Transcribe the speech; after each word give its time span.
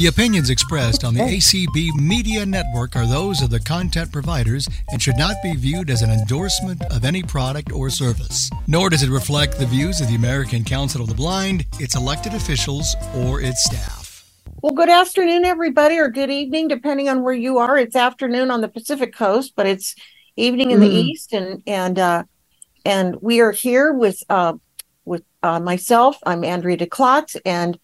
The 0.00 0.06
opinions 0.06 0.48
expressed 0.48 1.04
on 1.04 1.12
the 1.12 1.20
ACB 1.20 1.94
Media 2.00 2.46
Network 2.46 2.96
are 2.96 3.06
those 3.06 3.42
of 3.42 3.50
the 3.50 3.60
content 3.60 4.10
providers 4.10 4.66
and 4.88 5.02
should 5.02 5.18
not 5.18 5.36
be 5.42 5.54
viewed 5.54 5.90
as 5.90 6.00
an 6.00 6.08
endorsement 6.08 6.82
of 6.84 7.04
any 7.04 7.22
product 7.22 7.70
or 7.70 7.90
service. 7.90 8.48
Nor 8.66 8.88
does 8.88 9.02
it 9.02 9.10
reflect 9.10 9.58
the 9.58 9.66
views 9.66 10.00
of 10.00 10.08
the 10.08 10.14
American 10.14 10.64
Council 10.64 11.02
of 11.02 11.08
the 11.08 11.14
Blind, 11.14 11.66
its 11.78 11.96
elected 11.96 12.32
officials, 12.32 12.96
or 13.14 13.42
its 13.42 13.62
staff. 13.64 14.24
Well, 14.62 14.72
good 14.72 14.88
afternoon, 14.88 15.44
everybody, 15.44 15.98
or 15.98 16.08
good 16.08 16.30
evening, 16.30 16.68
depending 16.68 17.10
on 17.10 17.22
where 17.22 17.34
you 17.34 17.58
are. 17.58 17.76
It's 17.76 17.94
afternoon 17.94 18.50
on 18.50 18.62
the 18.62 18.68
Pacific 18.68 19.14
Coast, 19.14 19.52
but 19.54 19.66
it's 19.66 19.94
evening 20.34 20.70
in 20.70 20.80
the 20.80 20.88
Mm. 20.88 21.04
East, 21.04 21.34
and 21.34 21.62
and 21.66 21.98
uh, 21.98 22.24
and 22.86 23.16
we 23.20 23.40
are 23.40 23.52
here 23.52 23.92
with 23.92 24.22
uh, 24.30 24.54
with 25.04 25.24
uh, 25.42 25.60
myself. 25.60 26.16
I'm 26.24 26.42
Andrea 26.42 26.78
DeClotz, 26.78 27.38
and 27.44 27.78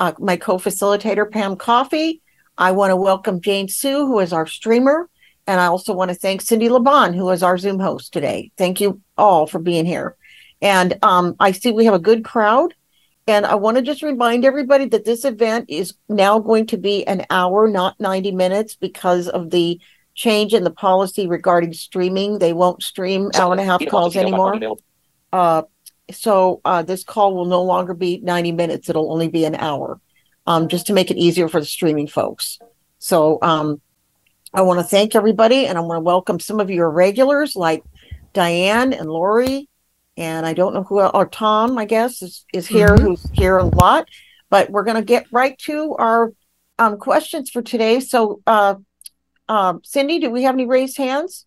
uh, 0.00 0.12
my 0.18 0.36
co-facilitator 0.36 1.30
Pam 1.30 1.56
Coffey. 1.56 2.22
I 2.58 2.72
want 2.72 2.90
to 2.90 2.96
welcome 2.96 3.40
Jane 3.40 3.68
Sue, 3.68 4.06
who 4.06 4.18
is 4.18 4.32
our 4.32 4.46
streamer, 4.46 5.08
and 5.46 5.60
I 5.60 5.66
also 5.66 5.94
want 5.94 6.10
to 6.10 6.14
thank 6.14 6.40
Cindy 6.40 6.68
Laban, 6.68 7.14
who 7.14 7.30
is 7.30 7.42
our 7.42 7.56
Zoom 7.58 7.78
host 7.78 8.12
today. 8.12 8.50
Thank 8.56 8.80
you 8.80 9.00
all 9.16 9.46
for 9.46 9.58
being 9.58 9.86
here. 9.86 10.16
And 10.60 10.98
um, 11.02 11.36
I 11.38 11.52
see 11.52 11.72
we 11.72 11.84
have 11.84 11.94
a 11.94 11.98
good 11.98 12.24
crowd. 12.24 12.74
And 13.26 13.46
I 13.46 13.54
want 13.54 13.76
to 13.76 13.82
just 13.82 14.02
remind 14.02 14.44
everybody 14.44 14.86
that 14.86 15.04
this 15.04 15.24
event 15.24 15.66
is 15.68 15.94
now 16.08 16.38
going 16.38 16.66
to 16.66 16.76
be 16.76 17.06
an 17.06 17.26
hour, 17.30 17.68
not 17.68 18.00
90 18.00 18.32
minutes, 18.32 18.74
because 18.74 19.28
of 19.28 19.50
the 19.50 19.80
change 20.14 20.52
in 20.52 20.64
the 20.64 20.70
policy 20.70 21.26
regarding 21.26 21.72
streaming. 21.72 22.38
They 22.38 22.52
won't 22.52 22.82
stream 22.82 23.30
hour 23.34 23.52
and 23.52 23.60
a 23.60 23.64
half 23.64 23.86
calls 23.86 24.16
anymore. 24.16 24.58
Uh, 25.32 25.62
so 26.12 26.60
uh, 26.64 26.82
this 26.82 27.04
call 27.04 27.34
will 27.34 27.44
no 27.46 27.62
longer 27.62 27.94
be 27.94 28.20
90 28.22 28.52
minutes. 28.52 28.88
It'll 28.88 29.12
only 29.12 29.28
be 29.28 29.44
an 29.44 29.54
hour, 29.54 30.00
um, 30.46 30.68
just 30.68 30.86
to 30.86 30.92
make 30.92 31.10
it 31.10 31.16
easier 31.16 31.48
for 31.48 31.60
the 31.60 31.66
streaming 31.66 32.06
folks. 32.06 32.58
So 32.98 33.38
um, 33.42 33.80
I 34.52 34.62
want 34.62 34.80
to 34.80 34.84
thank 34.84 35.14
everybody 35.14 35.66
and 35.66 35.78
I 35.78 35.80
want 35.80 35.96
to 35.96 36.04
welcome 36.04 36.40
some 36.40 36.60
of 36.60 36.70
your 36.70 36.90
regulars 36.90 37.56
like 37.56 37.82
Diane 38.32 38.92
and 38.92 39.08
Lori. 39.08 39.68
And 40.16 40.44
I 40.44 40.52
don't 40.52 40.74
know 40.74 40.82
who, 40.82 41.00
or 41.00 41.26
Tom, 41.26 41.78
I 41.78 41.84
guess, 41.86 42.20
is, 42.20 42.44
is 42.52 42.66
here, 42.66 42.88
Mhm. 42.88 43.00
who's 43.00 43.30
here 43.32 43.56
a 43.58 43.64
lot. 43.64 44.06
But 44.50 44.68
we're 44.70 44.84
going 44.84 44.96
to 44.96 45.02
get 45.02 45.26
right 45.32 45.56
to 45.60 45.94
our 45.98 46.32
um, 46.78 46.98
questions 46.98 47.50
for 47.50 47.62
today. 47.62 48.00
So, 48.00 48.40
uh, 48.46 48.74
um, 49.48 49.80
Cindy, 49.84 50.18
do 50.18 50.30
we 50.30 50.42
have 50.42 50.54
any 50.54 50.66
raised 50.66 50.96
hands? 50.96 51.46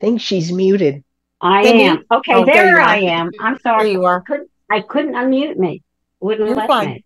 Think 0.00 0.20
she's 0.20 0.52
muted. 0.52 1.04
I 1.40 1.62
Cindy? 1.62 1.84
am. 1.84 2.04
Okay, 2.10 2.34
Oh, 2.34 2.44
there 2.44 2.64
there. 2.64 2.80
I 2.80 2.98
am. 2.98 3.30
I'm 3.40 3.54
There 3.54 3.60
sorry. 3.62 3.92
you 3.92 4.04
are. 4.04 4.20
Couldn't, 4.22 4.50
I 4.70 4.80
couldn't 4.80 5.14
unmute 5.14 5.56
me. 5.56 5.82
Wouldn't 6.20 6.48
You're 6.48 6.56
let 6.56 6.66
fine. 6.66 6.88
me. 6.88 7.04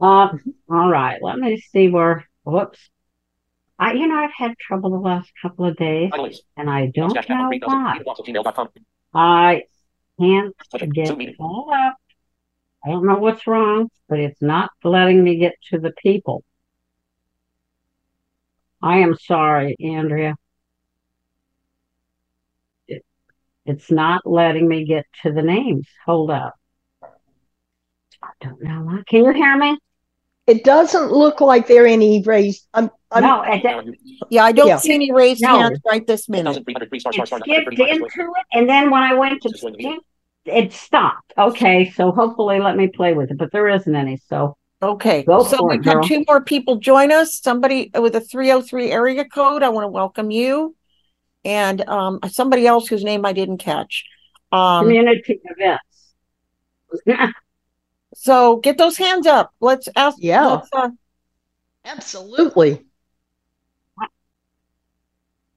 Uh, 0.00 0.28
all 0.70 0.88
right. 0.90 1.22
Let 1.22 1.38
me 1.38 1.60
see 1.72 1.88
where. 1.88 2.26
Whoops. 2.44 2.78
I, 3.78 3.92
you 3.92 4.08
know, 4.08 4.16
I've 4.16 4.30
had 4.36 4.58
trouble 4.58 4.90
the 4.90 4.98
last 4.98 5.30
couple 5.40 5.64
of 5.66 5.76
days, 5.76 6.10
and 6.56 6.68
I 6.68 6.86
don't 6.86 7.14
know 7.28 7.50
why. 7.64 8.00
I 9.14 9.62
can't 10.18 10.54
get 10.92 11.10
all 11.38 11.70
up. 11.72 11.96
I 12.84 12.90
don't 12.90 13.06
know 13.06 13.18
what's 13.18 13.46
wrong, 13.46 13.90
but 14.08 14.18
it's 14.18 14.40
not 14.42 14.70
letting 14.82 15.22
me 15.22 15.36
get 15.38 15.54
to 15.70 15.78
the 15.78 15.92
people. 16.02 16.42
I 18.82 18.98
am 18.98 19.16
sorry, 19.16 19.76
Andrea. 19.80 20.34
It, 22.88 23.04
it's 23.68 23.90
not 23.90 24.22
letting 24.26 24.66
me 24.68 24.84
get 24.84 25.04
to 25.22 25.32
the 25.32 25.42
names. 25.42 25.86
Hold 26.06 26.30
up. 26.30 26.54
I 28.22 28.30
don't 28.40 28.62
know 28.62 28.82
why. 28.82 29.02
Can 29.08 29.24
you 29.24 29.32
hear 29.32 29.56
me? 29.56 29.78
It 30.46 30.64
doesn't 30.64 31.12
look 31.12 31.40
like 31.40 31.66
there 31.66 31.84
are 31.84 31.86
any 31.86 32.22
raised. 32.22 32.66
I'm, 32.72 32.90
I'm 33.10 33.22
no, 33.22 33.42
it, 33.42 33.62
it 33.64 33.98
Yeah, 34.30 34.44
I 34.44 34.52
don't 34.52 34.68
Yeah. 34.68 34.78
see 34.78 34.94
any 34.94 35.12
raised 35.12 35.42
No. 35.42 35.60
hands 35.60 35.78
right 35.86 36.06
this 36.06 36.28
minute. 36.28 36.54
skipped 36.54 36.72
into 37.78 37.92
it, 37.92 38.46
and 38.52 38.68
then 38.68 38.90
when 38.90 39.02
I 39.02 39.14
went 39.14 39.42
to 39.42 39.96
it 40.46 40.72
stopped. 40.72 41.34
Okay, 41.36 41.90
so 41.90 42.10
hopefully 42.10 42.58
let 42.58 42.76
me 42.76 42.88
play 42.88 43.12
with 43.12 43.30
it, 43.30 43.36
but 43.36 43.52
there 43.52 43.68
isn't 43.68 43.94
any. 43.94 44.16
So 44.16 44.56
Okay, 44.80 45.24
Go 45.24 45.42
so 45.42 45.58
for 45.58 45.68
we've 45.70 45.80
it, 45.80 45.84
had 45.84 45.94
girl. 45.94 46.04
two 46.04 46.24
more 46.28 46.42
people 46.42 46.76
join 46.76 47.10
us. 47.12 47.40
Somebody 47.40 47.90
with 47.98 48.14
a 48.14 48.20
303 48.20 48.90
area 48.92 49.24
code. 49.24 49.62
I 49.62 49.68
want 49.68 49.84
to 49.84 49.88
welcome 49.88 50.30
you. 50.30 50.76
And 51.44 51.86
um, 51.88 52.20
somebody 52.28 52.66
else 52.66 52.88
whose 52.88 53.04
name 53.04 53.24
I 53.24 53.32
didn't 53.32 53.58
catch. 53.58 54.04
Um, 54.52 54.84
community 54.84 55.40
events. 55.44 56.14
so 58.14 58.56
get 58.56 58.78
those 58.78 58.96
hands 58.96 59.26
up. 59.26 59.52
Let's 59.60 59.88
ask. 59.94 60.16
Yeah. 60.20 60.46
let's, 60.46 60.68
uh, 60.72 60.90
absolutely. 61.84 62.84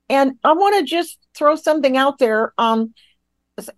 and 0.09 0.33
I 0.43 0.53
want 0.53 0.77
to 0.77 0.83
just 0.83 1.17
throw 1.33 1.55
something 1.55 1.97
out 1.97 2.19
there. 2.19 2.53
Um, 2.57 2.93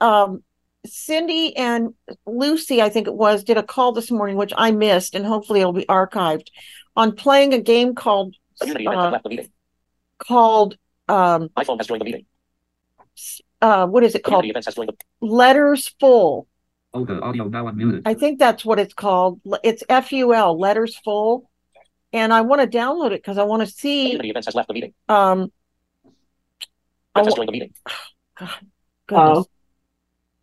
um, 0.01 0.43
Cindy 0.85 1.55
and 1.55 1.93
Lucy, 2.25 2.81
I 2.81 2.89
think 2.89 3.07
it 3.07 3.13
was, 3.13 3.43
did 3.43 3.57
a 3.57 3.63
call 3.63 3.93
this 3.93 4.11
morning, 4.11 4.35
which 4.35 4.53
I 4.57 4.71
missed, 4.71 5.15
and 5.15 5.25
hopefully 5.25 5.61
it'll 5.61 5.73
be 5.73 5.85
archived 5.85 6.47
on 6.95 7.15
playing 7.15 7.53
a 7.53 7.61
game 7.61 7.95
called 7.95 8.35
uh, 8.61 9.19
called 10.19 10.77
um, 11.07 11.49
iPhone 11.57 11.77
has 11.77 11.87
joined 11.87 12.01
the 12.01 12.05
meeting. 12.05 12.25
uh, 13.61 13.87
what 13.87 14.03
is 14.03 14.15
it 14.15 14.23
called? 14.23 14.41
Community 14.43 14.49
events 14.51 14.67
has 14.67 14.75
joined 14.75 14.89
the 14.89 15.25
Letters 15.25 15.93
Full. 15.99 16.47
Oh, 16.93 17.05
the 17.05 17.19
audio 17.21 17.45
now 17.45 17.65
unmuted. 17.65 18.03
I 18.05 18.13
think 18.13 18.39
that's 18.39 18.63
what 18.63 18.79
it's 18.79 18.93
called. 18.93 19.41
L- 19.45 19.59
It's 19.63 19.83
F 19.89 20.11
U 20.11 20.33
L, 20.33 20.59
Letters 20.59 20.95
Full. 20.97 21.49
And 22.11 22.31
I 22.31 22.41
want 22.41 22.61
to 22.61 22.77
download 22.77 23.07
it 23.07 23.21
because 23.23 23.39
I 23.39 23.43
want 23.43 23.61
to 23.61 23.67
see. 23.67 24.05
community 24.05 24.29
events 24.29 24.45
has 24.47 24.55
left 24.55 24.67
the 24.67 24.75
meeting. 24.75 24.93
Um, 25.09 25.51
I 27.15 27.21
Events 27.21 27.27
has 27.29 27.35
joined 27.35 27.47
the 27.49 27.51
meeting. 27.53 27.73
goodness. 29.07 29.37
Oh. 29.39 29.45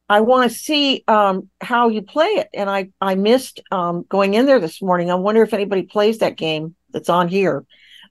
I 0.09 0.23
want 0.23 0.51
to 0.51 0.59
see 0.59 1.05
um, 1.07 1.49
how 1.61 1.89
you 1.89 2.03
play 2.03 2.27
it. 2.27 2.49
And 2.53 2.69
I, 2.69 2.91
I 3.01 3.15
missed 3.15 3.61
um, 3.71 4.05
going 4.09 4.35
in 4.35 4.47
there 4.47 4.59
this 4.59 4.83
morning. 4.83 5.09
I 5.09 5.15
wonder 5.15 5.43
if 5.45 5.55
anybody 5.55 5.83
plays 5.83 6.19
that 6.19 6.37
game 6.37 6.75
that's 6.91 7.09
on 7.09 7.29
here. 7.29 7.65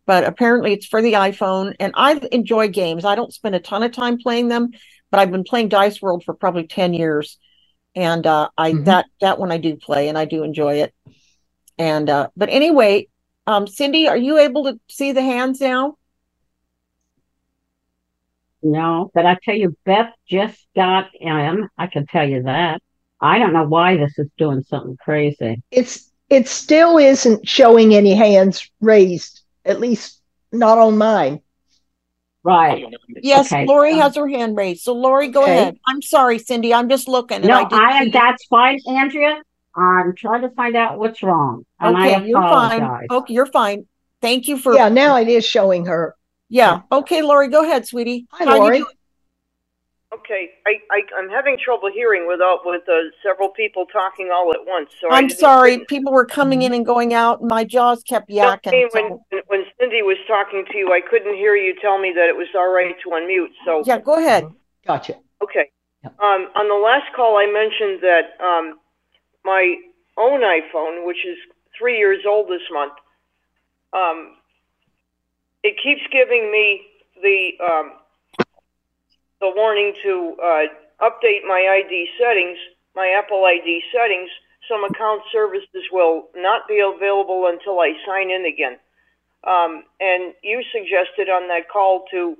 But 0.09 0.23
apparently 0.23 0.73
it's 0.73 0.87
for 0.87 1.03
the 1.03 1.13
iPhone. 1.13 1.75
And 1.79 1.93
I 1.95 2.19
enjoy 2.31 2.69
games. 2.69 3.05
I 3.05 3.13
don't 3.13 3.31
spend 3.31 3.53
a 3.53 3.59
ton 3.59 3.83
of 3.83 3.91
time 3.91 4.17
playing 4.17 4.47
them, 4.47 4.71
but 5.11 5.19
I've 5.19 5.29
been 5.29 5.43
playing 5.43 5.69
Dice 5.69 6.01
World 6.01 6.23
for 6.23 6.33
probably 6.33 6.65
10 6.65 6.95
years. 6.95 7.37
And 7.95 8.25
uh, 8.25 8.49
I 8.57 8.71
Mhm. 8.71 8.85
that 8.85 9.05
that 9.21 9.37
one 9.37 9.51
I 9.51 9.59
do 9.59 9.75
play 9.75 10.09
and 10.09 10.17
I 10.17 10.25
do 10.25 10.41
enjoy 10.41 10.77
it. 10.81 10.95
And 11.77 12.09
uh, 12.09 12.29
but 12.35 12.49
anyway, 12.49 13.07
um, 13.45 13.67
Cindy, 13.67 14.07
are 14.07 14.17
you 14.17 14.39
able 14.39 14.63
to 14.63 14.79
see 14.89 15.11
the 15.11 15.21
hands 15.21 15.61
now? 15.61 15.97
No, 18.63 19.11
but 19.13 19.27
I 19.27 19.37
tell 19.43 19.55
you, 19.55 19.77
Beth 19.85 20.11
just 20.27 20.65
got 20.75 21.11
in. 21.19 21.69
I 21.77 21.85
can 21.85 22.07
tell 22.07 22.27
you 22.27 22.41
that. 22.43 22.81
I 23.21 23.37
don't 23.37 23.53
know 23.53 23.67
why 23.67 23.97
this 23.97 24.17
is 24.17 24.27
doing 24.39 24.63
something 24.63 24.97
crazy. 24.97 25.61
It's 25.69 26.11
it 26.31 26.47
still 26.47 26.97
isn't 26.97 27.47
showing 27.47 27.93
any 27.93 28.15
hands 28.15 28.67
raised, 28.81 29.38
at 29.65 29.79
least 29.79 30.19
not 30.51 30.77
on 30.77 30.97
mine. 30.97 31.41
Right. 32.43 32.71
Audio 32.73 32.89
now 32.89 32.97
unmuted. 33.09 33.19
Yes, 33.23 33.51
Okay. 33.51 33.65
Lori 33.65 33.93
Um, 33.93 33.99
has 33.99 34.15
her 34.15 34.27
hand 34.27 34.55
raised. 34.57 34.83
So 34.83 34.93
Lori, 34.93 35.27
go 35.27 35.43
Okay. 35.43 35.59
ahead. 35.59 35.77
I'm 35.87 36.01
sorry, 36.01 36.39
Cindy. 36.39 36.73
I'm 36.73 36.89
just 36.89 37.07
looking. 37.07 37.43
And 37.43 37.51
I 37.51 37.63
No, 37.63 37.67
I 37.71 38.09
that's 38.11 38.45
fine, 38.45 38.79
Andrea. 38.87 39.41
I'm 39.75 40.15
trying 40.15 40.41
to 40.41 40.49
find 40.49 40.75
out 40.75 40.97
what's 40.97 41.21
wrong, 41.21 41.65
and 41.79 41.95
I 41.95 42.15
Okay, 42.15 42.27
you're 42.27 42.41
fine. 42.41 42.89
Okay, 43.11 43.33
you're 43.33 43.45
fine. 43.45 43.85
Thank 44.21 44.47
you 44.47 44.57
for, 44.57 44.75
Yeah, 44.75 44.89
now 44.89 45.17
it 45.17 45.27
is 45.27 45.45
showing 45.45 45.85
her. 45.85 46.15
yeah. 46.49 46.81
Okay, 46.91 47.21
Lori, 47.21 47.47
go 47.47 47.63
ahead, 47.63 47.85
sweetie. 47.85 48.25
Hi, 48.31 48.45
How 48.45 48.55
you 48.55 48.61
Lori. 48.61 48.83
Doing? 50.11 50.19
Okay, 50.21 50.49
I, 50.65 50.79
I, 50.91 51.01
I'm 51.17 51.29
having 51.29 51.57
trouble 51.63 51.89
hearing 51.93 52.27
without, 52.27 52.59
with 52.65 52.81
uh, 52.89 52.93
several 53.23 53.49
people 53.49 53.85
talking 53.91 54.29
all 54.33 54.51
at 54.51 54.59
once, 54.65 54.89
so 54.99 55.09
I 55.11 55.17
I'm 55.17 55.27
didn't- 55.27 55.39
sorry. 55.39 55.71
didn't- 55.77 55.87
People 55.87 56.11
were 56.13 56.25
coming 56.25 56.61
in 56.61 56.73
and 56.73 56.85
going 56.85 57.13
out. 57.13 57.41
and 57.41 57.49
My 57.49 57.63
jaws 57.63 58.03
kept 58.03 58.29
Okay, 58.29 58.39
yakking. 58.39 58.93
when, 58.93 59.19
so- 59.31 59.41
when 59.47 59.65
Cindy 59.79 60.01
was 60.01 60.17
talking 60.27 60.65
to 60.71 60.77
you, 60.77 60.91
I 60.93 61.01
couldn't 61.01 61.35
hear 61.35 61.55
you 61.55 61.75
tell 61.81 61.99
me 61.99 62.11
that 62.15 62.27
it 62.29 62.35
was 62.35 62.47
all 62.55 62.71
right 62.71 62.95
to 63.03 63.09
unmute, 63.09 63.51
so, 63.65 63.83
Yeah, 63.85 63.99
go 63.99 64.17
ahead. 64.17 64.49
Gotcha. 64.85 65.15
okay. 65.43 65.69
Yep. 66.03 66.17
Um, 66.19 66.47
on 66.55 66.67
the 66.69 66.75
last 66.75 67.13
call, 67.15 67.37
I 67.37 67.45
mentioned 67.45 67.99
that, 68.01 68.39
um, 68.43 68.79
my 69.43 69.75
own 70.17 70.41
iPhone, 70.41 71.05
which 71.05 71.25
is 71.25 71.37
three 71.77 71.97
years 71.97 72.23
old 72.25 72.47
this 72.49 72.61
month, 72.71 72.93
um, 73.93 74.35
it 75.63 75.75
keeps 75.83 76.01
giving 76.11 76.49
me 76.51 76.85
the, 77.21 77.51
um, 77.61 77.91
the 79.41 79.51
warning 79.55 79.93
to, 80.03 80.35
uh, 80.41 80.65
update 81.01 81.43
my 81.47 81.67
ID 81.83 82.07
settings, 82.19 82.57
my 82.95 83.09
Apple 83.09 83.45
ID 83.45 83.81
settings. 83.93 84.29
Some 84.67 84.83
account 84.83 85.21
services 85.31 85.83
will 85.91 86.29
not 86.35 86.67
be 86.67 86.79
available 86.79 87.47
until 87.47 87.79
I 87.79 87.93
sign 88.05 88.29
in 88.29 88.45
again. 88.45 88.77
Um, 89.45 89.83
and 89.99 90.33
you 90.43 90.61
suggested 90.71 91.29
on 91.29 91.47
that 91.47 91.69
call 91.69 92.05
to, 92.11 92.37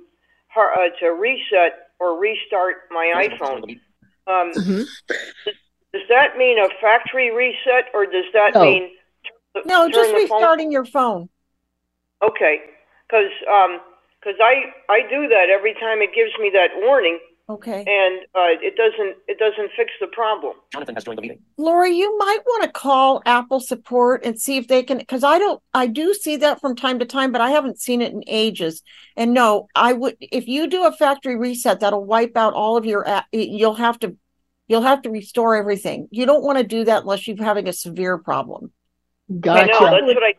uh, 0.54 0.88
to 1.00 1.08
reset 1.14 1.88
or 1.98 2.18
restart 2.18 2.82
my 2.90 3.06
Events 3.06 3.32
has 3.32 3.48
joined 3.48 3.50
iPhone. 3.50 3.60
the 3.62 3.66
meeting. 3.66 3.82
Um, 4.26 4.52
Mhm. 4.52 5.54
does 5.92 6.08
that 6.08 6.36
mean 6.36 6.58
a 6.58 6.68
factory 6.80 7.30
reset 7.30 7.88
or 7.94 8.04
does 8.06 8.26
that 8.32 8.54
No. 8.54 8.60
mean? 8.62 8.96
the- 9.54 9.62
No, 9.64 9.88
just 9.88 10.10
the 10.14 10.26
phone- 10.28 10.38
restarting 10.40 10.70
your 10.70 10.84
phone. 10.84 11.28
Okay, 12.22 12.62
because, 13.08 13.32
um, 13.48 13.80
because 14.20 14.38
I, 14.40 14.64
I 14.88 15.00
do 15.08 15.28
that 15.28 15.48
every 15.50 15.74
time 15.74 16.02
it 16.02 16.10
gives 16.14 16.32
me 16.40 16.50
that 16.54 16.70
warning 16.76 17.18
Okay. 17.48 17.80
and, 17.80 18.20
uh, 18.34 18.54
it 18.62 18.76
doesn't, 18.76 19.16
it 19.26 19.38
doesn't 19.40 19.70
fix 19.76 19.90
the 20.00 20.06
problem. 20.06 20.54
Jonathan 20.72 20.94
has 20.94 21.02
joined 21.02 21.18
the 21.18 21.22
meeting. 21.22 21.40
Lori, 21.56 21.96
you 21.96 22.16
might 22.16 22.38
want 22.46 22.62
to 22.62 22.70
call 22.70 23.22
Apple 23.26 23.58
support 23.58 24.24
and 24.24 24.40
see 24.40 24.56
if 24.56 24.68
they 24.68 24.84
can, 24.84 24.98
because 24.98 25.24
I 25.24 25.38
don't, 25.38 25.60
I 25.74 25.88
do 25.88 26.14
see 26.14 26.36
that 26.36 26.60
from 26.60 26.76
time 26.76 27.00
to 27.00 27.04
time, 27.04 27.32
but 27.32 27.40
I 27.40 27.50
haven't 27.50 27.80
seen 27.80 28.02
it 28.02 28.12
in 28.12 28.22
ages. 28.28 28.82
And 29.16 29.34
no, 29.34 29.66
I 29.74 29.92
would, 29.94 30.16
if 30.20 30.46
you 30.46 30.68
do 30.68 30.84
a 30.86 30.92
factory 30.92 31.36
reset, 31.36 31.80
that'll 31.80 32.04
wipe 32.04 32.36
out 32.36 32.52
all 32.54 32.76
of 32.76 32.86
your, 32.86 33.08
app. 33.08 33.26
you'll 33.32 33.74
have 33.74 33.98
to, 34.00 34.16
you'll 34.68 34.82
have 34.82 35.02
to 35.02 35.10
restore 35.10 35.56
everything. 35.56 36.06
You 36.12 36.26
don't 36.26 36.44
want 36.44 36.58
to 36.58 36.64
do 36.64 36.84
that 36.84 37.02
unless 37.02 37.26
you're 37.26 37.42
having 37.42 37.66
a 37.66 37.72
severe 37.72 38.16
problem. 38.18 38.70
I 39.28 39.32
know, 39.32 39.40
Gotcha. 39.40 39.66
that's 39.90 40.02
what 40.06 40.22
I, 40.22 40.34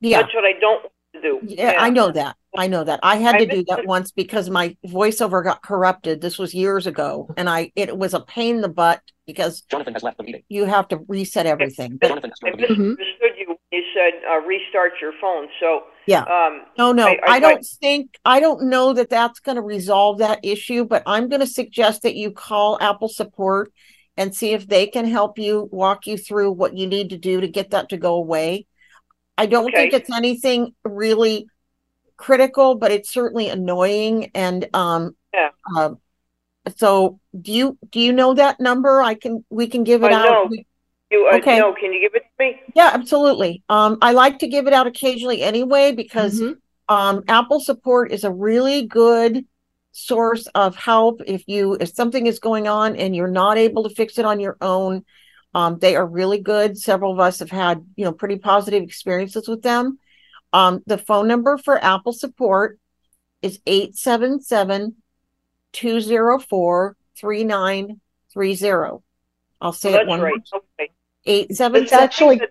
Yeah. 0.00 0.22
that's 0.22 0.34
what 0.34 0.44
I 0.44 0.52
don't 0.58 0.82
want 0.82 0.92
to 1.14 1.20
do. 1.20 1.40
Yeah, 1.42 1.74
I 1.78 1.90
know 1.90 2.12
that. 2.12 2.36
I 2.56 2.66
know 2.68 2.84
that. 2.84 3.00
I 3.02 3.16
had 3.16 3.36
I 3.36 3.38
to 3.38 3.46
do 3.46 3.64
that 3.68 3.80
it. 3.80 3.86
once 3.86 4.12
because 4.12 4.48
my 4.50 4.76
voiceover 4.86 5.42
got 5.42 5.62
corrupted. 5.62 6.20
This 6.20 6.38
was 6.38 6.54
years 6.54 6.86
ago. 6.86 7.28
And 7.36 7.48
I, 7.48 7.72
it 7.74 7.96
was 7.96 8.14
a 8.14 8.20
pain 8.20 8.56
in 8.56 8.60
the 8.60 8.68
butt 8.68 9.00
because 9.26 9.62
Jonathan 9.62 9.94
has 9.94 10.02
left 10.02 10.18
the 10.18 10.24
meeting. 10.24 10.42
you 10.48 10.64
have 10.66 10.86
to 10.88 10.98
reset 11.08 11.46
everything. 11.46 11.96
But 12.00 12.08
Jonathan 12.08 12.30
has 12.30 12.38
I 12.44 12.50
joined 12.50 12.62
the 12.62 12.68
meeting. 12.68 12.88
misunderstood 12.90 13.30
you 13.38 13.46
when 13.48 13.56
you 13.72 13.82
said, 13.94 14.12
uh, 14.30 14.40
restart 14.46 14.92
your 15.00 15.12
phone, 15.20 15.48
so, 15.58 15.84
yeah. 16.06 16.20
um, 16.22 16.62
No, 16.78 16.92
no, 16.92 17.08
I- 17.08 17.18
I, 17.26 17.32
I- 17.36 17.40
don't 17.40 17.66
think, 17.80 18.16
I 18.24 18.38
don't 18.38 18.64
know 18.64 18.92
that 18.92 19.10
that's 19.10 19.40
going 19.40 19.56
to 19.56 19.62
resolve 19.62 20.18
that 20.18 20.40
issue, 20.44 20.84
but 20.84 21.02
I'm 21.06 21.28
going 21.28 21.40
to 21.40 21.46
suggest 21.46 22.02
that 22.02 22.14
you 22.14 22.30
call 22.30 22.78
Apple 22.80 23.08
support 23.08 23.72
and 24.16 24.32
see 24.34 24.52
if 24.52 24.68
they 24.68 24.86
can 24.86 25.06
help 25.06 25.38
you 25.40 25.68
walk 25.72 26.06
you 26.06 26.16
through 26.16 26.52
what 26.52 26.76
you 26.76 26.86
need 26.86 27.10
to 27.10 27.18
do 27.18 27.40
to 27.40 27.48
get 27.48 27.70
that 27.70 27.88
to 27.88 27.96
go 27.96 28.14
away. 28.14 28.66
I 29.36 29.46
don't 29.46 29.74
think 29.74 29.92
it's 29.92 30.10
anything 30.10 30.74
really 30.84 31.46
critical, 32.16 32.76
but 32.76 32.92
it's 32.92 33.12
certainly 33.12 33.48
annoying 33.48 34.30
and, 34.34 34.68
um, 34.74 35.16
Yeah. 35.32 35.50
um, 35.76 35.98
so 36.76 37.20
do 37.38 37.52
you, 37.52 37.78
do 37.90 38.00
you 38.00 38.12
know 38.12 38.34
that 38.34 38.60
number? 38.60 39.02
I 39.02 39.14
can, 39.14 39.44
we 39.50 39.66
can 39.66 39.84
give 39.84 40.02
it 40.02 40.12
I 40.12 40.12
out. 40.12 40.24
know. 40.24 40.50
You, 41.10 41.28
uh, 41.28 41.36
Okay. 41.36 41.58
no, 41.58 41.74
can 41.74 41.92
you 41.92 42.00
give 42.00 42.14
it 42.14 42.22
to 42.22 42.44
me? 42.44 42.60
Yeah, 42.74 42.90
absolutely. 42.94 43.62
Um, 43.68 43.98
I 44.00 44.12
like 44.12 44.38
to 44.38 44.48
give 44.48 44.66
it 44.66 44.72
out 44.72 44.86
occasionally 44.86 45.42
anyway 45.42 45.92
because 45.92 46.40
Mhm. 46.40 46.56
um, 46.88 47.24
Apple 47.28 47.60
support 47.60 48.12
is 48.12 48.24
a 48.24 48.30
really 48.30 48.86
good 48.86 49.46
source 49.92 50.46
of 50.54 50.74
help 50.74 51.20
if 51.26 51.44
you 51.46 51.76
if 51.80 51.94
something 51.94 52.26
is 52.26 52.40
going 52.40 52.66
on 52.66 52.96
and 52.96 53.14
you're 53.14 53.28
not 53.28 53.56
able 53.58 53.84
to 53.84 53.94
fix 53.94 54.18
it 54.18 54.24
on 54.24 54.40
your 54.40 54.56
own. 54.60 55.04
Um, 55.54 55.78
they 55.78 55.94
are 55.96 56.04
really 56.06 56.40
good. 56.40 56.76
Several 56.76 57.12
of 57.12 57.20
us 57.20 57.38
have 57.38 57.50
had 57.50 57.84
you 57.96 58.04
know 58.04 58.12
pretty 58.12 58.36
positive 58.36 58.82
experiences 58.82 59.48
with 59.48 59.62
them. 59.62 59.98
Um, 60.52 60.82
the 60.86 60.98
phone 60.98 61.28
number 61.28 61.56
for 61.58 61.82
Apple 61.82 62.12
support 62.12 62.78
is 63.42 63.60
877 63.66 64.94
204 65.72 66.96
3930. 67.18 69.02
I'll 69.60 69.72
say 69.72 69.90
Oh, 69.90 69.94
it 69.94 69.96
That's 69.98 70.08
one 70.08 70.20
right, 70.20 70.34
more 70.52 70.62
okay. 70.80 70.90
eight 71.26 71.56
seven 71.56 71.82
It's 71.82 71.92
actually, 71.92 72.36
that- 72.38 72.50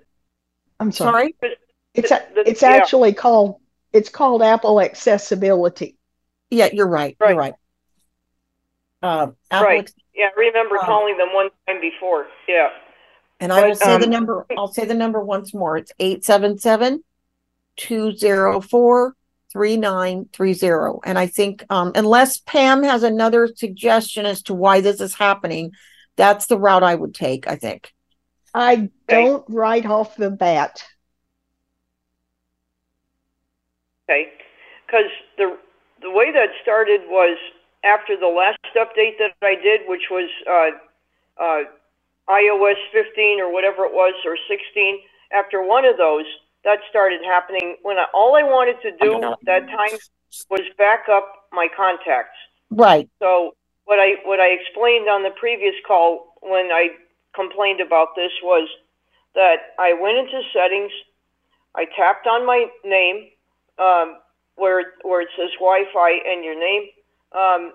I'm 0.79 0.91
sorry. 0.91 1.35
sorry. 1.39 1.55
It's, 1.93 2.11
a- 2.11 2.27
the- 2.33 2.49
it's 2.49 2.61
yeah. 2.61 2.69
actually 2.69 3.13
called, 3.13 3.59
it's 3.91 4.09
called 4.09 4.41
Apple 4.41 4.81
Accessibility. 4.81 5.97
Yeah, 6.49 6.69
you're 6.73 6.87
right. 6.87 7.15
Right. 7.19 7.29
You're 7.29 7.37
right. 7.39 7.53
Uh, 9.01 9.27
Apple 9.51 9.67
Right. 9.67 9.91
Yeah, 10.15 10.29
I 10.35 10.39
remember 10.39 10.77
Um, 10.79 10.85
calling 10.85 11.17
them 11.17 11.33
one 11.33 11.49
time 11.67 11.81
before, 11.81 12.27
yeah. 12.47 12.69
And 13.43 13.51
I 13.51 13.63
will 13.63 13.69
But, 13.71 13.79
say 13.79 13.97
the 13.97 14.05
um, 14.05 14.09
number, 14.09 14.45
I'll 14.57 14.71
say 14.71 14.85
the 14.85 14.93
number 14.93 15.19
once 15.19 15.53
more. 15.53 15.75
It's 15.75 15.91
eight 15.99 16.23
seven 16.23 16.57
seven 16.57 17.03
two 17.75 18.15
zero 18.15 18.61
four 18.61 19.17
three 19.51 19.75
nine 19.75 20.29
three 20.31 20.53
zero. 20.53 21.01
And 21.03 21.19
I 21.19 21.27
think, 21.27 21.65
um, 21.69 21.91
unless 21.93 22.37
Pam 22.37 22.83
has 22.83 23.03
another 23.03 23.49
suggestion 23.53 24.25
as 24.25 24.43
to 24.43 24.53
why 24.53 24.79
this 24.79 25.01
is 25.01 25.13
happening, 25.13 25.73
that's 26.15 26.45
the 26.45 26.57
route 26.57 26.83
I 26.83 26.95
would 26.95 27.13
take, 27.13 27.45
I 27.45 27.57
think. 27.57 27.91
I 28.53 28.89
don't 29.09 29.43
right 29.49 29.85
off 29.85 30.15
the 30.15 30.29
bat. 30.29 30.81
Okay, 34.09 34.31
because 34.87 35.11
the 35.37 35.57
the 36.01 36.11
way 36.11 36.31
that 36.31 36.47
started 36.61 37.01
was 37.09 37.37
after 37.83 38.15
the 38.17 38.27
last 38.27 38.57
update 38.73 39.17
that 39.19 39.33
I 39.41 39.55
did, 39.61 39.81
which 39.85 40.03
was 40.09 40.29
uh, 40.49 41.43
uh, 41.43 41.63
iOS 42.29 42.79
15 42.91 43.41
or 43.41 43.51
whatever 43.51 43.85
it 43.85 43.93
was, 43.93 44.13
or 44.25 44.37
16. 44.47 44.99
After 45.31 45.63
one 45.63 45.85
of 45.85 45.97
those, 45.97 46.25
that 46.63 46.79
started 46.89 47.21
happening. 47.23 47.75
When 47.81 47.97
I, 47.97 48.05
all 48.13 48.35
I 48.35 48.43
wanted 48.43 48.81
to 48.81 48.91
do 48.91 49.19
that 49.43 49.67
time 49.67 49.99
was 50.49 50.61
back 50.77 51.05
up 51.11 51.47
my 51.51 51.67
contacts. 51.75 52.37
Right. 52.69 53.09
So 53.19 53.55
what 53.85 53.99
I 53.99 54.15
what 54.25 54.39
I 54.39 54.47
explained 54.47 55.09
on 55.09 55.23
the 55.23 55.31
previous 55.39 55.75
call 55.85 56.37
when 56.41 56.71
I 56.71 56.89
complained 57.35 57.81
about 57.81 58.15
this 58.15 58.31
was 58.41 58.67
that 59.35 59.75
I 59.79 59.93
went 59.93 60.17
into 60.17 60.41
settings, 60.53 60.91
I 61.75 61.85
tapped 61.97 62.27
on 62.27 62.45
my 62.45 62.67
name, 62.85 63.29
um, 63.77 64.17
where 64.55 64.93
where 65.01 65.21
it 65.21 65.29
says 65.37 65.49
Wi-Fi 65.59 66.11
and 66.25 66.43
your 66.43 66.59
name, 66.59 66.89
um, 67.33 67.73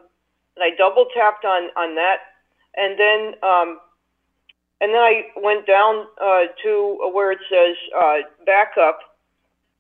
and 0.56 0.62
I 0.62 0.70
double 0.76 1.06
tapped 1.14 1.44
on 1.44 1.70
on 1.76 1.94
that, 1.96 2.18
and 2.76 2.98
then 2.98 3.34
um, 3.42 3.80
and 4.80 4.92
then 4.92 5.00
I 5.00 5.24
went 5.36 5.66
down 5.66 6.06
uh, 6.20 6.44
to 6.62 7.10
where 7.12 7.32
it 7.32 7.38
says 7.50 7.76
uh, 7.96 8.16
backup, 8.46 8.98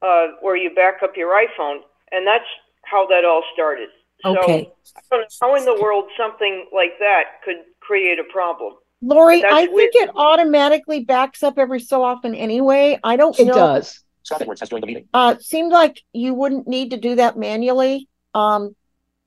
uh, 0.02 0.28
where 0.40 0.56
you 0.56 0.74
back 0.74 1.02
up 1.02 1.16
your 1.16 1.30
iPhone, 1.34 1.78
and 2.12 2.26
that's 2.26 2.44
how 2.82 3.06
that 3.08 3.24
all 3.24 3.42
started. 3.54 3.88
So, 4.22 4.36
Okay. 4.40 4.72
I 4.96 5.00
don't 5.16 5.20
know 5.20 5.26
how 5.40 5.54
in 5.54 5.64
the 5.64 5.80
world 5.80 6.06
something 6.16 6.66
like 6.74 6.98
that 6.98 7.42
could 7.44 7.56
create 7.80 8.18
a 8.18 8.24
problem. 8.24 8.74
Lori, 9.00 9.42
That's 9.42 9.54
I 9.54 9.66
think 9.66 9.94
weird. 9.94 10.08
it 10.08 10.10
automatically 10.16 11.04
backs 11.04 11.44
up 11.44 11.56
every 11.56 11.78
so 11.78 12.02
often 12.02 12.34
anyway. 12.34 12.98
I 13.04 13.14
don't 13.16 13.38
It 13.38 13.44
know. 13.46 13.54
does. 13.54 14.02
Scott 14.24 14.42
Edwards 14.42 14.60
has 14.60 14.68
joined 14.70 14.82
the 14.82 14.88
meeting. 14.88 15.08
Uh, 15.14 15.36
seemed 15.38 15.70
like 15.70 16.02
you 16.12 16.34
wouldn't 16.34 16.66
need 16.66 16.90
to 16.90 16.96
do 16.96 17.14
that 17.14 17.38
manually. 17.38 18.08
Um, 18.34 18.74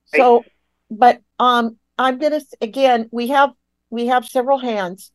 so, 0.08 0.44
but, 0.90 1.22
um, 1.40 1.78
I'm 1.98 2.18
gonna, 2.18 2.42
again, 2.60 3.08
we 3.12 3.28
have, 3.28 3.52
we 3.90 4.08
have 4.08 4.26
several 4.26 4.58
hands. 4.58 5.12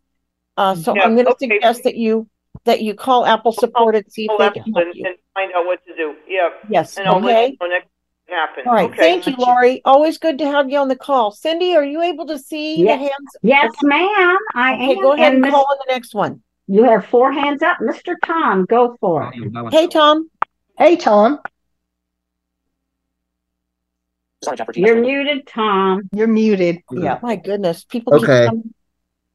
Uh, 0.57 0.75
so 0.75 0.95
Yeah, 0.95 1.03
I'm 1.03 1.17
gonna 1.17 1.31
okay. 1.31 1.49
suggest 1.51 1.85
that 1.85 1.97
you, 1.97 2.29
that 2.65 2.81
you 2.83 2.95
call 2.95 3.27
Apple 3.27 3.53
support 3.53 3.95
and 3.97 4.11
see 4.11 4.25
if 4.25 4.31
I'll 4.31 4.39
they 4.39 4.51
can 4.51 4.63
help 4.73 4.87
and, 4.87 4.95
you. 4.95 5.05
and 5.07 5.15
find 5.35 5.53
out 5.55 5.67
what 5.67 5.85
to 5.87 5.95
do. 5.97 6.15
Yeah, 6.27 6.49
Yes, 6.71 6.97
and 6.97 7.07
I'll 7.07 7.21
let 7.21 7.37
okay. 7.37 7.49
you 7.51 7.57
know 7.61 7.67
next 7.75 7.89
happens. 8.29 8.67
All 8.67 8.73
right, 8.75 8.91
okay. 8.91 8.97
thank 8.97 9.27
you, 9.27 9.35
Lori. 9.39 9.81
Always 9.85 10.19
good 10.19 10.39
to 10.39 10.47
have 10.47 10.69
you 10.69 10.79
on 10.79 10.89
the 10.89 10.97
call. 10.97 11.31
Cindy, 11.31 11.77
are 11.77 11.85
you 11.85 12.03
able 12.03 12.27
to 12.27 12.39
see 12.39 12.77
the 12.79 12.83
Yeah. 12.89 12.97
hands? 12.97 13.37
Yes, 13.43 13.71
ma'am, 13.83 14.37
I 14.55 14.75
Okay, 14.75 14.93
am. 14.97 15.01
go 15.01 15.13
ahead 15.13 15.33
and 15.35 15.43
Miss- 15.43 15.51
call 15.53 15.67
on 15.71 15.77
the 15.87 15.93
next 15.93 16.13
one. 16.15 16.43
You 16.67 16.83
have 16.85 17.07
four 17.07 17.31
hands 17.31 17.63
up. 17.63 17.79
Mr. 17.79 18.15
Tom, 18.25 18.65
go 18.65 18.97
for 18.99 19.31
it. 19.33 19.73
Hey, 19.73 19.87
Tom. 19.87 20.29
Hey, 20.77 20.97
Tom, 20.97 21.39
Sorry, 24.43 24.57
Jeffrey. 24.57 24.75
You're 24.77 25.01
muted, 25.01 25.47
Tom. 25.47 26.09
you're 26.13 26.27
muted. 26.27 26.83
Yeah, 26.91 27.19
my 27.23 27.37
goodness, 27.37 27.85
people 27.85 28.13
keep 28.19 28.29
Okay. 28.29 28.47
coming. 28.47 28.75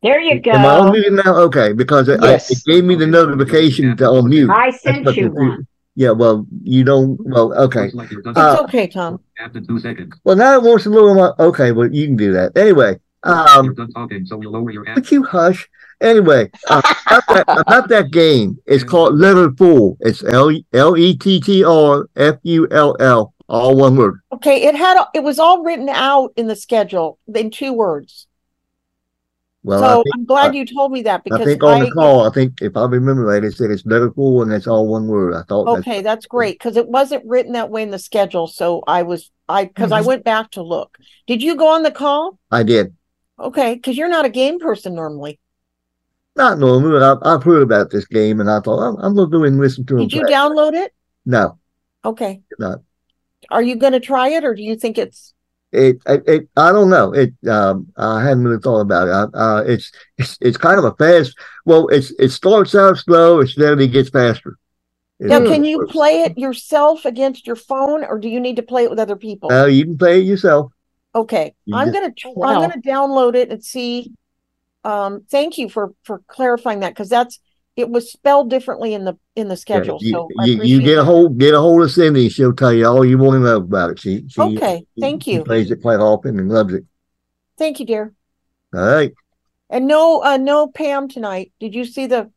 There 0.04 0.20
you 0.20 0.40
go. 0.40 0.52
Am 0.52 0.66
I 0.66 0.78
on 0.80 0.92
mute 0.92 1.14
now? 1.26 1.36
Okay, 1.42 1.74
because 1.74 2.08
it, 2.10 2.24
I, 2.24 2.36
it 2.36 2.64
gave 2.66 2.84
me 2.84 2.96
the 2.96 3.06
notification 3.08 3.96
to 3.98 4.06
on 4.06 4.30
mute. 4.30 4.50
I 4.50 4.72
sent 4.72 4.98
you 5.00 5.04
confused- 5.04 5.34
one. 5.36 5.68
Yeah, 5.94 6.12
well, 6.12 6.48
you 6.64 6.86
don't. 6.86 7.20
Well, 7.20 7.54
okay. 7.66 7.82
Looks 7.84 7.96
like 7.96 8.12
you're 8.12 8.22
done 8.22 8.38
Uh, 8.38 8.54
It's 8.54 8.62
okay, 8.64 8.88
Tom. 8.88 9.20
after 9.40 9.60
two 9.60 9.78
seconds. 9.80 10.14
Well, 10.24 10.38
now 10.38 10.56
it 10.56 10.64
wants 10.64 10.86
to 10.86 10.90
lower 10.90 11.14
my. 11.14 11.32
Okay, 11.46 11.74
well, 11.74 11.92
you 11.94 12.08
can 12.08 12.16
do 12.16 12.32
that 12.32 12.56
anyway. 12.58 12.98
You're 13.26 13.36
Um, 13.50 13.74
done 13.76 13.92
talking, 13.92 14.26
so 14.26 14.38
we'll 14.38 14.52
lower 14.52 14.72
your 14.72 14.88
app. 14.88 14.96
would 14.96 15.12
you 15.12 15.24
hush? 15.24 15.68
Anyway, 16.00 16.50
uh, 16.70 16.82
about, 17.06 17.24
that, 17.28 17.46
about 17.68 17.90
that 17.90 18.10
game, 18.12 18.58
it's 18.66 18.84
called 18.86 19.16
Letter 19.20 19.52
Full. 19.52 19.98
It's 20.00 20.24
L 20.24 20.50
L 20.74 20.98
E 20.98 21.16
T 21.16 21.40
T 21.42 21.64
R 21.64 22.08
F 22.16 22.38
U 22.42 22.68
L 22.72 22.96
L, 23.00 23.34
all 23.50 23.76
one 23.78 23.96
word. 23.98 24.22
Okay, 24.32 24.64
it 24.64 24.74
had, 24.76 24.98
it 25.14 25.22
was 25.24 25.38
all 25.40 25.62
written 25.62 25.90
out 25.90 26.32
in 26.38 26.48
the 26.48 26.56
schedule 26.56 27.20
in 27.36 27.52
two 27.52 27.74
words. 27.74 28.26
Well, 29.64 29.84
I 29.86 29.96
So 29.96 30.04
think, 30.04 30.16
I'm 30.16 30.26
glad 30.26 30.54
you 30.56 30.66
told 30.66 30.92
me 30.92 31.04
that 31.04 31.24
I 31.32 31.40
because 31.40 31.40
think 31.40 31.64
on 31.64 31.80
the 31.80 31.88
I, 31.88 31.92
call, 31.94 32.28
I 32.28 32.32
think 32.32 32.62
if 32.62 32.76
I 32.76 32.86
remember 32.86 33.24
right, 33.24 33.44
it 33.44 33.54
said 33.54 33.72
it's 33.72 33.84
Full 33.84 34.42
and 34.42 34.52
it's 34.52 34.68
all 34.68 34.88
one 34.88 35.08
word. 35.08 35.34
I 35.34 35.44
thought. 35.44 35.68
okay, 35.70 36.02
that's 36.02 36.26
great 36.26 36.56
because 36.56 36.78
it 36.78 36.88
wasn't 36.88 37.26
written 37.26 37.54
that 37.54 37.70
way 37.70 37.84
in 37.84 37.92
the 37.92 38.00
schedule. 38.00 38.48
So 38.48 38.84
I 38.88 39.04
was, 39.04 39.32
I, 39.48 39.66
because 39.66 39.92
I 39.92 40.02
Mhm. 40.02 40.06
went 40.08 40.24
back 40.24 40.52
to 40.52 40.64
look. 40.64 40.98
Did 41.28 41.42
you 41.44 41.56
go 41.56 41.68
on 41.68 41.84
the 41.84 41.92
call? 41.92 42.38
I 42.52 42.64
did. 42.64 42.96
Okay, 43.40 43.76
because 43.76 43.98
you're 43.98 44.08
not 44.08 44.24
a 44.26 44.30
game 44.30 44.58
person 44.60 44.96
normally. 44.96 45.40
Not 46.36 46.60
normally, 46.60 46.92
but 46.92 47.04
I've, 47.04 47.18
I've 47.24 47.44
heard 47.44 47.62
about 47.64 47.90
this 47.90 48.06
game 48.06 48.40
and 48.40 48.50
I 48.50 48.60
thought 48.62 48.82
I'm, 48.82 48.96
I'm 48.98 49.16
gonna 49.16 49.30
go 49.30 49.44
and 49.44 49.60
listen 49.60 49.86
to 49.88 49.98
him. 49.98 50.10
Did 50.10 50.14
you 50.14 50.22
download 50.26 50.74
it? 50.74 50.94
No, 51.26 51.60
Okay. 52.04 52.42
not. 52.60 52.82
Are 53.50 53.62
you 53.62 53.76
going 53.76 53.94
to 53.94 54.00
try 54.00 54.30
it 54.30 54.44
or 54.44 54.56
do 54.56 54.64
you 54.64 54.76
think 54.76 54.98
it's, 54.98 55.34
It, 55.72 56.02
it, 56.06 56.24
it 56.28 56.50
I 56.58 56.72
don't 56.72 56.90
know. 56.90 57.14
It 57.14 57.34
um 57.48 57.88
I 57.96 58.22
hadn't 58.24 58.44
really 58.44 58.62
thought 58.62 58.82
about 58.82 59.08
it. 59.08 59.14
Uh, 59.14 59.38
uh 59.38 59.64
it's 59.66 59.92
it's 60.18 60.38
it's 60.42 60.58
kind 60.58 60.78
of 60.78 60.86
a 60.86 60.94
fast. 60.96 61.38
Well, 61.66 61.88
it's 61.88 62.12
it 62.20 62.30
starts 62.30 62.76
out 62.76 62.98
slow, 62.98 63.40
it 63.40 63.48
steadily 63.48 63.88
gets 63.88 64.10
faster. 64.10 64.58
Now, 65.20 65.38
It's- 65.38 65.54
can 65.54 65.64
you 65.64 65.86
play 65.86 66.24
it 66.24 66.38
yourself 66.38 67.06
against 67.06 67.46
your 67.46 67.56
phone, 67.56 68.04
or 68.04 68.18
do 68.18 68.28
you 68.28 68.40
need 68.40 68.56
to 68.56 68.64
play 68.64 68.84
it 68.86 68.90
with 68.90 69.00
other 69.00 69.16
people? 69.16 69.52
Uh, 69.52 69.68
you 69.68 69.86
can 69.86 69.98
play 69.98 70.20
it 70.20 70.26
yourself. 70.26 70.72
Okay, 71.14 71.54
You 71.66 71.76
I'm 71.76 71.88
just- 71.88 72.00
gonna 72.00 72.14
tr- 72.14 72.28
wow. 72.30 72.48
I'm 72.50 72.70
gonna 72.70 72.82
download 72.82 73.36
it 73.36 73.50
and 73.50 73.64
see. 73.64 74.12
Um, 74.84 75.22
thank 75.30 75.58
you 75.58 75.70
for 75.70 75.94
for 76.04 76.22
clarifying 76.28 76.80
that 76.80 76.90
because 76.90 77.10
that's 77.10 77.40
it 77.82 77.90
was 77.90 78.12
spelled 78.12 78.50
differently 78.50 78.94
in 78.94 79.04
the 79.04 79.18
in 79.36 79.48
the 79.50 79.54
Yeah, 79.54 79.56
schedule. 79.56 79.98
you, 80.02 80.12
so 80.12 80.28
you, 80.46 80.64
you 80.64 80.82
get 80.82 80.98
a 80.98 81.04
hold 81.04 81.38
get 81.38 81.54
a 81.54 81.60
hold 81.60 81.84
of 81.84 81.92
Cindy. 81.92 82.30
She'll 82.30 82.54
tell 82.54 82.72
you 82.74 82.86
all 82.88 83.04
you 83.04 83.18
want 83.18 83.36
to 83.36 83.40
know 83.40 83.58
about 83.58 83.92
it. 83.92 84.00
She, 84.00 84.24
she 84.30 84.40
Okay, 84.42 84.86
she- 84.96 85.02
thank 85.02 85.28
you. 85.28 85.44
plays 85.44 85.70
it 85.72 85.82
quite 85.82 86.00
often 86.00 86.40
and 86.40 86.48
loves 86.50 86.74
it. 86.74 86.86
Thank 87.58 87.80
you, 87.80 87.86
dear. 87.86 88.14
All 88.74 88.82
right. 88.82 89.14
And 89.70 89.88
no, 89.88 90.24
uh, 90.24 90.38
no 90.38 90.68
Pam 90.68 91.08
tonight. 91.10 91.52
Did 91.60 91.76
you 91.76 91.84
see 91.86 92.06
the 92.08 92.32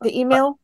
the 0.00 0.18
email? 0.18 0.58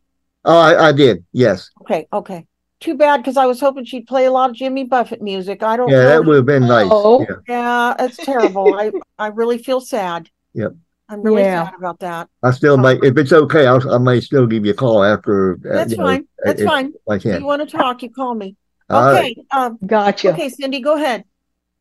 Oh, 0.45 0.59
I, 0.59 0.89
I 0.89 0.93
did. 0.93 1.25
Yes. 1.33 1.71
Okay, 1.83 2.07
okay. 2.13 2.47
Too 2.81 2.97
bad 2.97 3.19
because 3.19 3.37
I 3.37 3.47
was 3.47 3.61
hoping 3.61 3.85
she'd 3.85 4.07
play 4.07 4.27
a 4.27 4.31
lot 4.31 4.51
of 4.51 4.57
Jimmy 4.57 4.85
Buffett 4.85 5.23
music. 5.23 5.63
I 5.63 5.77
don't 5.77 5.89
Yeah, 5.89 5.97
know. 6.03 6.09
that 6.09 6.25
would 6.25 6.37
have 6.37 6.47
been 6.47 6.67
nice. 6.67 6.89
Oh. 6.91 7.21
Yeah. 7.29 7.37
Yeah, 7.49 7.95
it's 7.99 8.17
terrible. 8.19 8.75
I 8.75 8.93
I 9.19 9.29
really 9.29 9.59
feel 9.59 9.81
sad. 9.81 10.29
Yep. 10.53 10.75
I'm 11.15 11.23
really 11.23 11.43
Yeah. 11.43 11.67
sad 11.67 11.75
about 11.79 12.01
that. 12.01 12.29
I 12.43 12.51
still 12.51 12.77
might, 12.77 13.03
if 13.05 13.17
it's 13.17 13.33
okay, 13.33 13.67
I'll, 13.67 13.95
I 13.95 13.99
may 13.99 14.21
still 14.21 14.47
give 14.47 14.67
you 14.67 14.73
a 14.73 14.75
call 14.75 15.05
after. 15.05 15.55
uh, 15.55 15.59
That's 15.63 15.97
know, 15.97 16.05
fine. 16.05 16.29
That's 16.45 16.61
if 16.61 16.67
fine. 16.67 16.93
I 17.09 17.15
If 17.15 17.23
can. 17.23 17.41
you 17.41 17.47
want 17.47 17.69
to 17.69 17.77
talk, 17.77 18.03
you 18.03 18.11
call 18.11 18.35
me. 18.35 18.57
All 18.91 19.13
right. 19.13 19.33
Okay. 19.33 19.47
Um. 19.53 19.79
Gotcha. 19.87 20.33
Okay, 20.33 20.49
Cindy, 20.49 20.81
go 20.81 20.97
ahead. 20.97 21.25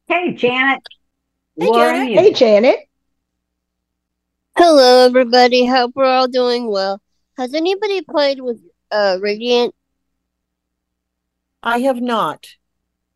Hey, 0.07 0.33
Janet. 0.33 0.81
Hey, 1.59 1.71
Janet. 1.71 2.07
Hey, 2.13 2.33
Janet. 2.33 2.79
Hello, 4.55 5.05
everybody. 5.07 5.65
Hope 5.65 5.93
we're 5.95 6.05
all 6.05 6.27
doing 6.27 6.67
well. 6.69 7.01
Has 7.37 7.55
anybody 7.55 8.01
played 8.03 8.39
with 8.39 8.61
uh 8.91 9.17
Radiant? 9.19 9.73
I 11.63 11.79
have 11.79 11.99
not. 12.01 12.45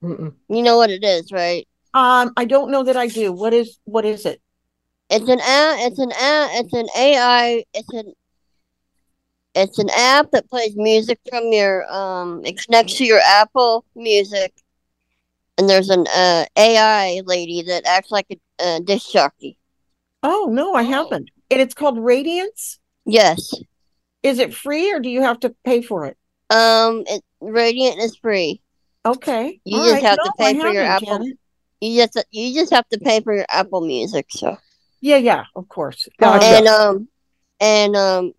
Mm-mm. 0.03 0.33
You 0.49 0.63
know 0.63 0.77
what 0.77 0.89
it 0.89 1.03
is, 1.03 1.31
right? 1.31 1.67
Um. 1.93 2.33
I 2.35 2.45
don't 2.45 2.71
know 2.71 2.83
that 2.83 2.97
I 2.97 3.07
do. 3.07 3.31
What 3.31 3.53
is 3.53 3.77
What 3.85 4.03
is 4.03 4.25
it? 4.25 4.41
It's 5.09 5.29
an 5.29 5.39
app. 5.39 5.77
It's 5.79 5.99
an 5.99 6.11
app. 6.11 6.49
It's 6.53 6.73
an 6.73 6.87
AI. 6.97 7.63
It's 7.73 7.93
an 7.93 8.13
it's 9.55 9.79
an 9.79 9.89
app 9.89 10.31
that 10.31 10.49
plays 10.49 10.75
music 10.75 11.19
from 11.29 11.51
your 11.51 11.91
um. 11.91 12.41
It's 12.45 12.67
next 12.69 12.97
to 12.97 13.05
your 13.05 13.19
Apple 13.19 13.85
Music, 13.95 14.53
and 15.57 15.69
there's 15.69 15.89
an 15.89 16.05
uh 16.13 16.45
AI 16.57 17.21
lady 17.25 17.61
that 17.63 17.85
acts 17.87 18.11
like 18.11 18.27
a, 18.29 18.37
a 18.63 18.81
disc 18.81 19.11
jockey. 19.11 19.57
Oh 20.23 20.49
no, 20.51 20.73
I 20.73 20.83
haven't. 20.83 21.29
And 21.49 21.61
it's 21.61 21.73
called 21.73 21.97
Radiance. 21.97 22.79
Yes. 23.05 23.53
Is 24.23 24.39
it 24.39 24.53
free 24.53 24.91
or 24.91 24.99
do 24.99 25.09
you 25.09 25.21
have 25.21 25.39
to 25.41 25.55
pay 25.63 25.81
for 25.81 26.05
it? 26.05 26.17
Um. 26.49 27.03
It, 27.07 27.23
Radiant 27.39 27.99
is 27.99 28.17
free. 28.17 28.61
Okay. 29.05 29.61
You 29.63 29.77
all 29.77 29.85
just 29.85 29.93
right. 29.93 30.03
have 30.03 30.17
to 30.17 30.31
No, 30.39 30.45
I 30.45 30.53
pay 30.53 30.59
for 30.59 30.67
your 30.67 30.83
Apple. 30.83 31.07
Janet. 31.07 31.37
You 31.79 32.01
just 32.05 32.25
you 32.31 32.53
just 32.53 32.73
have 32.73 32.87
to 32.89 32.99
pay 32.99 33.21
for 33.21 33.33
your 33.33 33.45
Apple 33.49 33.81
Music. 33.81 34.25
So. 34.29 34.57
Yeah, 35.01 35.17
yeah, 35.17 35.45
of 35.55 35.67
course. 35.69 36.07
Gotcha. 36.19 36.45
Um, 36.47 36.53
And 36.57 36.67
um 36.67 37.07
and 37.59 37.95
um 37.95 38.33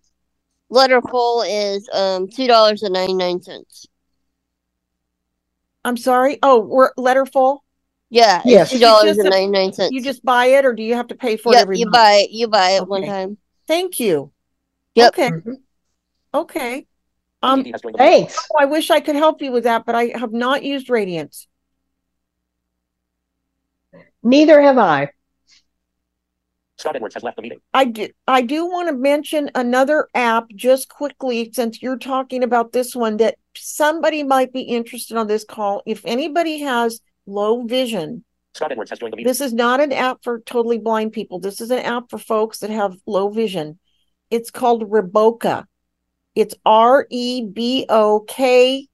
Letterful 0.71 1.43
is 1.47 1.89
um 1.93 2.27
two 2.27 2.47
dollars 2.47 2.83
and 2.83 2.93
ninety 2.93 3.13
nine 3.15 3.41
cents. 3.41 3.87
I'm 5.83 5.97
sorry. 5.97 6.37
Oh, 6.43 6.59
we're 6.59 6.91
letterful. 6.97 7.63
Yeah, 8.11 8.41
Yes. 8.45 8.71
two 8.71 8.79
dollars 8.79 9.15
just 9.15 9.19
and 9.19 9.27
a- 9.27 9.31
ninety 9.31 9.71
nine. 9.71 9.91
You 9.91 10.01
just 10.01 10.23
buy 10.23 10.45
it 10.47 10.65
or 10.65 10.73
do 10.73 10.83
you 10.83 10.95
have 10.95 11.07
to 11.07 11.15
pay 11.15 11.37
for 11.37 11.53
it 11.53 11.55
yep, 11.55 11.63
every 11.63 11.79
you 11.79 11.85
month? 11.85 11.93
buy 11.95 12.13
it 12.25 12.31
you 12.31 12.47
buy 12.47 12.71
it 12.71 12.87
one 12.87 13.05
time. 13.05 13.37
Thank 13.67 13.99
you. 13.99 14.31
Yep. 14.95 15.13
Okay. 15.13 15.29
Mhm. 15.29 15.55
Okay. 16.33 16.87
Um, 17.41 17.59
AT&T 17.61 17.71
has 17.71 17.81
joined 17.81 17.95
the 17.95 18.03
meeting. 18.03 18.19
Thanks. 18.27 18.47
I 18.59 18.65
wish 18.65 18.89
I 18.91 18.99
could 18.99 19.15
help 19.15 19.41
you 19.41 19.51
with 19.51 19.63
that, 19.63 19.85
but 19.85 19.95
I 19.95 20.11
have 20.17 20.33
not 20.33 20.63
used 20.63 20.89
Radiance. 20.89 21.47
Neither 24.21 24.61
have 24.61 24.77
I. 24.77 25.11
Scott 26.79 26.95
Edwards 26.95 27.13
has 27.15 27.23
left 27.23 27.35
the 27.35 27.41
meeting. 27.41 27.59
I 27.73 27.83
do, 27.83 28.07
I 28.25 28.41
do 28.41 28.65
want 28.65 28.87
to 28.87 28.95
mention 28.95 29.51
another 29.53 30.07
app 30.15 30.45
just 30.55 30.87
quickly 30.87 31.51
since 31.53 31.81
you're 31.81 31.97
talking 31.97 32.41
about 32.41 32.71
this 32.71 32.95
one 32.95 33.17
that 33.17 33.37
somebody 33.57 34.23
might 34.23 34.53
be 34.53 34.61
interested 34.61 35.17
on 35.17 35.27
this 35.27 35.43
call. 35.43 35.83
If 35.85 36.01
anybody 36.05 36.59
has 36.59 37.01
low 37.25 37.63
vision, 37.63 38.23
Scott 38.53 38.71
Edwards 38.71 38.91
has 38.91 38.99
joined 38.99 39.11
the 39.11 39.17
meeting. 39.17 39.29
this 39.29 39.41
is 39.41 39.53
not 39.53 39.81
an 39.81 39.91
app 39.91 40.23
for 40.23 40.39
totally 40.39 40.77
blind 40.77 41.11
people. 41.11 41.39
This 41.39 41.59
is 41.59 41.69
an 41.69 41.79
app 41.79 42.09
for 42.09 42.17
folks 42.17 42.59
that 42.59 42.69
have 42.69 42.97
low 43.05 43.29
vision. 43.29 43.77
It's 44.31 44.49
called 44.49 44.89
Rebokeh. 44.89 45.65
It's 46.33 46.55
R 46.65 47.07
E 47.09 47.45
B 47.45 47.87
O 47.89 48.21
K. 48.21 48.87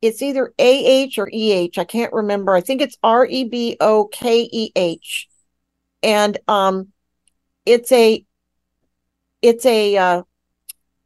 It's 0.00 0.22
either 0.22 0.54
A 0.60 0.86
H 0.86 1.18
or 1.18 1.28
E 1.32 1.50
H. 1.50 1.76
I 1.76 1.84
can't 1.84 2.12
remember. 2.12 2.54
I 2.54 2.60
think 2.60 2.80
it's 2.80 2.96
R 3.02 3.26
E 3.26 3.42
B 3.44 3.76
O 3.80 4.06
K 4.06 4.48
E 4.52 4.70
H. 4.76 5.26
And 6.04 6.38
um 6.46 6.91
it's 7.66 7.92
a 7.92 8.24
it's 9.40 9.66
a 9.66 9.96
uh 9.96 10.22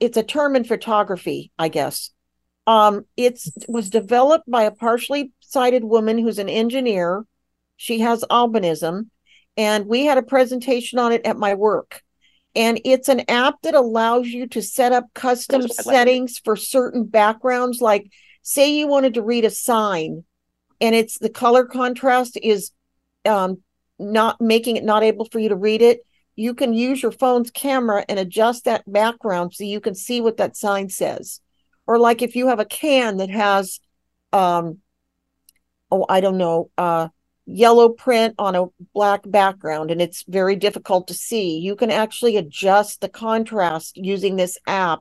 it's 0.01 0.17
a 0.17 0.23
term 0.23 0.57
in 0.57 0.65
photography, 0.65 1.53
I 1.59 1.69
guess. 1.69 2.11
Um 2.67 3.05
it's 3.17 3.51
was 3.69 3.91
developed 3.91 4.51
by 4.51 4.65
a 4.65 4.71
partially 4.71 5.33
sighted 5.41 5.85
woman 5.85 6.19
who's 6.19 6.39
an 6.39 6.49
engineer. 6.49 7.25
She 7.77 8.01
has 8.01 8.25
albinism 8.31 9.07
and 9.57 9.87
we 9.87 10.05
had 10.05 10.19
a 10.19 10.23
presentation 10.23 10.99
on 10.99 11.13
it 11.13 11.25
at 11.25 11.39
my 11.39 11.55
work. 11.55 12.03
And 12.55 12.81
it's 12.85 13.09
an 13.09 13.23
app 13.29 13.57
that 13.63 13.75
allows 13.75 14.29
you 14.29 14.47
to 14.49 14.63
set 14.63 14.93
up 14.93 15.13
custom 15.15 15.69
settings 15.69 16.39
for 16.39 16.57
certain 16.57 17.05
backgrounds. 17.05 17.83
Like, 17.83 18.11
say 18.43 18.73
you 18.73 18.87
wanted 18.87 19.15
to 19.15 19.23
read 19.23 19.45
a 19.45 19.51
sign, 19.51 20.25
and 20.81 20.95
it's 20.95 21.19
the 21.19 21.29
color 21.29 21.67
contrast 21.67 22.39
is 22.43 22.71
um, 23.27 23.59
not 23.99 24.41
making 24.41 24.77
it 24.77 24.85
not 24.85 25.03
able 25.03 25.27
for 25.27 25.39
you 25.39 25.51
to 25.51 25.57
read 25.57 25.83
it. 25.83 26.01
You 26.37 26.55
can 26.55 26.75
use 26.75 27.03
your 27.03 27.13
phone's 27.13 27.51
camera 27.51 28.05
and 28.09 28.19
adjust 28.19 28.65
that 28.65 28.91
background 28.91 29.55
so 29.55 29.65
you 29.65 29.81
can 29.81 29.95
see 29.95 30.21
what 30.21 30.37
that 30.37 30.57
sign 30.57 30.91
says. 30.91 31.41
Or 31.87 31.99
like 31.99 32.23
if 32.23 32.37
you 32.37 32.49
have 32.49 32.61
a 32.61 32.65
can 32.65 33.17
that 33.17 33.31
has, 33.31 33.81
um, 34.33 34.79
oh, 35.91 36.05
I 36.09 36.21
don't 36.21 36.37
know, 36.37 36.71
uh, 36.77 37.09
yellow 37.47 37.89
print 37.89 38.35
on 38.39 38.55
a 38.55 38.67
black 38.93 39.23
background 39.25 39.91
and 39.91 40.03
it's 40.03 40.25
very 40.29 40.57
difficult 40.57 41.09
to 41.09 41.15
see. 41.15 41.59
You 41.59 41.77
can 41.77 41.91
actually 41.91 42.37
adjust 42.37 43.01
the 43.01 43.09
contrast 43.09 43.97
using 43.97 44.37
this 44.37 44.59
app 44.67 45.01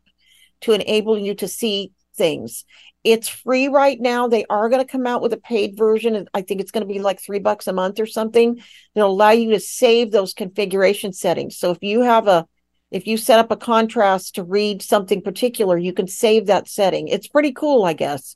to 0.61 0.71
enable 0.71 1.17
you 1.17 1.33
to 1.35 1.47
see 1.47 1.91
things. 2.15 2.65
It's 3.03 3.27
free 3.27 3.67
right 3.67 3.99
now. 3.99 4.27
They 4.27 4.45
are 4.49 4.69
going 4.69 4.83
to 4.83 4.91
come 4.91 5.05
out 5.05 5.21
with 5.21 5.33
a 5.33 5.37
paid 5.37 5.77
version. 5.77 6.27
I 6.33 6.41
think 6.41 6.59
it's 6.59 6.71
going 6.71 6.87
to 6.87 6.91
be 6.91 6.99
like 6.99 7.21
three 7.21 7.39
bucks 7.39 7.67
a 7.67 7.73
month 7.73 7.99
or 7.99 8.07
something. 8.07 8.61
They'll 8.95 9.07
allow 9.07 9.31
you 9.31 9.51
to 9.51 9.59
save 9.59 10.11
those 10.11 10.33
configuration 10.33 11.13
settings. 11.13 11.57
So 11.57 11.71
if 11.71 11.81
you 11.81 12.01
have 12.01 12.27
a 12.27 12.47
if 12.91 13.07
you 13.07 13.17
set 13.17 13.39
up 13.39 13.51
a 13.51 13.57
contrast 13.57 14.35
to 14.35 14.43
read 14.43 14.81
something 14.81 15.21
particular, 15.21 15.77
you 15.77 15.91
can 15.91 16.07
save 16.07 16.45
that 16.45 16.67
setting. 16.67 17.07
It's 17.07 17.27
pretty 17.27 17.51
cool, 17.51 17.83
I 17.83 17.93
guess. 17.93 18.35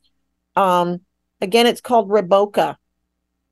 Um, 0.55 1.01
again, 1.39 1.65
it's 1.65 1.81
called 1.81 2.09
Rebokeh 2.09 2.75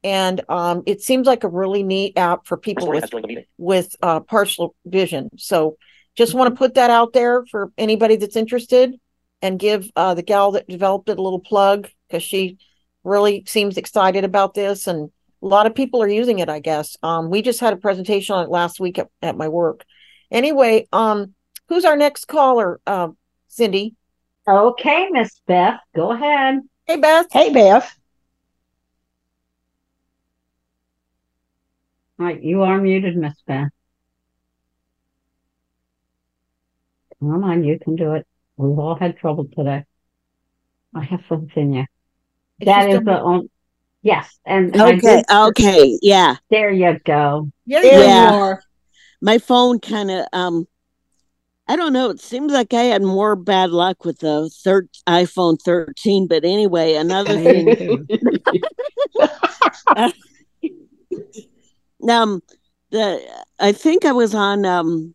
and 0.04 0.42
um, 0.50 0.84
it 0.86 1.02
seems 1.02 1.28
like 1.28 1.44
a 1.44 1.50
really 1.50 1.84
neat 1.84 2.18
app 2.18 2.46
for 2.46 2.56
people 2.58 2.88
with 2.88 3.02
has 3.02 3.10
joined 3.10 3.24
the 3.26 3.28
meeting. 3.28 3.46
with 3.58 3.96
uh, 4.02 4.20
partial 4.22 4.76
vision. 4.86 5.30
So 5.38 5.78
just 6.16 6.34
want 6.34 6.54
to 6.54 6.58
put 6.58 6.76
that 6.76 6.90
out 6.90 7.14
there 7.14 7.46
for 7.46 7.72
anybody 7.78 8.16
that's 8.16 8.36
interested, 8.36 8.96
and 9.42 9.60
give 9.60 9.90
uh, 9.96 10.14
the 10.14 10.24
gal 10.24 10.52
that 10.52 10.68
developed 10.68 11.10
it 11.10 11.20
a 11.20 11.22
little 11.22 11.40
plug 11.40 11.90
because 12.08 12.24
she 12.24 12.58
really 13.04 13.44
seems 13.46 13.78
excited 13.78 14.24
about 14.24 14.54
this, 14.54 14.88
and 14.88 15.10
a 15.42 15.46
lot 15.46 15.66
of 15.66 15.76
people 15.76 16.02
are 16.02 16.08
using 16.08 16.40
it. 16.40 16.50
I 16.50 16.60
guess 16.60 16.98
um, 17.04 17.30
we 17.30 17.42
just 17.42 17.60
had 17.60 17.74
a 17.74 17.78
presentation 17.78 18.36
on 18.36 18.46
it 18.46 18.50
last 18.50 18.80
week 18.80 19.00
at, 19.00 19.10
at 19.22 19.38
my 19.38 19.48
work. 19.48 19.86
Anyway, 20.32 20.88
um, 20.92 21.34
who's 21.70 21.86
our 21.86 21.96
next 21.96 22.26
caller? 22.26 22.80
Uh, 22.86 23.10
Cindy. 23.48 23.96
Okay, 24.48 25.08
Miss 25.12 25.42
Beth, 25.46 25.80
go 25.96 26.12
ahead. 26.12 26.60
Hey, 26.86 26.98
Beth. 26.98 27.28
Hey, 27.32 27.52
Beth. 27.54 27.94
All 32.20 32.26
right, 32.26 32.42
you 32.42 32.64
are 32.64 32.80
muted, 32.80 33.16
Miss 33.16 33.36
Beth. 33.46 33.70
Come 37.20 37.44
on, 37.44 37.64
you 37.64 37.78
can 37.80 37.96
do 37.96 38.14
it. 38.14 38.26
We've 38.58 38.78
all 38.80 38.96
had 38.96 39.18
trouble 39.18 39.48
today. 39.56 39.86
I 40.96 41.04
have 41.04 41.22
faith 41.30 41.56
in 41.56 41.74
you. 41.74 41.86
Is 42.60 42.66
That 42.66 42.84
she 42.86 42.90
is 42.90 42.96
still- 42.96 43.04
the 43.06 43.22
only, 43.22 43.50
yes, 44.02 44.40
and 44.46 44.76
Okay, 44.76 45.24
okay, 45.32 46.00
yeah. 46.02 46.38
there 46.50 46.72
you 46.72 46.98
go. 47.06 47.52
Yeah, 47.66 47.82
There 47.82 48.04
Yeah. 48.04 48.32
you 48.32 48.36
are. 48.38 48.64
My 49.22 49.38
phone 49.38 49.80
kind 49.80 50.10
of 50.12 50.26
um 50.34 50.68
I 51.70 51.76
don't 51.76 51.92
know, 51.92 52.10
it 52.12 52.22
seems 52.22 52.54
like 52.54 52.74
I 52.74 52.84
had 52.84 53.04
more 53.04 53.36
bad 53.36 53.72
luck 53.72 54.06
with 54.06 54.20
the 54.20 54.50
third 54.64 54.88
iPhone 55.06 55.62
13, 55.62 56.26
but 56.26 56.46
anyway, 56.46 56.94
another 56.94 57.34
thing 57.36 57.76
too. 57.76 58.08
um, 62.10 62.42
the 62.92 63.22
I 63.60 63.74
think 63.74 64.06
I 64.06 64.14
was 64.14 64.34
on 64.34 64.66
um 64.66 65.14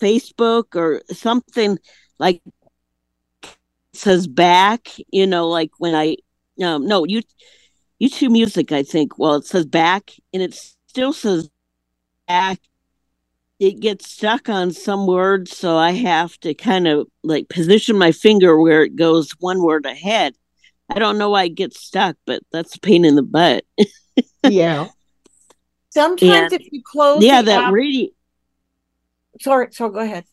Facebook 0.00 0.76
or 0.76 1.00
something 1.10 1.78
like 2.18 2.40
says 3.92 4.26
back, 4.26 4.88
you 5.12 5.26
know, 5.26 5.48
like 5.48 5.70
when 5.78 5.94
I 5.94 6.16
um 6.62 6.86
no 6.86 7.04
you 7.04 7.22
YouTube 8.02 8.32
music, 8.32 8.72
I 8.72 8.82
think. 8.82 9.18
Well, 9.18 9.34
it 9.36 9.46
says 9.46 9.66
back 9.66 10.10
and 10.32 10.42
it 10.42 10.54
still 10.88 11.12
says 11.12 11.48
back. 12.28 12.60
It 13.60 13.78
gets 13.80 14.10
stuck 14.10 14.48
on 14.48 14.72
some 14.72 15.06
words, 15.06 15.56
so 15.56 15.76
I 15.76 15.92
have 15.92 16.38
to 16.40 16.54
kind 16.54 16.88
of 16.88 17.06
like 17.22 17.48
position 17.48 17.96
my 17.96 18.10
finger 18.10 18.60
where 18.60 18.82
it 18.82 18.96
goes 18.96 19.30
one 19.38 19.62
word 19.62 19.86
ahead. 19.86 20.34
I 20.90 20.98
don't 20.98 21.18
know 21.18 21.30
why 21.30 21.44
it 21.44 21.54
gets 21.54 21.80
stuck, 21.80 22.16
but 22.26 22.42
that's 22.52 22.74
a 22.74 22.80
pain 22.80 23.04
in 23.04 23.14
the 23.14 23.22
butt. 23.22 23.64
yeah. 24.42 24.88
Sometimes 25.90 26.52
And- 26.52 26.60
if 26.60 26.72
you 26.72 26.82
close 26.84 27.24
yeah, 27.24 27.42
that 27.42 27.64
app- 27.66 27.72
really 27.72 28.12
sorry, 29.40 29.68
so 29.70 29.88
go 29.88 30.00
ahead. 30.00 30.24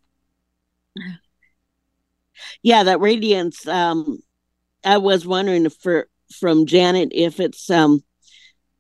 Yeah 2.64 2.84
that 2.84 3.00
radiance 3.00 3.68
um 3.68 4.20
i 4.84 4.98
was 4.98 5.26
wondering 5.26 5.66
if 5.66 5.74
for 5.76 6.08
from 6.40 6.66
janet 6.66 7.10
if 7.12 7.40
it's 7.40 7.70
um 7.70 8.04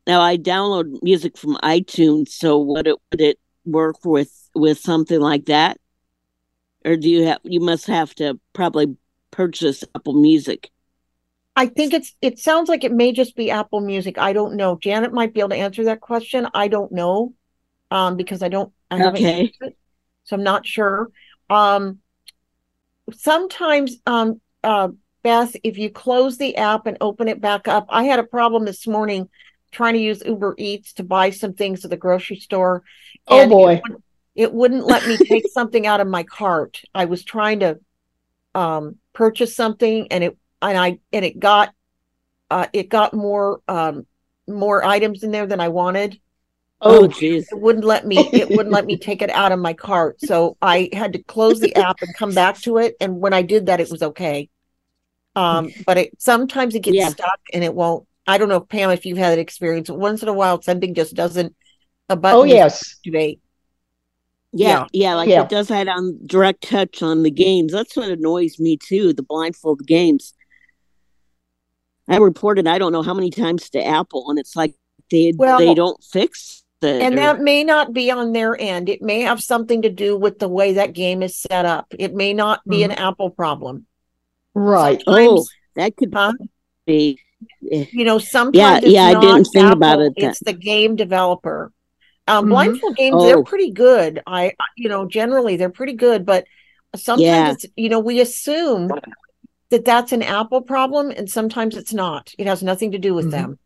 now 0.08 0.22
i 0.22 0.38
download 0.38 1.02
music 1.02 1.38
from 1.38 1.58
itunes 1.64 2.30
so 2.30 2.60
would 2.60 2.88
it 2.88 2.98
would 3.12 3.22
it 3.22 3.40
work 3.66 3.98
with 4.04 4.50
with 4.56 4.80
something 4.80 5.20
like 5.20 5.46
that 5.46 5.78
or 6.86 6.96
do 6.96 7.10
you 7.10 7.26
have 7.26 7.40
you 7.44 7.60
must 7.60 7.88
have 7.88 8.14
to 8.16 8.40
probably 8.54 8.96
purchase 9.32 9.84
apple 9.96 10.20
music 10.20 10.70
I 11.56 11.66
think 11.68 11.94
it's 11.94 12.16
it 12.22 12.40
sounds 12.40 12.70
like 12.70 12.84
it 12.84 12.94
may 12.94 13.12
just 13.12 13.36
be 13.36 13.52
Apple 13.52 13.82
Music. 13.82 14.18
I 14.18 14.34
don't 14.34 14.56
know. 14.56 14.78
Janet 14.78 15.14
might 15.14 15.34
be 15.34 15.42
able 15.42 15.50
to 15.50 15.58
answer 15.58 15.84
that 15.86 16.00
question. 16.02 16.48
I 16.54 16.68
don't 16.70 16.92
know. 16.92 17.34
Um, 17.92 18.16
because 18.16 18.42
I 18.42 18.48
don't 18.48 18.72
I 18.90 18.98
haven't 18.98 19.18
Okay. 19.18 19.54
it, 19.60 19.78
so 20.24 20.38
I'm 20.38 20.44
not 20.44 20.66
sure. 20.66 21.10
Um 21.50 22.00
sometimes 23.14 23.98
um 24.06 24.42
uh 24.64 24.90
Beth, 25.24 25.56
if 25.64 25.78
you 25.78 25.92
close 25.92 26.38
the 26.38 26.58
app 26.58 26.88
and 26.88 26.98
open 27.00 27.28
it 27.28 27.40
back 27.40 27.68
up, 27.68 27.86
I 27.90 28.06
had 28.06 28.18
a 28.20 28.24
problem 28.24 28.66
this 28.66 28.88
morning 28.88 29.30
trying 29.72 29.94
to 29.94 30.00
use 30.00 30.24
Uber 30.26 30.56
Eats 30.58 30.94
to 30.94 31.04
buy 31.04 31.30
some 31.30 31.54
things 31.54 31.86
at 31.86 31.92
the 31.92 31.98
grocery 31.98 32.38
store. 32.38 32.84
Oh, 33.28 33.40
and 33.40 33.52
it 33.52 33.56
boy. 33.56 33.82
wouldn't- 33.84 34.04
It 34.34 34.54
wouldn't 34.54 34.86
let 34.86 35.06
me 35.06 35.18
take 35.18 35.48
something 35.54 35.86
out 35.86 36.02
of 36.02 36.08
my 36.08 36.24
cart. 36.24 36.82
I 36.96 37.06
was 37.06 37.24
trying 37.24 37.60
to 37.60 37.80
um 38.56 38.98
purchase 39.14 39.56
something 39.56 40.08
and 40.12 40.24
it 40.24 40.38
and 40.62 40.78
I 40.78 41.00
and 41.14 41.24
it 41.24 41.40
got 41.40 41.74
uh 42.50 42.68
it 42.74 42.90
got 42.90 43.14
more 43.14 43.62
um 43.68 44.06
more 44.48 44.84
items 44.84 45.24
in 45.24 45.32
there 45.32 45.48
than 45.48 45.60
I 45.62 45.70
wanted. 45.70 46.20
Oh 46.82 47.08
jeez 47.08 47.46
It 47.52 47.60
wouldn't 47.60 47.86
let 47.86 48.06
me 48.06 48.20
it 48.34 48.50
wouldn't 48.52 48.74
let 48.74 48.86
me 48.86 48.98
take 48.98 49.22
it 49.22 49.30
out 49.30 49.52
of 49.52 49.60
my 49.60 49.74
cart. 49.74 50.22
So 50.22 50.58
I 50.62 50.90
had 50.94 51.14
to 51.14 51.24
close 51.24 51.60
the 51.60 51.76
app 51.76 51.98
and 52.02 52.14
come 52.14 52.34
back 52.34 52.62
to 52.62 52.78
it 52.78 52.96
and 53.00 53.20
when 53.20 53.34
I 53.34 53.42
did 53.42 53.68
that 53.68 53.80
it 53.80 53.90
was 53.90 54.02
okay. 54.02 54.50
Um 55.36 55.72
but 55.86 55.98
it 55.98 56.12
sometimes 56.18 56.76
it 56.76 56.82
gets 56.82 56.98
Yeah. 56.98 57.10
stuck 57.10 57.40
and 57.54 57.64
it 57.64 57.74
won't 57.74 58.08
I 58.28 58.38
don't 58.38 58.50
know 58.50 58.60
Pam 58.60 58.92
if 58.92 59.06
you've 59.06 59.18
had 59.18 59.32
that 59.32 59.40
experience. 59.40 59.90
Once 59.90 60.22
in 60.24 60.30
a 60.30 60.34
while 60.34 60.62
something 60.62 60.94
just 60.94 61.16
doesn't 61.16 61.56
a 62.10 62.16
button 62.16 62.42
Oh 62.42 62.44
yes. 62.44 62.96
activate. 62.96 63.40
yeah 64.54 64.86
yeah 64.92 65.14
like 65.16 65.30
Yeah. 65.30 65.44
it 65.44 65.50
does 65.50 65.70
that 65.70 65.88
on 65.88 66.20
direct 66.26 66.62
touch 66.70 67.02
on 67.02 67.24
the 67.24 67.32
games 67.32 67.72
that's 67.72 67.96
what 67.96 68.10
annoys 68.10 68.60
me 68.60 68.78
too 68.78 69.14
the 69.14 69.24
blindfold 69.24 69.86
games 69.88 70.34
i 72.10 72.18
reported 72.18 72.68
i 72.68 72.78
don't 72.78 72.92
know 72.92 73.02
how 73.02 73.14
many 73.14 73.30
times 73.30 73.70
to 73.70 73.82
apple 73.84 74.30
and 74.30 74.38
it's 74.38 74.56
like 74.56 74.76
they 75.10 75.32
Well, 75.38 75.58
they 75.58 75.74
don't 75.74 76.04
fix 76.04 76.61
And 76.84 77.18
that 77.18 77.42
may 77.42 77.64
not 77.64 77.94
be 77.94 78.10
on 78.12 78.34
their 78.34 78.60
end. 78.60 78.90
It 78.90 79.02
may 79.02 79.22
have 79.22 79.42
something 79.42 79.84
to 79.84 79.90
do 79.90 80.18
with 80.18 80.40
the 80.40 80.48
way 80.50 80.74
that 80.74 80.94
game 80.94 81.22
is 81.22 81.38
set 81.38 81.66
up. 81.66 81.88
It 81.98 82.14
may 82.16 82.34
not 82.34 82.62
be 82.68 82.84
an 82.84 82.92
Apple 82.92 83.30
problem. 83.30 83.86
Right. 84.54 85.02
oh 85.08 85.46
that 85.76 85.96
could 85.96 86.12
Huh? 86.14 86.34
be 86.86 87.20
eh, 87.72 87.86
You 87.92 88.04
know, 88.04 88.18
sometimes 88.20 88.84
it's 88.84 88.94
yeah, 88.94 89.06
I 89.06 89.20
didn't 89.20 89.46
think 89.46 89.72
about 89.72 90.02
it 90.02 90.14
that- 90.18 90.24
It's 90.32 90.40
the 90.40 90.54
game 90.54 90.96
developer. 90.96 91.72
Um, 92.28 92.46
Mhm. 92.46 92.50
blindfold 92.50 92.96
games, 92.98 93.24
they're 93.24 93.38
Oh. 93.38 93.44
pretty 93.44 93.72
good. 93.72 94.22
I, 94.28 94.54
you 94.76 94.90
know, 94.90 95.06
generally 95.06 95.56
they're 95.56 95.70
pretty 95.70 95.94
good, 95.94 96.26
but 96.26 96.46
sometimes 96.96 97.24
Yeah. 97.24 97.52
it's, 97.52 97.66
you 97.78 97.90
know, 97.90 98.00
we 98.00 98.20
assume 98.20 98.92
that 99.70 99.86
that's 99.86 100.12
an 100.12 100.22
Apple 100.22 100.62
problem, 100.62 101.12
and 101.12 101.30
sometimes 101.30 101.78
it's 101.78 101.94
not. 101.94 102.34
It 102.38 102.46
has 102.48 102.62
nothing 102.62 102.92
to 102.92 103.00
do 103.00 103.14
with 103.14 103.28
Mhm. 103.28 103.32
them. 103.32 103.60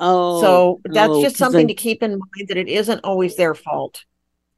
Oh 0.00 0.40
so 0.40 0.80
that's 0.84 1.10
oh, 1.10 1.22
just 1.22 1.36
something 1.36 1.66
I- 1.66 1.68
to 1.68 1.74
keep 1.74 2.02
in 2.02 2.12
mind 2.12 2.48
that 2.48 2.56
it 2.56 2.68
isn't 2.68 3.00
always 3.04 3.36
their 3.36 3.54
fault. 3.54 4.04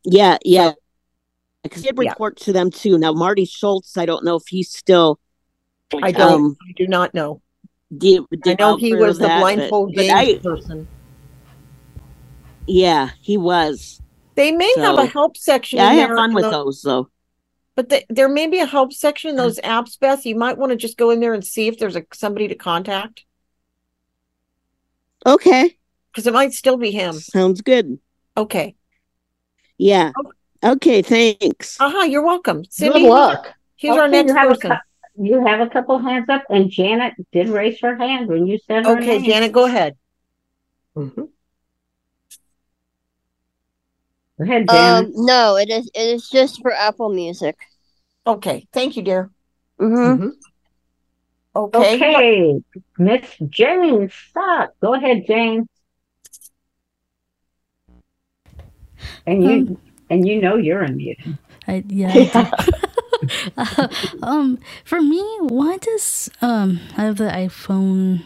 yeah 0.05 0.38
yeah 0.44 0.72
because 1.62 1.83
I 1.85 1.88
did 1.88 1.96
Yeah. 2.03 2.11
report 2.11 2.37
to 2.40 2.53
them 2.53 2.70
too 2.70 2.98
now 2.98 3.12
marty 3.12 3.44
schultz 3.44 3.96
i 3.96 4.05
don't 4.07 4.24
know 4.24 4.37
if 4.37 4.44
he's 4.48 4.70
still 4.70 5.18
I 6.03 6.12
don't, 6.12 6.33
Um, 6.33 6.57
I 6.68 6.72
do 6.76 6.87
not 6.87 7.14
know. 7.14 7.42
de- 7.98 8.20
I 8.46 8.57
know 8.59 8.76
he 8.76 8.94
was 8.94 9.18
the 9.18 9.26
that, 9.26 9.40
but- 9.42 9.55
blindfold 9.57 9.92
but 9.96 10.07
I- 10.09 10.38
person. 10.38 10.87
yeah 12.66 13.11
he 13.20 13.37
was 13.37 14.00
They 14.37 14.53
may 14.53 14.72
have 14.76 14.98
a 14.98 15.07
help 15.07 15.37
section. 15.37 15.79
yeah 15.79 15.88
i 15.88 15.94
have 15.94 16.11
fun 16.11 16.35
with 16.35 16.44
the- 16.44 16.50
those 16.50 16.83
though 16.83 17.09
But 17.76 17.88
the, 17.88 18.05
there 18.09 18.29
may 18.29 18.46
be 18.46 18.61
a 18.61 18.66
help 18.66 18.92
section 18.92 19.31
in 19.31 19.37
those 19.37 19.59
apps, 19.61 19.98
Beth. 19.98 20.26
You 20.26 20.35
might 20.37 20.59
want 20.59 20.70
to 20.70 20.76
just 20.76 20.98
go 20.98 21.11
in 21.11 21.20
there 21.20 21.33
and 21.33 21.42
see 21.44 21.66
if 21.66 21.79
there's 21.79 21.96
a 21.96 22.05
somebody 22.12 22.46
to 22.48 22.55
contact 22.55 23.24
okay 25.27 25.77
because 26.13 26.27
it 26.27 26.33
might 26.33 26.53
still 26.53 26.77
be 26.77 26.91
him. 26.91 27.13
sounds 27.13 27.61
good 27.61 27.99
Okay. 28.37 28.75
yeah 29.79 30.13
okay 30.65 31.03
thanks 31.03 31.79
Uh-huh, 31.81 32.05
you're 32.05 32.25
welcome. 32.25 32.65
Cindy, 32.71 33.01
Good 33.03 33.09
luck. 33.09 33.55
here's 33.77 33.97
our 33.97 34.09
next 34.09 34.29
you 34.29 34.35
have 34.37 34.51
a 34.51 34.55
person. 34.55 34.71
cou- 34.71 35.23
You 35.23 35.45
have 35.45 35.61
a 35.61 35.69
couple 35.69 35.99
hands 35.99 36.29
up, 36.29 36.45
and 36.49 36.71
Janet 36.71 37.15
did 37.33 37.49
raise 37.49 37.81
her 37.81 37.97
hand 37.97 38.29
when 38.29 38.47
you 38.47 38.59
said 38.67 38.85
her 38.85 38.97
Okay, 39.01 39.19
name. 39.19 39.25
Janet, 39.25 39.53
go 39.53 39.65
ahead. 39.67 39.97
Mhm. 40.97 41.29
Go 44.39 44.45
ahead, 44.45 44.69
Janet. 44.69 45.15
Um, 45.17 45.27
no, 45.27 45.57
it 45.57 45.69
is. 45.71 45.91
It 45.95 46.09
is 46.17 46.29
just 46.29 46.63
for 46.63 46.73
Apple 46.73 47.11
Music. 47.11 47.57
Okay, 48.27 48.67
thank 48.73 48.97
you, 48.97 49.03
dear. 49.03 49.31
Mm-hmm. 49.81 50.23
Mhm. 50.25 50.33
Okay. 51.55 51.97
okay, 51.97 52.63
Miss 52.99 53.23
Jane 53.49 54.09
Stock. 54.11 54.71
Go 54.81 54.95
ahead, 54.95 55.27
Jane. 55.27 55.69
And 59.27 59.43
you 59.43 59.51
Um, 59.51 59.79
and 60.11 60.29
you 60.29 60.41
know 60.41 60.57
you're 60.57 60.87
unmuted. 60.87 61.39
I, 61.67 61.85
yeah. 61.89 62.13
I 62.15 62.25
do. 62.25 62.47
Uh, 63.57 63.89
um, 64.23 64.59
for 64.83 65.03
me, 65.03 65.23
why 65.43 65.77
does 65.77 66.31
um 66.41 66.81
I 66.97 67.03
have 67.03 67.19
the 67.19 67.29
iPhone? 67.29 68.25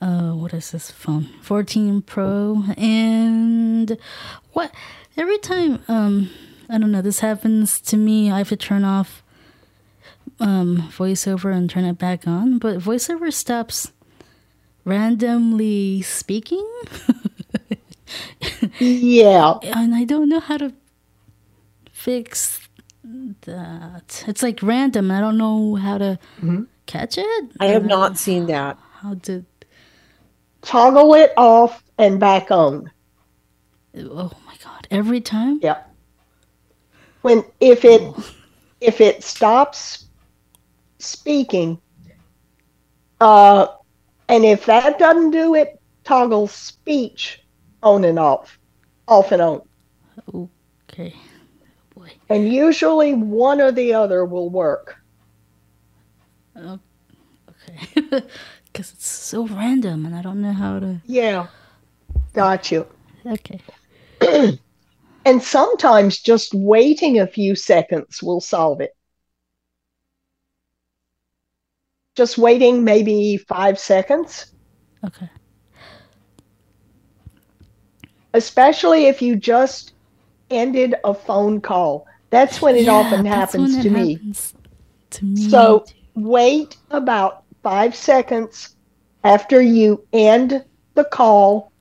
Uh, 0.00 0.32
what 0.32 0.52
is 0.52 0.72
this 0.72 0.90
phone? 0.90 1.28
14 1.42 2.02
Pro, 2.02 2.64
and 2.76 3.96
what 4.52 4.74
every 5.16 5.38
time 5.38 5.82
um 5.86 6.28
I 6.68 6.78
don't 6.78 6.90
know 6.90 7.02
this 7.02 7.20
happens 7.20 7.80
to 7.82 7.96
me, 7.96 8.30
I 8.32 8.38
have 8.38 8.48
to 8.48 8.56
turn 8.56 8.84
off 8.84 9.23
um 10.40 10.88
voiceover 10.96 11.54
and 11.54 11.68
turn 11.70 11.84
it 11.84 11.98
back 11.98 12.26
on, 12.26 12.58
but 12.58 12.78
voiceover 12.78 13.32
stops 13.32 13.92
randomly 14.84 16.02
speaking. 16.02 16.66
Yeah. 18.78 19.54
and 19.62 19.94
I 19.94 20.04
don't 20.04 20.28
know 20.28 20.40
how 20.40 20.56
to 20.58 20.72
fix 21.92 22.60
that. 23.42 24.24
It's 24.26 24.42
like 24.42 24.60
random. 24.62 25.10
I 25.10 25.20
don't 25.20 25.38
know 25.38 25.74
how 25.76 25.98
to 25.98 26.18
Mhm. 26.40 26.66
catch 26.86 27.18
it. 27.18 27.44
I 27.60 27.66
have 27.66 27.84
Uh, 27.84 27.88
not 27.88 28.18
seen 28.18 28.46
that. 28.46 28.78
How 29.00 29.14
to? 29.22 29.44
Toggle 30.62 31.14
it 31.14 31.32
off 31.36 31.84
and 31.98 32.18
back 32.18 32.50
on. 32.50 32.90
Oh 33.96 34.30
my 34.46 34.54
god! 34.62 34.88
Every 34.90 35.20
time. 35.20 35.60
Yeah. 35.62 35.78
When 37.22 37.44
if 37.60 37.84
it 37.84 38.02
if 38.80 39.00
it 39.00 39.22
stops 39.22 40.03
speaking, 41.04 41.80
uh, 43.20 43.66
and 44.28 44.44
if 44.44 44.66
that 44.66 44.98
doesn't 44.98 45.30
do 45.30 45.54
it, 45.54 45.80
toggle 46.04 46.46
speech 46.48 47.40
on 47.82 48.04
and 48.04 48.18
off, 48.18 48.58
off 49.06 49.32
and 49.32 49.42
on, 49.42 49.62
Okay. 50.90 51.14
Boy. 51.94 52.12
and 52.28 52.52
usually 52.52 53.14
one 53.14 53.60
or 53.60 53.72
the 53.72 53.94
other 53.94 54.24
will 54.24 54.50
work. 54.50 54.96
Okay. 56.56 56.78
Because 58.72 58.92
it's 58.92 59.08
so 59.08 59.46
random, 59.46 60.04
and 60.04 60.16
I 60.16 60.22
don't 60.22 60.42
know 60.42 60.52
how 60.52 60.80
to. 60.80 61.00
Yeah, 61.04 61.46
got 62.32 62.72
you. 62.72 62.86
Okay. 63.24 63.60
And 65.26 65.42
sometimes 65.42 66.20
just 66.20 66.52
waiting 66.52 67.18
a 67.18 67.26
few 67.26 67.54
seconds 67.54 68.22
will 68.22 68.40
solve 68.42 68.80
it. 68.82 68.90
Just 72.14 72.38
waiting 72.38 72.84
maybe 72.84 73.36
five 73.36 73.78
seconds. 73.78 74.46
Okay. 75.04 75.28
especially 78.34 79.06
if 79.06 79.22
you 79.22 79.36
just 79.36 79.92
ended 80.50 80.94
a 81.04 81.14
phone 81.14 81.60
call. 81.60 82.06
That's 82.30 82.60
when 82.60 82.74
it 82.76 82.86
Yeah, 82.86 82.92
often 82.94 83.24
happens 83.24 83.76
to 83.76 83.88
it 83.88 83.92
me. 83.92 84.14
happens 84.14 84.54
To 85.10 85.24
me. 85.24 85.48
So 85.48 85.84
wait 86.14 86.76
about 86.90 87.44
five 87.62 87.94
seconds 87.94 88.74
after 89.22 89.62
you 89.62 90.06
end 90.12 90.64
the 90.94 91.04
call. 91.04 91.72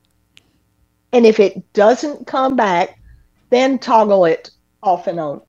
And 1.12 1.26
if 1.26 1.40
it 1.40 1.74
doesn't 1.74 2.28
come 2.28 2.56
back, 2.56 3.00
then 3.50 3.80
toggle 3.80 4.26
it 4.26 4.52
off 4.82 5.08
and 5.08 5.20
on. 5.20 5.42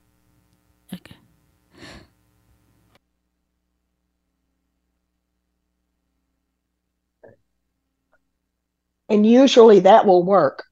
And 9.09 9.27
usually 9.27 9.81
that 9.81 10.07
will 10.07 10.25
work. 10.25 10.65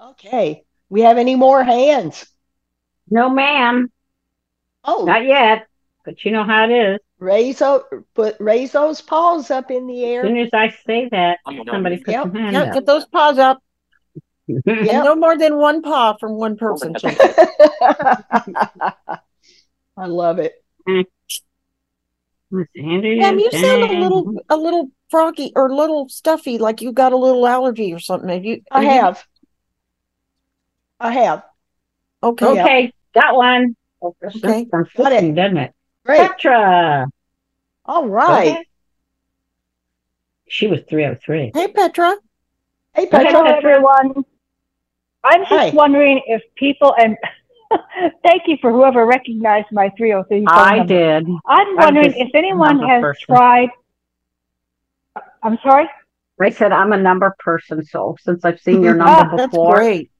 Okay. 0.00 0.64
We 0.90 1.02
have 1.02 1.16
any 1.18 1.36
more 1.36 1.64
hands? 1.64 2.26
No, 3.10 3.28
ma'am, 3.28 3.90
Oh, 4.84 5.04
not 5.06 5.24
yet. 5.24 5.66
But 6.04 6.24
you 6.24 6.32
know 6.32 6.44
how 6.44 6.64
it 6.64 6.70
is. 6.72 6.98
raise, 7.18 7.62
up, 7.62 7.88
put, 8.14 8.36
raise 8.40 8.72
those 8.72 9.00
paws 9.00 9.50
up 9.50 9.70
in 9.70 9.86
the 9.86 10.04
air. 10.04 10.22
As 10.22 10.26
air. 10.26 10.30
soon 10.30 10.38
as 10.38 10.48
I 10.52 10.74
say 10.86 11.08
that, 11.10 11.38
somebody 11.70 11.96
puts 11.98 12.08
Yep, 12.08 12.32
their 12.32 12.42
hand 12.42 12.56
Yeah, 12.56 12.66
up. 12.66 12.74
get 12.74 12.86
those 12.86 13.06
paws 13.06 13.38
up. 13.38 13.62
Yep. 14.66 15.04
no 15.04 15.14
more 15.14 15.38
than 15.38 15.56
one 15.56 15.82
paw 15.82 16.16
from 16.18 16.32
one 16.32 16.56
person. 16.56 16.94
I 19.96 20.06
love 20.06 20.38
it. 20.40 20.54
Mm. 20.88 21.04
Let's 22.52 22.70
see, 22.74 22.82
Andrea, 22.82 23.32
you 23.32 23.50
sound 23.50 23.82
a 23.90 23.98
little 24.00 24.34
a 24.50 24.56
little 24.56 24.90
froggy 25.10 25.52
or 25.56 25.68
a 25.68 25.74
little 25.74 26.08
stuffy, 26.10 26.58
like 26.58 26.82
you 26.82 26.92
got 26.92 27.12
a 27.12 27.16
little 27.16 27.46
allergy 27.46 27.92
or 27.94 27.98
something. 27.98 28.28
Have 28.28 28.44
you? 28.44 28.60
I 28.70 28.82
you- 28.82 28.90
have. 28.90 29.24
I 31.00 31.12
have. 31.12 31.42
Okay. 32.22 32.54
Yeah. 32.54 32.64
Okay, 32.64 32.92
got 33.14 33.34
one. 33.34 33.74
Oh, 34.02 34.14
this 34.20 34.36
Okay. 34.36 34.66
comes 34.66 34.70
Got 34.70 34.80
it. 34.80 34.90
flipping, 34.90 35.34
doesn't 35.34 35.56
it? 35.56 35.72
Great. 36.04 36.20
Petra. 36.30 37.06
All 37.86 38.06
right. 38.08 38.48
Okay. 38.52 38.64
She 40.48 40.66
was 40.66 40.80
three 40.80 41.04
303. 41.04 41.52
Hey, 41.54 41.68
Petra. 41.68 42.16
Hey, 42.94 43.06
Go 43.06 43.16
ahead, 43.16 43.26
Petra. 43.26 43.30
Hello, 43.40 43.44
Petra. 43.54 43.70
everyone. 43.72 44.24
I'm 45.24 45.40
just 45.42 45.48
Hi. 45.52 45.70
wondering 45.70 46.20
if 46.26 46.42
people 46.56 46.94
and 46.98 47.16
thank 48.24 48.42
you 48.46 48.56
for 48.60 48.70
whoever 48.72 49.06
recognized 49.06 49.66
my 49.72 49.90
303 49.96 50.46
phone 50.46 50.48
I 50.48 50.76
number. 50.78 50.94
did. 50.94 51.28
I'm 51.46 51.76
wondering 51.76 52.10
just 52.10 52.18
if 52.20 52.34
anyone 52.34 52.78
has 52.88 53.00
person. 53.00 53.24
tried. 53.26 53.68
I'm 55.42 55.58
sorry. 55.62 55.88
I 56.40 56.50
said 56.50 56.72
I'm 56.72 56.92
a 56.92 56.96
number 56.96 57.34
person, 57.38 57.84
so 57.84 58.16
since 58.20 58.44
I've 58.44 58.60
seen 58.60 58.82
your 58.82 58.96
Ah, 59.00 59.22
number 59.22 59.36
That's 59.36 59.50
before, 59.50 59.76
great. 59.76 60.10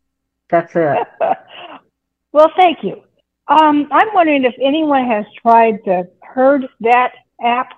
that's 0.48 0.72
it. 0.76 1.06
well, 2.32 2.50
thank 2.56 2.84
you. 2.84 3.02
Um, 3.48 3.88
I'm 3.90 4.08
wondering 4.14 4.44
if 4.44 4.54
anyone 4.62 5.04
has 5.06 5.24
tried 5.40 5.80
the 5.84 6.08
Heard 6.22 6.68
That 6.80 7.12
app. 7.44 7.70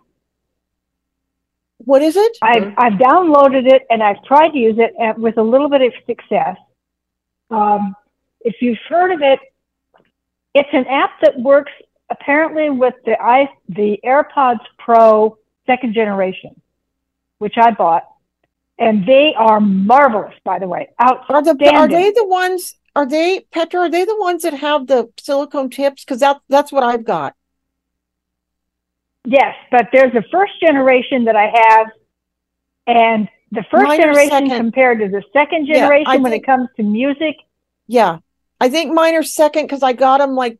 What 1.78 2.02
is 2.02 2.16
it? 2.16 2.36
I've, 2.42 2.72
I've 2.76 2.92
downloaded 2.94 3.70
it 3.72 3.82
and 3.90 4.02
I've 4.02 4.22
tried 4.24 4.50
to 4.50 4.58
use 4.58 4.76
it 4.78 4.92
and 4.98 5.22
with 5.22 5.38
a 5.38 5.42
little 5.42 5.68
bit 5.68 5.82
of 5.82 5.92
success. 6.06 6.56
Um, 7.50 7.94
if 8.42 8.56
you've 8.60 8.78
heard 8.88 9.12
of 9.12 9.20
it, 9.22 9.38
it's 10.54 10.68
an 10.72 10.86
app 10.86 11.10
that 11.22 11.38
works 11.38 11.72
apparently 12.10 12.70
with 12.70 12.94
the 13.04 13.20
i 13.20 13.48
the 13.68 13.98
AirPods 14.04 14.60
Pro 14.78 15.36
second 15.66 15.94
generation, 15.94 16.60
which 17.38 17.54
I 17.56 17.70
bought, 17.72 18.04
and 18.78 19.06
they 19.06 19.34
are 19.36 19.60
marvelous. 19.60 20.34
By 20.44 20.58
the 20.58 20.68
way, 20.68 20.90
Are 20.98 21.16
the 21.42 21.50
outstanding. 21.50 21.76
are 21.76 21.88
they 21.88 22.10
the 22.12 22.26
ones? 22.26 22.76
Are 22.96 23.06
they 23.06 23.40
Petra? 23.50 23.80
Are 23.80 23.90
they 23.90 24.04
the 24.04 24.16
ones 24.18 24.42
that 24.42 24.54
have 24.54 24.86
the 24.86 25.10
silicone 25.18 25.70
tips? 25.70 26.04
Because 26.04 26.20
that 26.20 26.40
that's 26.48 26.70
what 26.70 26.82
I've 26.84 27.04
got. 27.04 27.34
Yes, 29.26 29.54
but 29.70 29.88
there's 29.92 30.14
a 30.14 30.22
first 30.30 30.52
generation 30.60 31.24
that 31.24 31.34
I 31.34 31.50
have, 31.54 31.86
and 32.86 33.28
the 33.52 33.64
first 33.70 33.84
Mine 33.84 34.00
generation 34.00 34.50
compared 34.50 34.98
to 35.00 35.08
the 35.08 35.22
second 35.32 35.66
Yeah, 35.66 35.78
generation 35.80 36.22
when 36.22 36.32
think- 36.32 36.42
it 36.42 36.46
comes 36.46 36.68
to 36.76 36.82
music. 36.82 37.36
Yeah, 37.86 38.18
I 38.60 38.68
think 38.68 38.92
mine 38.92 39.14
are 39.14 39.22
second 39.22 39.64
because 39.64 39.82
I 39.82 39.92
got 39.92 40.18
them 40.18 40.34
like 40.34 40.58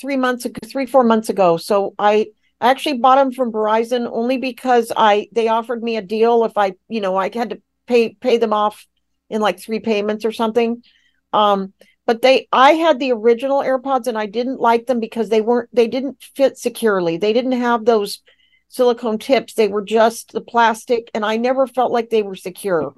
three 0.00 0.16
months 0.16 0.44
ago, 0.44 0.58
three 0.66 0.86
four 0.86 1.04
months 1.04 1.28
ago. 1.28 1.56
So 1.56 1.94
I 1.98 2.28
actually 2.60 2.98
bought 2.98 3.16
them 3.16 3.32
from 3.32 3.52
Verizon 3.52 4.08
only 4.10 4.38
because 4.38 4.92
I 4.96 5.28
they 5.32 5.48
offered 5.48 5.82
me 5.82 5.96
a 5.96 6.02
deal 6.02 6.44
if 6.44 6.56
I 6.56 6.74
you 6.88 7.00
know 7.00 7.16
I 7.16 7.30
had 7.32 7.50
to 7.50 7.62
pay 7.86 8.14
pay 8.14 8.38
them 8.38 8.52
off 8.52 8.86
in 9.30 9.40
like 9.40 9.60
three 9.60 9.80
payments 9.80 10.24
or 10.24 10.32
something. 10.32 10.82
Um, 11.32 11.72
but 12.06 12.22
they 12.22 12.48
I 12.52 12.72
had 12.72 12.98
the 12.98 13.12
original 13.12 13.60
AirPods 13.62 14.06
and 14.06 14.18
I 14.18 14.26
didn't 14.26 14.60
like 14.60 14.86
them 14.86 15.00
because 15.00 15.28
they 15.28 15.40
weren't 15.40 15.68
they 15.72 15.88
didn't 15.88 16.22
fit 16.34 16.58
securely. 16.58 17.16
They 17.16 17.32
didn't 17.32 17.52
have 17.52 17.84
those 17.84 18.20
silicone 18.68 19.18
tips. 19.18 19.54
They 19.54 19.68
were 19.68 19.82
just 19.82 20.32
the 20.32 20.40
plastic, 20.40 21.10
and 21.14 21.24
I 21.24 21.36
never 21.36 21.66
felt 21.66 21.92
like 21.92 22.10
they 22.10 22.22
were 22.22 22.36
secure. 22.36 22.94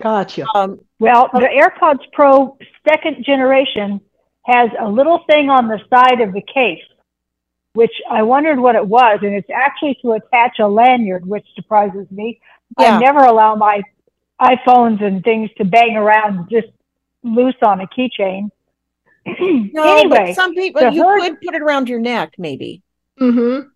Gotcha. 0.00 0.46
Um, 0.54 0.80
Well, 0.98 1.28
the 1.32 1.40
AirPods 1.40 2.00
Pro 2.12 2.56
second 2.88 3.24
generation 3.24 4.00
has 4.46 4.70
a 4.80 4.88
little 4.88 5.20
thing 5.30 5.50
on 5.50 5.68
the 5.68 5.80
side 5.92 6.20
of 6.20 6.32
the 6.32 6.42
case, 6.42 6.82
which 7.74 7.92
I 8.10 8.22
wondered 8.22 8.58
what 8.58 8.74
it 8.76 8.86
was, 8.86 9.20
and 9.22 9.34
it's 9.34 9.48
actually 9.54 9.96
to 10.02 10.12
attach 10.12 10.58
a 10.58 10.68
lanyard, 10.68 11.26
which 11.26 11.46
surprises 11.54 12.06
me. 12.10 12.40
Yeah. 12.78 12.96
I 12.96 13.00
never 13.00 13.20
allow 13.20 13.54
my 13.54 13.82
iPhones 14.40 15.02
and 15.02 15.22
things 15.22 15.50
to 15.58 15.64
bang 15.64 15.96
around 15.96 16.48
just 16.50 16.68
loose 17.22 17.54
on 17.62 17.80
a 17.80 17.86
keychain. 17.86 18.50
no, 19.26 19.96
anyway, 19.96 20.26
but 20.26 20.34
some 20.34 20.54
people 20.54 20.90
you 20.90 21.02
Herd- 21.02 21.20
could 21.20 21.40
put 21.40 21.54
it 21.54 21.62
around 21.62 21.88
your 21.88 22.00
neck, 22.00 22.34
maybe. 22.36 22.82
Mm-hmm. 23.18 23.68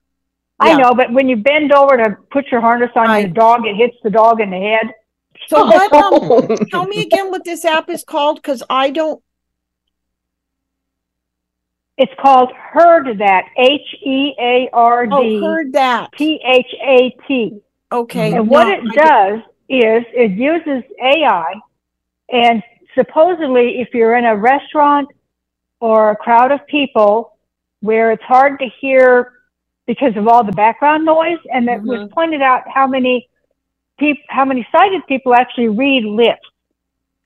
I 0.60 0.70
Yeah. 0.70 0.76
know, 0.76 0.94
but 0.94 1.12
when 1.12 1.28
you 1.28 1.36
bend 1.36 1.72
over 1.72 1.96
to 1.96 2.16
put 2.30 2.48
your 2.50 2.60
harness 2.60 2.90
on 2.96 3.06
Right. 3.06 3.20
your 3.26 3.32
dog, 3.34 3.64
it 3.66 3.76
hits 3.76 3.96
the 4.02 4.10
dog 4.10 4.40
in 4.40 4.50
the 4.50 4.58
head. 4.58 4.92
So 5.46 5.64
what? 5.64 5.92
Um, 5.92 6.66
tell 6.70 6.86
me 6.86 7.02
again 7.02 7.30
what 7.30 7.44
this 7.44 7.64
app 7.64 7.88
is 7.88 8.04
called, 8.04 8.36
because 8.36 8.62
I 8.68 8.90
don't. 8.90 9.22
It's 11.96 12.12
called 12.20 12.50
HeardThat, 12.74 13.42
H 13.56 13.80
E 14.06 14.34
A 14.40 14.68
R 14.72 15.08
Oh, 15.10 15.40
heard 15.40 15.72
that. 15.72 16.12
P 16.12 16.40
H 16.44 16.74
A 16.82 17.16
T. 17.26 17.60
Okay. 17.90 18.34
And 18.34 18.48
what 18.48 18.68
it 18.68 18.80
I 18.88 18.94
does 18.94 19.40
is 19.68 20.04
it 20.14 20.32
uses 20.32 20.82
AI, 21.02 21.54
and 22.30 22.62
supposedly, 22.94 23.80
if 23.80 23.88
you're 23.94 24.16
in 24.16 24.26
a 24.26 24.36
restaurant 24.36 25.08
or 25.80 26.10
a 26.10 26.16
crowd 26.16 26.52
of 26.52 26.64
people 26.66 27.36
where 27.80 28.10
it's 28.12 28.22
hard 28.22 28.58
to 28.58 28.66
hear 28.80 29.32
because 29.86 30.16
of 30.16 30.28
all 30.28 30.44
the 30.44 30.52
background 30.52 31.04
noise, 31.04 31.38
and 31.52 31.68
it 31.68 31.80
was 31.82 32.00
Mhm. 32.00 32.10
pointed 32.10 32.42
out 32.42 32.68
how 32.68 32.86
many 32.86 33.28
peop- 33.98 34.24
how 34.28 34.44
many 34.44 34.66
sighted 34.72 35.02
people 35.06 35.34
actually 35.34 35.68
read 35.68 36.04
lips. 36.04 36.40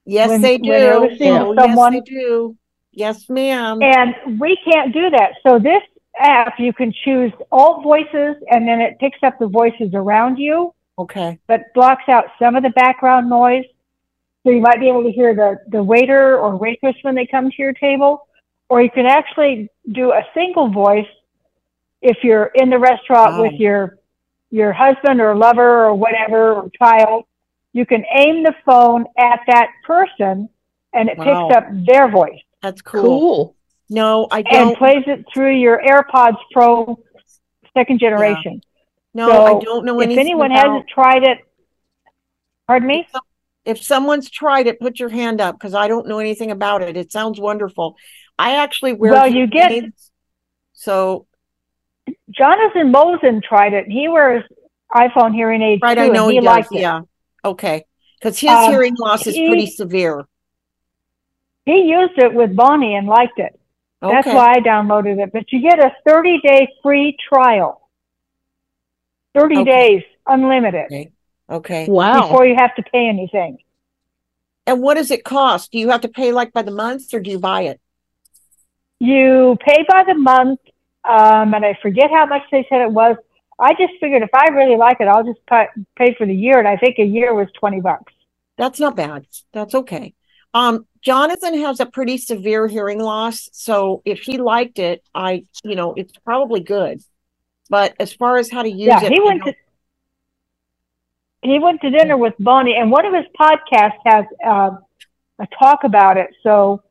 Yes, 0.05 0.29
when- 0.31 0.43
they 0.43 0.59
do. 0.59 0.71
listening 1.01 1.33
Oh, 1.33 1.55
someone- 1.55 1.93
Yes, 1.95 2.03
they 2.07 2.15
do. 2.15 2.57
Yes, 2.93 3.29
ma'am. 3.31 3.83
And 3.83 4.41
we 4.41 4.57
can't 4.57 4.93
do 4.93 5.09
that. 5.11 5.33
So 5.47 5.59
this 5.59 5.83
app, 6.19 6.59
you 6.59 6.73
can 6.73 6.93
choose 7.05 7.33
all 7.51 7.81
voices, 7.81 8.37
and 8.51 8.69
then 8.69 8.81
it 8.81 8.99
picks 8.99 9.23
up 9.23 9.39
the 9.39 9.47
voices 9.47 9.95
around 9.95 10.37
you. 10.39 10.75
Okay. 10.99 11.39
but 11.49 11.63
blocks 11.75 12.07
out 12.11 12.27
some 12.39 12.55
of 12.55 12.63
the 12.63 12.69
background 12.71 13.29
noise. 13.31 13.65
So 14.45 14.51
you 14.51 14.61
might 14.61 14.79
be 14.79 14.89
able 14.89 15.03
to 15.05 15.11
hear 15.11 15.35
the, 15.35 15.59
the 15.69 15.83
waiter 15.83 16.39
or 16.39 16.55
waitress 16.57 16.95
when 17.01 17.15
they 17.15 17.25
come 17.27 17.51
to 17.51 17.57
your 17.59 17.73
table. 17.73 18.27
Or 18.69 18.83
you 18.83 18.91
can 18.91 19.07
actually 19.07 19.71
do 19.91 20.13
a 20.13 20.23
single 20.35 20.69
voice 20.69 21.09
if 22.03 22.19
you're 22.23 22.51
in 22.55 22.69
the 22.69 22.79
restaurant 22.79 23.33
Wow. 23.37 23.43
with 23.43 23.55
your 23.55 23.97
your 24.53 24.73
husband 24.73 25.21
or 25.21 25.35
lover 25.35 25.87
or 25.87 25.95
whatever 25.95 26.53
or 26.53 26.71
child. 26.79 27.25
You 27.73 27.85
can 27.87 28.05
aim 28.17 28.45
the 28.45 28.55
phone 28.65 29.07
at 29.19 29.41
that 29.49 29.69
person 29.85 30.49
and 30.93 31.09
it 31.09 31.17
Wow. 31.19 31.49
picks 31.49 31.57
up 31.57 31.65
their 31.87 32.09
voice 32.11 32.39
That's 32.63 32.83
cool. 32.83 33.03
Cool. 33.03 33.57
No, 33.89 34.29
I 34.31 34.39
and 34.41 34.47
don't. 34.51 34.69
And 34.69 34.77
plays 34.77 35.05
it 35.07 35.25
through 35.33 35.57
your 35.57 35.81
AirPods 35.83 36.37
Pro 36.53 36.99
second 37.75 37.99
generation. 37.99 38.61
no, 39.15 39.29
so 39.31 39.45
I 39.45 39.61
don't 39.61 39.85
know 39.87 39.99
anything. 40.01 40.19
if 40.19 40.31
anyone 40.31 40.53
about. 40.53 40.67
hasn't 40.67 40.89
tried 40.89 41.25
it, 41.25 41.39
pardon 42.67 42.89
me? 42.89 43.07
If 43.65 43.83
someone's 43.83 44.29
tried 44.31 44.67
it, 44.67 44.81
put 44.81 44.99
your 45.01 45.09
hand 45.09 45.41
up 45.41 45.55
because 45.57 45.75
I 45.75 45.89
don't 45.89 46.07
know 46.09 46.19
anything 46.19 46.51
about 46.51 46.83
it. 46.83 46.97
It 46.97 47.11
sounds 47.13 47.41
wonderful. 47.41 47.97
I 48.39 48.57
actually 48.57 48.93
wear. 48.95 49.13
Well, 49.13 49.27
you 49.29 49.47
get- 49.47 49.73
aids, 49.73 50.11
So 50.75 51.27
Jonathan 52.31 52.91
Mosen 52.93 53.43
tried 53.43 53.73
it. 53.73 53.87
He 53.87 54.09
wears 54.09 54.45
iPhone 54.95 55.35
hearing 55.35 55.63
aids 55.63 55.81
right, 55.83 55.95
too, 55.97 56.03
I 56.03 56.09
know 56.09 56.29
he, 56.29 56.37
he, 56.37 56.41
does. 56.41 56.67
it. 56.73 56.81
Yeah. 56.81 57.01
Okay. 57.45 57.85
Because 58.19 58.39
his 58.39 58.51
Um, 58.51 58.71
hearing 58.71 58.95
loss 58.99 59.27
is 59.27 59.35
he- 59.35 59.49
pretty 59.49 59.67
severe. 59.67 60.27
He 61.65 61.83
used 61.83 62.19
it 62.19 62.35
with 62.35 62.57
Bonnie 62.57 62.97
and 62.97 63.07
liked 63.07 63.39
it. 63.39 63.59
That's 64.01 64.27
why 64.27 64.55
I 64.57 64.61
downloaded 64.61 65.23
it. 65.23 65.33
But 65.33 65.53
you 65.53 65.61
get 65.63 65.79
a 65.79 65.95
30 66.05 66.41
day 66.41 66.69
free 66.83 67.17
trial. 67.29 67.89
30 69.35 69.59
Okay. 69.59 69.71
days, 69.71 70.03
unlimited. 70.27 70.87
Okay. 70.87 71.13
Okay. 71.49 71.85
Before 71.85 72.45
you 72.45 72.57
have 72.59 72.75
to 72.77 72.83
pay 72.83 73.09
anything. 73.09 73.59
And 74.67 74.83
what 74.83 74.95
does 74.95 75.11
it 75.13 75.23
cost? 75.25 75.71
Do 75.71 75.79
you 75.79 75.91
have 75.91 76.01
to 76.01 76.09
pay 76.09 76.33
like 76.33 76.53
by 76.53 76.63
the 76.63 76.71
month 76.73 77.15
or 77.15 77.21
do 77.21 77.31
you 77.31 77.39
buy 77.39 77.63
it? 77.63 77.81
You 78.99 79.57
pay 79.65 79.85
by 79.89 80.05
the 80.05 80.15
month, 80.15 80.61
um, 81.09 81.55
and 81.55 81.65
I 81.65 81.79
forget 81.83 82.11
how 82.11 82.27
much 82.27 82.43
they 82.51 82.67
said 82.69 82.81
it 82.83 82.91
was. 82.91 83.17
I 83.59 83.75
just 83.75 83.93
figured 84.01 84.23
if 84.23 84.31
I 84.35 84.49
really 84.49 84.77
like 84.77 85.01
it, 85.01 85.09
I'll 85.09 85.25
just 85.25 85.45
pay, 85.47 85.67
pay 85.97 86.15
for 86.15 86.27
the 86.27 86.35
year, 86.35 86.59
and 86.59 86.67
I 86.67 86.77
think 86.77 86.99
a 86.99 87.05
year 87.05 87.35
was 87.35 87.49
twenty 87.59 87.81
bucks. 87.81 88.13
That's 88.59 88.81
not 88.81 88.97
bad. 88.97 89.27
That's 89.53 89.75
okay. 89.75 90.15
Um, 90.55 90.87
Jonathan 91.01 91.59
has 91.61 91.81
a 91.81 91.87
pretty 91.87 92.19
severe 92.19 92.69
hearing 92.69 93.01
loss, 93.01 93.49
so 93.53 94.03
if 94.05 94.21
he 94.21 94.39
liked 94.39 94.79
it, 94.79 95.03
I, 95.15 95.45
you 95.65 95.75
know, 95.75 95.95
it's 95.95 96.13
probably 96.19 96.61
good. 96.61 97.03
But 97.71 97.95
as 97.99 98.13
far 98.13 98.37
as 98.37 98.51
how 98.51 98.63
to 98.63 98.69
use 98.71 98.89
yeah, 98.89 99.05
it, 99.05 99.13
he 99.13 99.21
went 99.21 99.45
to 99.45 99.55
he 101.43 101.59
went 101.59 101.81
to 101.81 101.91
dinner 101.91 102.17
with 102.17 102.35
Bonnie, 102.39 102.77
and 102.77 102.91
one 102.91 103.05
of 103.05 103.13
his 103.15 103.25
podcasts 103.39 103.99
has 104.05 104.25
uh, 104.47 104.71
a 105.41 105.47
talk 105.59 105.81
about 105.85 106.17
it. 106.17 106.31
So 106.43 106.83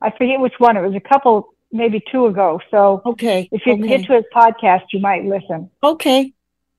I 0.00 0.10
forget 0.10 0.38
which 0.38 0.54
one. 0.58 0.76
It 0.76 0.82
was 0.82 0.94
a 0.94 1.00
couple, 1.00 1.54
maybe 1.72 2.02
two 2.10 2.26
ago. 2.26 2.60
So 2.70 3.02
okay, 3.04 3.48
if 3.52 3.66
you 3.66 3.74
okay. 3.74 3.88
get 3.88 4.06
to 4.06 4.14
his 4.14 4.24
podcast, 4.34 4.84
you 4.92 5.00
might 5.00 5.24
listen. 5.24 5.70
Okay. 5.82 6.32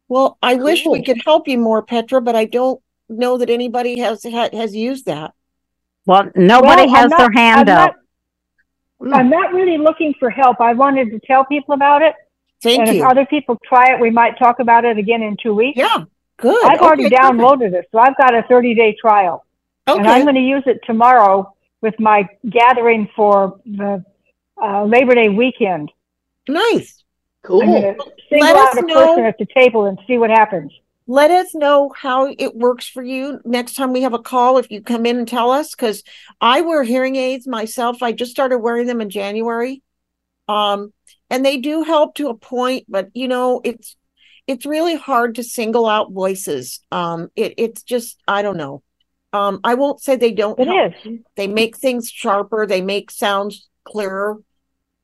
Well, 0.09 0.37
I 0.41 0.55
wish 0.55 0.85
we 0.85 1.03
could 1.03 1.21
help 1.25 1.47
you 1.47 1.57
more, 1.57 1.81
Petra, 1.83 2.21
but 2.21 2.35
I 2.35 2.45
don't 2.45 2.81
know 3.09 3.37
that 3.37 3.49
anybody 3.49 3.99
has 3.99 4.23
ha- 4.23 4.49
has 4.53 4.75
used 4.75 5.05
that. 5.05 5.33
Well, 6.05 6.31
nobody 6.35 6.85
Well, 6.85 6.95
has 6.95 7.09
not- 7.09 7.17
their 7.19 7.31
hand 7.31 7.69
I'm 7.69 7.89
up. 7.89 7.95
not- 9.01 9.19
I'm 9.19 9.29
not 9.29 9.53
really 9.53 9.77
looking 9.77 10.13
for 10.17 10.29
help. 10.29 10.59
I 10.61 10.73
wanted 10.73 11.11
to 11.11 11.19
tell 11.19 11.45
people 11.45 11.73
about 11.75 12.01
it. 12.01 12.15
Thank 12.63 12.79
and 12.87 12.95
you. 12.95 13.03
if 13.03 13.09
other 13.09 13.25
people 13.25 13.57
try 13.63 13.93
it, 13.93 13.99
we 13.99 14.09
might 14.09 14.39
talk 14.39 14.59
about 14.59 14.85
it 14.85 14.97
again 14.97 15.21
in 15.21 15.37
two 15.37 15.53
weeks. 15.53 15.77
Yeah, 15.77 16.05
good. 16.37 16.65
I've 16.65 16.79
already 16.79 17.05
Okay, 17.05 17.15
perfect. 17.15 17.37
downloaded 17.39 17.73
it, 17.73 17.87
so 17.91 17.99
I've 17.99 18.17
got 18.17 18.33
a 18.33 18.41
30 18.43 18.73
day 18.73 18.95
trial. 18.99 19.45
And 19.85 20.07
I'm 20.07 20.23
going 20.23 20.35
to 20.35 20.41
use 20.41 20.63
it 20.65 20.79
tomorrow 20.85 21.53
with 21.81 21.97
my 21.99 22.27
gathering 22.49 23.07
for 23.15 23.59
the 23.65 24.03
uh, 24.61 24.83
Labor 24.85 25.15
Day 25.15 25.29
weekend. 25.29 25.91
Nice. 26.47 27.03
Cool. 27.43 27.61
I'm 27.61 27.67
going 27.69 27.81
to 27.95 28.03
single 28.29 28.47
Let 28.47 28.55
us 28.55 28.77
out 28.77 28.83
a 28.83 28.87
know- 28.87 28.93
person 29.07 29.25
at 29.25 29.37
the 29.37 29.47
table 29.55 29.85
and 29.85 29.99
see 30.07 30.17
what 30.17 30.29
happens. 30.29 30.71
Let 31.09 31.31
us 31.31 31.55
know 31.55 31.89
how 31.95 32.33
it 32.37 32.53
works 32.53 32.85
for 32.89 33.01
you 33.01 33.39
next 33.45 33.75
time 33.75 33.93
we 33.93 34.01
have 34.01 34.13
a 34.13 34.19
call 34.19 34.57
if 34.57 34.69
you 34.69 34.81
come 34.81 35.05
in 35.05 35.17
and 35.17 35.25
tell 35.27 35.51
us 35.51 35.73
because 35.73 36.03
I 36.41 36.59
wear 36.59 36.83
hearing 36.83 37.15
aids 37.15 37.47
myself. 37.47 38.03
I 38.03 38.11
just 38.11 38.31
started 38.31 38.57
wearing 38.57 38.87
them 38.87 38.99
in 38.99 39.09
January. 39.09 39.81
Um, 40.49 40.91
and 41.29 41.45
they 41.45 41.57
do 41.57 41.83
help 41.83 42.15
to 42.15 42.27
a 42.27 42.35
point, 42.35 42.87
but 42.89 43.07
you 43.13 43.29
know, 43.29 43.61
it's 43.63 43.95
it's 44.47 44.65
really 44.65 44.95
hard 44.97 45.35
to 45.35 45.43
single 45.43 45.85
out 45.85 46.11
voices. 46.11 46.81
Um, 46.91 47.29
it 47.37 47.53
it's 47.57 47.83
just 47.83 48.21
I 48.27 48.41
don't 48.41 48.57
know. 48.57 48.83
Um, 49.31 49.61
I 49.63 49.75
won't 49.75 50.01
say 50.01 50.17
they 50.17 50.33
don't 50.33 50.59
It 50.59 50.67
help. 50.67 50.93
is. 51.05 51.19
They 51.37 51.47
make 51.47 51.77
things 51.77 52.09
sharper, 52.09 52.65
they 52.65 52.81
make 52.81 53.11
sounds 53.11 53.69
clearer. 53.85 54.39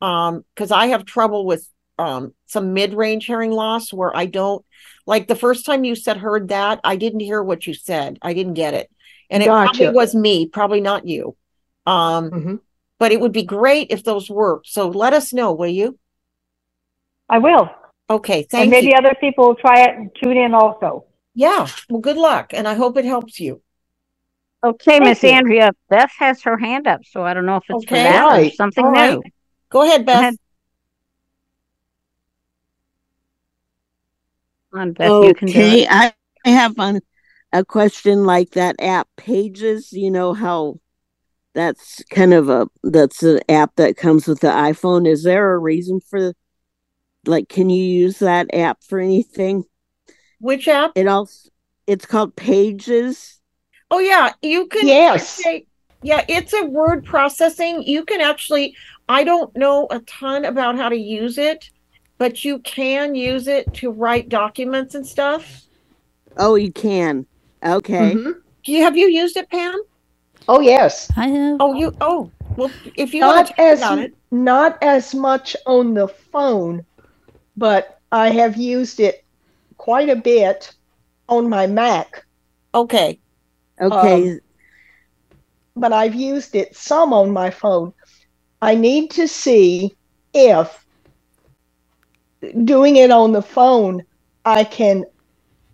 Um, 0.04 0.44
because 0.54 0.72
I 0.72 0.88
have 0.88 1.06
trouble 1.06 1.46
with 1.46 1.68
um 1.98 2.34
some 2.48 2.74
mid-range 2.74 3.26
hearing 3.26 3.52
loss 3.52 3.94
where 3.94 4.16
I 4.16 4.26
don't 4.26 4.66
like 5.06 5.28
the 5.28 5.36
first 5.36 5.66
time 5.66 5.84
you 5.86 5.96
said 5.96 6.18
heard 6.18 6.50
that, 6.50 6.80
I 6.84 6.98
didn't 6.98 7.22
hear 7.22 7.42
what 7.42 7.66
you 7.66 7.74
said. 7.74 8.20
I 8.22 8.34
didn't 8.34 8.56
get 8.56 8.74
it. 8.74 8.90
And 9.30 9.42
it 9.42 9.48
probably 9.48 9.90
was 9.90 10.14
me, 10.14 10.48
probably 10.48 10.82
not 10.82 11.08
you. 11.08 11.36
Um, 11.86 12.30
Mm-hmm. 12.32 12.56
but 13.00 13.12
it 13.12 13.20
would 13.22 13.32
be 13.32 13.44
great 13.44 13.88
if 13.92 14.04
those 14.04 14.30
worked. 14.30 14.68
So 14.68 14.90
let 14.90 15.14
us 15.14 15.34
know, 15.34 15.54
will 15.54 15.68
you? 15.68 15.98
I 17.30 17.40
will. 17.40 17.70
Okay, 18.10 18.44
thank 18.44 18.62
and 18.64 18.70
maybe 18.72 18.88
you. 18.92 18.98
other 18.98 19.16
people 19.20 19.48
will 19.48 19.56
try 19.56 19.84
it 19.84 19.96
and 19.96 20.12
tune 20.22 20.38
in 20.38 20.54
also. 20.54 21.06
Yeah, 21.34 21.68
well, 21.90 22.02
good 22.02 22.18
luck, 22.18 22.52
and 22.54 22.68
I 22.68 22.76
hope 22.76 22.98
it 22.98 23.06
helps 23.06 23.40
you. 23.40 23.62
Okay, 24.64 25.00
Miss. 25.00 25.24
Andrea, 25.24 25.72
Beth 25.90 26.12
has 26.20 26.42
her 26.44 26.58
hand 26.58 26.88
up, 26.88 27.02
so 27.06 27.24
I 27.24 27.34
don't 27.34 27.46
know 27.46 27.58
if 27.58 27.64
it's 27.70 27.86
for 27.86 27.96
Okay. 27.96 28.04
that 28.04 28.26
or 28.26 28.36
Right. 28.36 28.54
something 28.54 28.86
All 28.86 28.92
right. 28.92 29.33
New. 29.74 29.80
Go 29.80 29.86
ahead, 29.86 30.06
Beth. 30.06 30.20
ahead. 30.22 30.36
On 34.74 34.92
Beth, 34.94 35.22
you 35.22 35.34
can 35.36 35.48
do 35.48 35.60
Okay, 35.60 35.84
it. 35.84 35.88
I, 35.92 36.14
I 36.46 36.50
have 36.50 36.80
on 36.80 37.02
a 37.52 37.64
question 37.64 38.26
like 38.26 38.52
that 38.52 38.76
app 38.80 39.08
Pages. 39.18 39.92
You 39.92 40.12
know 40.12 40.34
how 40.34 40.80
that's 41.54 42.04
kind 42.06 42.34
of 42.34 42.50
a 42.50 42.68
that's 42.84 43.22
an 43.24 43.40
app 43.50 43.76
that 43.76 43.98
comes 43.98 44.28
with 44.28 44.40
the 44.40 44.48
iPhone. 44.48 45.08
Is 45.08 45.24
there 45.24 45.54
a 45.54 45.60
reason 45.60 46.00
for 46.02 46.34
like 47.26 47.50
can 47.50 47.70
you 47.70 47.84
use 47.84 48.20
that 48.20 48.54
app 48.54 48.84
for 48.84 49.00
anything? 49.00 49.64
Which 50.40 50.68
app? 50.68 50.92
It 50.96 51.08
also 51.08 51.50
it's 51.86 52.06
called 52.06 52.36
Pages. 52.36 53.40
Oh 53.92 54.00
yeah, 54.00 54.34
you 54.42 54.66
can 54.68 54.88
Yes. 54.88 55.30
say- 55.30 55.68
yeah, 56.02 56.26
it's 56.28 56.54
a 56.54 56.66
word 56.66 57.06
processing. 57.06 57.84
You 57.84 58.04
can 58.04 58.20
actually 58.20 58.76
I 59.10 59.24
don't 59.24 59.56
know 59.56 59.88
a 59.92 60.00
ton 60.02 60.46
about 60.46 60.78
how 60.78 60.90
to 60.90 60.96
use 60.98 61.38
it, 61.38 61.70
but 62.18 62.44
you 62.46 62.60
can 62.60 63.16
use 63.16 63.48
it 63.48 63.74
to 63.76 63.92
write 63.92 64.30
documents 64.30 64.96
and 64.96 65.06
stuff. 65.06 65.64
Oh, 66.38 66.56
you 66.56 66.72
can. 66.72 67.26
Okay. 67.64 68.16
Mhm. 68.16 68.34
Do 68.64 68.72
you 68.72 68.84
have 68.84 68.98
you 68.98 69.08
used 69.08 69.38
it, 69.38 69.50
Pam? 69.50 69.80
Oh 70.48 70.60
yes. 70.60 71.12
I 71.18 71.28
have. 71.28 71.58
Oh, 71.60 71.74
you 71.74 71.96
oh 72.02 72.32
well 72.56 72.72
if 72.96 73.14
you 73.14 73.22
Not 73.22 73.58
as 73.60 73.82
it. 73.82 74.14
not 74.32 74.78
as 74.82 75.14
much 75.14 75.56
on 75.66 75.94
the 75.94 76.08
phone, 76.08 76.86
but 77.58 78.00
I 78.12 78.30
have 78.30 78.58
used 78.58 79.00
it 79.00 79.24
quite 79.78 80.10
a 80.10 80.16
bit 80.16 80.74
on 81.30 81.50
my 81.50 81.68
Mac. 81.68 82.26
Okay. 82.74 83.20
Okay. 83.82 84.32
Um, 84.32 84.40
but 85.76 85.92
I've 85.94 86.16
used 86.16 86.56
it 86.56 86.76
some 86.76 87.14
on 87.14 87.32
my 87.32 87.50
phone. 87.50 87.94
I 88.64 88.76
need 88.76 89.12
to 89.12 89.28
see 89.28 89.94
if 90.34 90.86
doing 92.64 92.96
it 92.96 93.12
on 93.12 93.34
the 93.34 93.42
phone, 93.42 94.04
I 94.46 94.64
can 94.64 95.04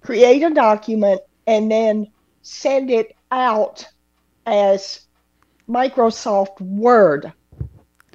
create 0.02 0.41
a 0.41 0.49
document 0.49 1.21
and 1.45 1.71
then 1.71 2.08
send 2.41 2.89
it 2.89 3.15
out 3.30 3.86
as 4.47 5.02
Microsoft 5.69 6.60
Word. 6.60 7.32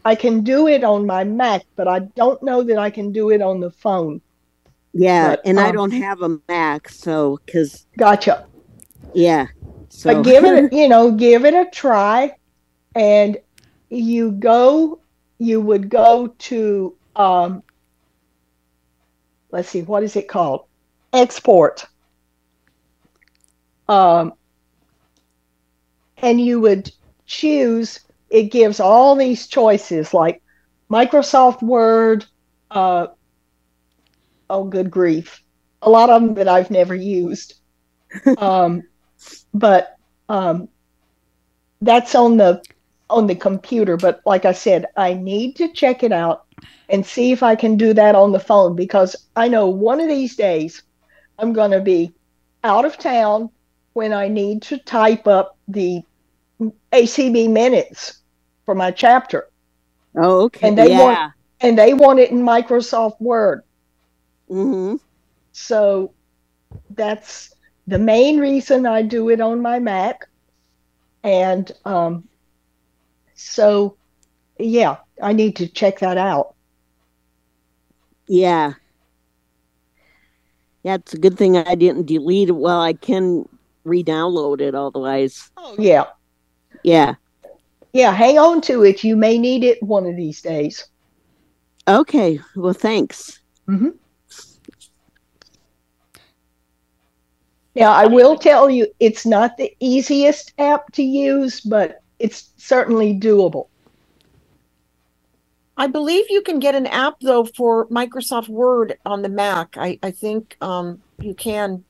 I 0.04 0.16
can 0.16 0.42
do 0.42 0.66
it 0.66 0.82
on 0.82 1.06
my 1.06 1.22
Mac, 1.22 1.62
but 1.76 1.86
I 1.86 2.00
don't 2.16 2.42
know 2.42 2.64
that 2.64 2.76
I 2.76 2.90
can 2.90 3.12
do 3.12 3.30
it 3.30 3.42
on 3.42 3.60
the 3.60 3.70
phone. 3.70 4.20
yeah, 4.92 5.30
but, 5.30 5.42
and 5.44 5.60
I 5.60 5.68
um, 5.68 5.76
don't 5.76 5.92
have 5.92 6.20
a 6.22 6.40
Mac, 6.48 6.88
so 6.88 7.38
cuz 7.46 7.86
Gotcha. 7.96 8.48
yeah. 9.14 9.46
So 9.90 10.12
But 10.12 10.24
give 10.24 10.44
it, 10.44 10.72
you 10.72 10.88
know, 10.88 11.12
give 11.12 11.44
it 11.44 11.54
a 11.54 11.70
try. 11.70 12.32
And 12.96 13.38
you 13.94 14.32
go, 14.32 15.00
you 15.38 15.60
would 15.60 15.88
go 15.88 16.28
to, 16.38 16.96
um, 17.16 17.62
let's 19.50 19.68
see, 19.68 19.82
what 19.82 20.02
is 20.02 20.16
it 20.16 20.28
called? 20.28 20.64
Export. 21.12 21.86
Um, 23.88 24.32
and 26.18 26.40
you 26.40 26.60
would 26.60 26.90
choose, 27.26 28.00
it 28.30 28.44
gives 28.44 28.80
all 28.80 29.14
these 29.16 29.46
choices 29.46 30.14
like 30.14 30.42
Microsoft 30.90 31.62
Word, 31.62 32.24
uh, 32.70 33.08
oh, 34.48 34.64
good 34.64 34.90
grief. 34.90 35.42
A 35.82 35.90
lot 35.90 36.10
of 36.10 36.22
them 36.22 36.34
that 36.34 36.48
I've 36.48 36.70
never 36.70 36.94
used. 36.94 37.54
um, 38.38 38.82
but 39.52 39.96
um, 40.28 40.68
that's 41.80 42.14
on 42.14 42.36
the 42.36 42.62
on 43.10 43.26
the 43.26 43.34
computer. 43.34 43.96
But 43.96 44.20
like 44.26 44.44
I 44.44 44.52
said, 44.52 44.86
I 44.96 45.14
need 45.14 45.56
to 45.56 45.72
check 45.72 46.02
it 46.02 46.12
out 46.12 46.44
and 46.88 47.04
see 47.04 47.32
if 47.32 47.42
I 47.42 47.54
can 47.56 47.76
do 47.76 47.92
that 47.94 48.14
on 48.14 48.32
the 48.32 48.40
phone 48.40 48.74
because 48.76 49.16
I 49.36 49.48
know 49.48 49.68
one 49.68 50.00
of 50.00 50.08
these 50.08 50.36
days 50.36 50.82
I'm 51.38 51.52
going 51.52 51.70
to 51.72 51.80
be 51.80 52.14
out 52.62 52.84
of 52.84 52.98
town 52.98 53.50
when 53.94 54.12
I 54.12 54.28
need 54.28 54.62
to 54.62 54.78
type 54.78 55.26
up 55.26 55.56
the 55.68 56.02
ACB 56.92 57.50
minutes 57.50 58.20
for 58.64 58.74
my 58.74 58.90
chapter, 58.90 59.48
Oh, 60.16 60.42
okay. 60.44 60.68
and 60.68 60.78
they 60.78 60.90
yeah. 60.90 60.98
want 61.00 61.20
and 61.60 61.78
they 61.78 61.94
want 61.94 62.18
it 62.20 62.30
in 62.30 62.42
Microsoft 62.42 63.20
Word. 63.20 63.62
Mm-hmm. 64.50 64.96
So 65.52 66.14
that's 66.90 67.54
the 67.86 67.98
main 67.98 68.38
reason 68.38 68.86
I 68.86 69.02
do 69.02 69.28
it 69.30 69.40
on 69.40 69.60
my 69.62 69.78
Mac. 69.78 70.26
And 71.22 71.70
um, 71.84 72.28
so, 73.34 73.96
yeah, 74.58 74.96
I 75.22 75.32
need 75.32 75.56
to 75.56 75.66
check 75.66 75.98
that 76.00 76.16
out. 76.16 76.54
Yeah. 78.26 78.74
Yeah, 80.82 80.94
it's 80.94 81.14
a 81.14 81.18
good 81.18 81.38
thing 81.38 81.56
I 81.56 81.74
didn't 81.74 82.06
delete 82.06 82.50
it. 82.50 82.52
Well, 82.52 82.80
I 82.80 82.92
can 82.92 83.48
re-download 83.84 84.60
it 84.60 84.74
otherwise. 84.74 85.50
Oh, 85.56 85.74
yeah. 85.78 86.04
Yeah. 86.82 87.14
Yeah, 87.92 88.12
hang 88.12 88.38
on 88.38 88.60
to 88.62 88.84
it. 88.84 89.04
You 89.04 89.16
may 89.16 89.38
need 89.38 89.64
it 89.64 89.82
one 89.82 90.06
of 90.06 90.16
these 90.16 90.42
days. 90.42 90.86
Okay. 91.88 92.40
Well, 92.56 92.72
thanks. 92.74 93.40
hmm 93.66 93.90
Now, 97.74 97.92
I 97.92 98.06
will 98.06 98.36
tell 98.36 98.70
you, 98.70 98.86
it's 99.00 99.26
not 99.26 99.56
the 99.56 99.74
easiest 99.80 100.52
app 100.58 100.92
to 100.92 101.02
use, 101.02 101.60
but 101.60 102.02
it's 102.18 102.50
certainly 102.56 103.14
doable. 103.18 103.68
I 105.76 105.88
believe 105.88 106.26
you 106.28 106.40
can 106.42 106.60
get 106.60 106.74
an 106.74 106.86
app 106.86 107.14
though 107.20 107.44
for 107.44 107.88
Microsoft 107.88 108.48
Word 108.48 108.96
on 109.04 109.22
the 109.22 109.28
Mac. 109.28 109.76
I, 109.76 109.98
I 110.02 110.10
think 110.12 110.56
um, 110.60 111.00
you 111.18 111.34
can. 111.34 111.84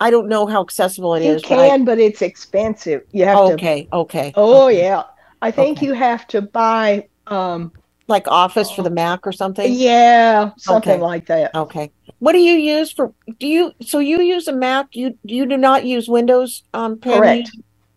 I 0.00 0.10
don't 0.10 0.28
know 0.28 0.46
how 0.46 0.60
accessible 0.62 1.14
it 1.14 1.24
You 1.24 1.32
is. 1.32 1.44
I- 1.44 1.48
can, 1.48 1.84
but 1.84 1.98
it's 1.98 2.22
expensive. 2.22 3.02
You 3.12 3.24
have 3.24 3.48
to. 3.48 3.54
okay, 3.54 3.88
okay. 3.92 4.32
Oh 4.36 4.66
okay. 4.66 4.78
yeah, 4.82 5.02
I 5.42 5.50
think 5.50 5.78
Okay. 5.78 5.86
you 5.86 5.92
have 5.94 6.26
to 6.28 6.42
buy. 6.42 7.08
Um, 7.26 7.72
Like 8.06 8.28
Office 8.28 8.70
for 8.70 8.82
the 8.82 8.90
Mac 8.90 9.26
or 9.26 9.32
something? 9.32 9.72
yeah, 9.72 10.50
something 10.58 10.92
Okay. 10.92 11.02
like 11.02 11.26
that. 11.26 11.54
Okay. 11.54 11.90
What 12.18 12.32
do 12.34 12.38
you 12.38 12.54
use 12.54 12.92
for 12.92 13.14
do 13.40 13.46
you 13.48 13.72
so 13.82 13.98
you 13.98 14.20
use 14.20 14.46
a 14.46 14.52
Mac? 14.52 14.88
You 14.92 15.18
you 15.24 15.46
do 15.46 15.56
not 15.56 15.84
use 15.84 16.06
Windows 16.08 16.62
um? 16.74 17.00
Correct. 17.00 17.50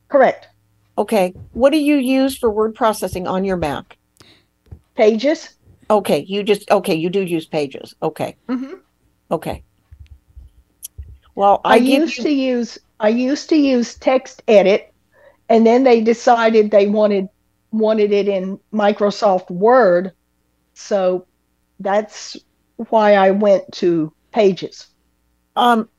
Correct. 0.09 0.47
Okay. 0.97 1.33
What 1.53 1.71
do 1.71 1.77
you 1.77 1.97
use 1.97 2.37
for 2.37 2.49
word 2.49 2.73
processing 2.75 3.27
on 3.27 3.43
your 3.43 3.57
Mac? 3.57 3.97
Pages. 4.95 5.53
Okay, 5.89 6.25
you 6.27 6.43
just 6.43 6.69
okay, 6.69 6.95
you 6.95 7.09
do 7.09 7.21
use 7.21 7.45
Pages. 7.45 7.95
Okay. 8.01 8.35
Mhm. 8.49 8.79
Okay. 9.31 9.63
Well, 11.35 11.61
I, 11.63 11.73
I, 11.73 11.77
used 11.77 12.17
you, 12.17 12.23
to 12.23 12.31
use 12.31 12.77
I 12.99 13.09
used 13.09 13.47
to 13.49 13.55
use 13.55 13.95
text 13.95 14.41
edit, 14.47 14.91
and 15.49 15.65
then 15.65 15.83
they 15.83 16.01
decided 16.01 16.71
they 16.71 16.87
wanted 16.87 17.29
wanted 17.71 18.11
it 18.11 18.27
in 18.27 18.59
Microsoft 18.73 19.49
Word, 19.51 20.13
so 20.73 21.25
that's 21.79 22.35
why 22.89 23.13
I 23.13 23.31
went 23.31 23.71
to 23.73 24.11
Pages. 24.31 24.87
um 25.55 25.89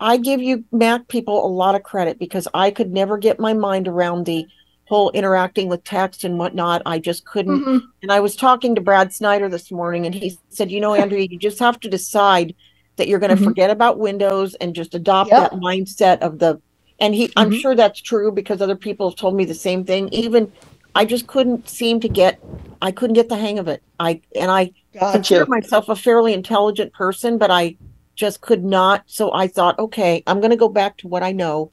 I 0.00 0.16
give 0.16 0.40
you 0.40 0.64
Mac 0.72 1.08
people 1.08 1.44
a 1.44 1.48
lot 1.48 1.74
of 1.74 1.82
credit 1.82 2.18
because 2.18 2.46
I 2.54 2.70
could 2.70 2.92
never 2.92 3.18
get 3.18 3.40
my 3.40 3.52
mind 3.52 3.88
around 3.88 4.26
the 4.26 4.46
whole 4.86 5.10
interacting 5.10 5.68
with 5.68 5.84
text 5.84 6.24
and 6.24 6.38
whatnot. 6.38 6.82
I 6.86 6.98
just 6.98 7.24
couldn't 7.26 7.60
Mhm. 7.60 7.82
And 8.02 8.12
I 8.12 8.20
was 8.20 8.36
talking 8.36 8.74
to 8.76 8.80
Brad 8.80 9.12
Snyder 9.12 9.48
this 9.48 9.72
morning, 9.72 10.06
and 10.06 10.14
he 10.14 10.38
said, 10.50 10.70
"You 10.70 10.80
know, 10.80 10.94
Andrea, 10.94 11.26
you 11.28 11.38
just 11.38 11.58
have 11.58 11.80
to 11.80 11.88
decide 11.88 12.54
that 12.96 13.08
you're 13.08 13.18
going 13.18 13.36
to 13.36 13.42
Mhm. 13.42 13.44
forget 13.44 13.70
about 13.70 13.98
Windows 13.98 14.54
and 14.56 14.74
just 14.74 14.94
adopt 14.94 15.30
Yep. 15.30 15.38
that 15.38 15.52
mindset 15.54 16.18
of 16.20 16.38
the." 16.38 16.60
And 17.00 17.14
he, 17.14 17.32
I'm 17.36 17.50
Mhm. 17.50 17.60
sure 17.60 17.74
that's 17.74 18.00
true 18.00 18.30
because 18.32 18.62
other 18.62 18.76
people 18.76 19.10
have 19.10 19.16
told 19.18 19.34
me 19.34 19.44
the 19.44 19.54
same 19.54 19.84
thing. 19.84 20.08
Even 20.12 20.52
I 20.94 21.04
just 21.04 21.26
couldn't 21.26 21.68
seem 21.68 22.00
to 22.00 22.08
get, 22.08 22.40
I 22.80 22.92
couldn't 22.92 23.14
get 23.14 23.28
the 23.28 23.36
hang 23.36 23.58
of 23.58 23.68
it. 23.68 23.82
I 23.98 24.20
and 24.36 24.50
I 24.50 24.70
consider 25.12 25.46
myself 25.46 25.88
a 25.88 25.96
fairly 25.96 26.32
intelligent 26.34 26.92
person, 26.92 27.36
but 27.38 27.50
I 27.50 27.76
just 28.18 28.42
could 28.42 28.64
not. 28.64 29.04
So 29.08 29.32
I 29.34 29.48
thought, 29.48 29.78
okay, 29.80 30.24
I'm 30.28 30.40
going 30.40 30.52
to 30.52 30.58
go 30.58 30.70
back 30.70 30.98
to 30.98 31.08
what 31.08 31.24
I 31.24 31.32
know, 31.32 31.72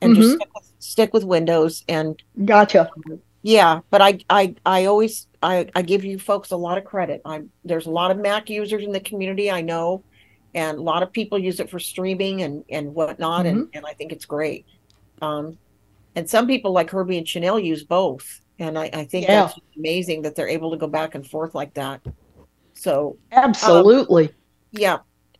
and 0.00 0.14
just 0.14 0.30
Mhm. 0.30 0.34
stick 0.34 0.48
with, 0.54 0.72
stick 0.80 1.14
with 1.14 1.24
Windows 1.24 1.84
and 1.88 2.22
Gotcha. 2.44 2.90
yeah, 3.42 3.80
but 3.90 4.02
I 4.02 4.18
I 4.28 4.56
I 4.64 4.86
always 4.86 5.28
I 5.42 5.68
I 5.74 5.82
give 5.82 6.04
you 6.04 6.18
folks 6.18 6.50
a 6.50 6.56
lot 6.56 6.78
of 6.78 6.84
credit. 6.84 7.20
I'm 7.24 7.52
there's 7.64 7.86
a 7.86 7.90
lot 7.90 8.10
of 8.10 8.18
Mac 8.18 8.50
users 8.50 8.82
in 8.84 8.92
the 8.92 9.00
community 9.00 9.50
I 9.50 9.60
know, 9.62 10.04
and 10.54 10.78
a 10.78 10.82
lot 10.82 11.02
of 11.02 11.12
people 11.12 11.38
use 11.38 11.60
it 11.60 11.70
for 11.70 11.78
streaming 11.78 12.42
and 12.42 12.64
and 12.70 12.94
whatnot, 12.94 13.46
and 13.46 13.68
and 13.72 13.84
I 13.86 13.92
think 13.94 14.12
it's 14.12 14.24
great. 14.26 14.66
Um, 15.22 15.58
and 16.16 16.30
some 16.30 16.46
people 16.48 16.72
like 16.72 16.90
Herbie 16.90 17.18
and 17.18 17.28
Chanel 17.28 17.60
use 17.60 17.84
both, 17.84 18.26
and 18.58 18.78
I 18.78 18.90
I 18.92 19.04
think 19.06 19.28
Yeah. 19.28 19.42
that's 19.46 19.54
amazing 19.76 20.22
that 20.22 20.36
they're 20.36 20.48
able 20.48 20.72
to 20.72 20.78
go 20.78 20.88
back 20.88 21.14
and 21.16 21.26
forth 21.28 21.54
like 21.54 21.74
that. 21.74 22.02
So 22.74 23.18
Absolutely. 23.30 24.34
yeah, 24.72 24.98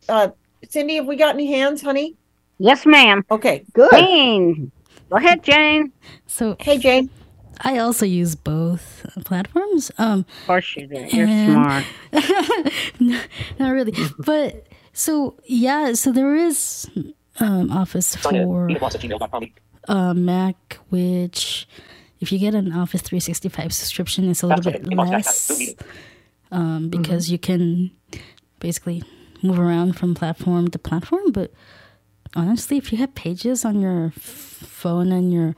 uh, 0.09 0.29
Cindy, 0.69 0.95
have 0.95 1.05
we 1.05 1.15
got 1.15 1.35
any 1.35 1.47
hands, 1.47 1.81
honey? 1.81 2.15
Yes, 2.59 2.85
ma'am. 2.85 3.23
Okay, 3.29 3.63
Good. 3.73 3.91
Jane. 3.91 4.71
Go 5.09 5.17
ahead, 5.17 5.43
Jane. 5.43 5.91
So 6.25 6.55
hey 6.59 6.77
Jane. 6.77 7.09
I 7.61 7.77
also 7.79 8.05
use 8.05 8.35
both 8.35 9.05
platforms. 9.25 9.91
Um, 9.97 10.25
Of 10.41 10.47
course 10.47 10.75
you 10.75 10.87
do. 10.87 10.95
You're 11.15 11.27
And- 11.27 11.51
smart. 11.53 11.85
no, 12.99 13.19
not 13.59 13.69
really, 13.71 13.93
but 14.19 14.65
so 14.93 15.35
yeah, 15.45 15.93
so 15.93 16.11
there 16.11 16.35
is 16.35 16.89
um, 17.39 17.71
Office 17.71 18.15
for 18.15 18.67
Edith 18.69 18.81
Watts 18.81 18.95
at 18.95 19.01
gmail.com. 19.01 19.47
uh, 19.87 20.13
Mac, 20.13 20.77
which 20.89 21.67
if 22.19 22.31
you 22.31 22.39
get 22.39 22.53
an 22.55 22.73
Office 22.73 23.01
365 23.01 23.73
subscription, 23.73 24.29
it's 24.29 24.41
a 24.43 24.47
little 24.47 24.71
bit 24.71 24.85
less 24.93 25.09
that's 25.09 25.45
Zoom 25.47 25.57
meeting. 25.59 25.77
um, 26.51 26.89
because 26.89 27.31
you 27.31 27.37
can 27.37 27.91
basically 28.59 29.03
move 29.43 29.59
around 29.59 29.93
from 29.93 30.13
platform 30.15 30.67
to 30.69 30.79
platform. 30.79 31.31
But 31.31 31.51
honestly, 32.35 32.77
if 32.77 32.91
you 32.91 32.97
have 32.99 33.13
pages 33.15 33.63
on 33.65 33.79
your 33.81 34.11
phone 34.15 35.11
and 35.11 35.31
your 35.33 35.55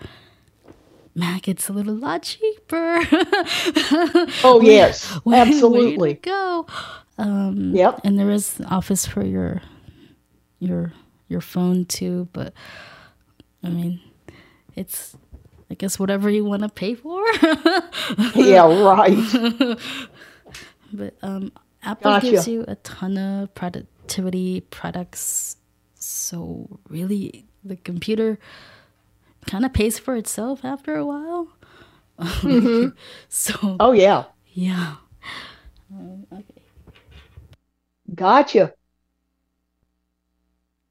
Mac, 1.16 1.48
it's 1.48 1.68
a 1.70 1.74
little 1.74 1.96
lot 1.96 2.24
cheaper. 2.24 3.02
Oh 4.44 4.62
yes, 4.64 5.14
Way- 5.26 5.32
way 5.34 5.40
absolutely. 5.42 6.14
go. 6.16 6.66
Um, 7.18 7.76
Yep. 7.76 8.02
And 8.04 8.18
there 8.18 8.30
is 8.32 8.62
Office 8.70 9.06
for 9.06 9.24
your 9.26 9.62
your 10.60 10.94
your 11.28 11.42
phone 11.42 11.86
too, 11.86 12.28
but 12.34 12.54
I 13.64 13.70
mean, 13.70 14.00
it's 14.76 15.16
I 15.70 15.74
guess 15.76 16.00
whatever 16.00 16.30
you 16.30 16.46
want 16.46 16.62
to 16.64 16.70
pay 16.70 16.96
for. 16.96 17.24
Yeah, 18.36 18.66
right. 18.84 19.78
but 20.94 21.14
um, 21.22 21.52
Apple 21.84 22.12
Gotcha. 22.12 22.32
gives 22.32 22.48
you 22.48 22.66
a 22.68 22.76
ton 22.76 23.18
of 23.18 23.54
productivity 23.56 24.62
products, 24.70 25.58
so 25.96 26.80
really 26.90 27.46
the 27.64 27.76
computer 27.78 28.38
kind 29.46 29.66
of 29.66 29.74
pays 29.74 29.98
for 29.98 30.16
itself 30.16 30.64
after 30.66 30.96
a 30.96 31.06
while. 31.06 31.48
Mhm. 32.20 32.94
so 33.30 33.78
Oh 33.80 33.92
yeah. 33.94 34.26
yeah. 34.54 34.96
Um, 35.92 36.28
okay. 36.34 36.62
Gotcha. 38.14 38.74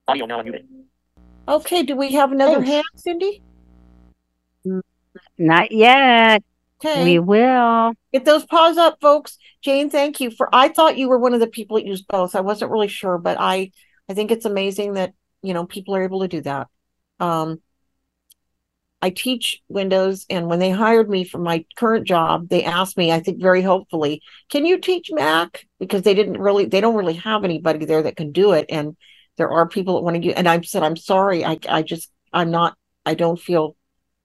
Audio 0.06 0.26
now 0.26 0.40
unmuted. 0.42 0.64
Okay, 1.46 1.82
do 1.82 1.96
we 1.96 2.12
have 2.12 2.32
another 2.32 2.56
Thanks. 2.64 2.68
hand, 2.68 2.84
Cindy? 2.96 3.42
Not 5.36 5.70
yet. 5.72 6.42
Okay. 6.84 7.04
We 7.04 7.18
will. 7.18 7.92
Get 8.12 8.24
those 8.24 8.44
paws 8.44 8.76
up, 8.76 8.98
folks. 9.00 9.36
Jane, 9.62 9.90
thank 9.90 10.20
you 10.20 10.30
for. 10.30 10.48
I 10.52 10.68
thought 10.68 10.98
you 10.98 11.08
were 11.08 11.18
one 11.18 11.34
of 11.34 11.40
the 11.40 11.48
people 11.48 11.76
that 11.76 11.86
used 11.86 12.06
both. 12.06 12.36
I 12.36 12.40
wasn't 12.40 12.70
really 12.70 12.88
sure, 12.88 13.18
but 13.18 13.36
I, 13.40 13.72
I 14.08 14.14
think 14.14 14.30
it's 14.30 14.44
amazing 14.44 14.94
that 14.94 15.12
you 15.42 15.54
know 15.54 15.66
people 15.66 15.96
are 15.96 16.04
able 16.04 16.20
to 16.20 16.28
do 16.28 16.40
that. 16.42 16.68
Um, 17.18 17.60
I 19.00 19.10
teach 19.10 19.60
Windows, 19.68 20.26
and 20.28 20.46
when 20.48 20.58
they 20.58 20.70
hired 20.70 21.08
me 21.08 21.24
for 21.24 21.38
my 21.38 21.64
current 21.76 22.06
job, 22.06 22.48
they 22.48 22.64
asked 22.64 22.96
me, 22.96 23.12
I 23.12 23.20
think 23.20 23.40
very 23.40 23.62
hopefully, 23.62 24.22
can 24.48 24.66
you 24.66 24.78
teach 24.78 25.08
Mac? 25.12 25.66
Because 25.78 26.02
they 26.02 26.14
didn't 26.14 26.38
really, 26.40 26.66
they 26.66 26.80
don't 26.80 26.96
really 26.96 27.14
have 27.14 27.44
anybody 27.44 27.84
there 27.84 28.02
that 28.02 28.16
can 28.16 28.32
do 28.32 28.52
it, 28.52 28.66
and 28.68 28.96
there 29.36 29.50
are 29.50 29.68
people 29.68 29.94
that 29.94 30.02
want 30.02 30.16
to 30.16 30.20
do. 30.20 30.30
And 30.30 30.48
I 30.48 30.60
said, 30.62 30.82
I'm 30.82 30.96
sorry, 30.96 31.44
I, 31.44 31.58
I 31.68 31.82
just, 31.82 32.10
I'm 32.32 32.50
not, 32.50 32.76
I 33.06 33.14
don't 33.14 33.38
feel 33.40 33.76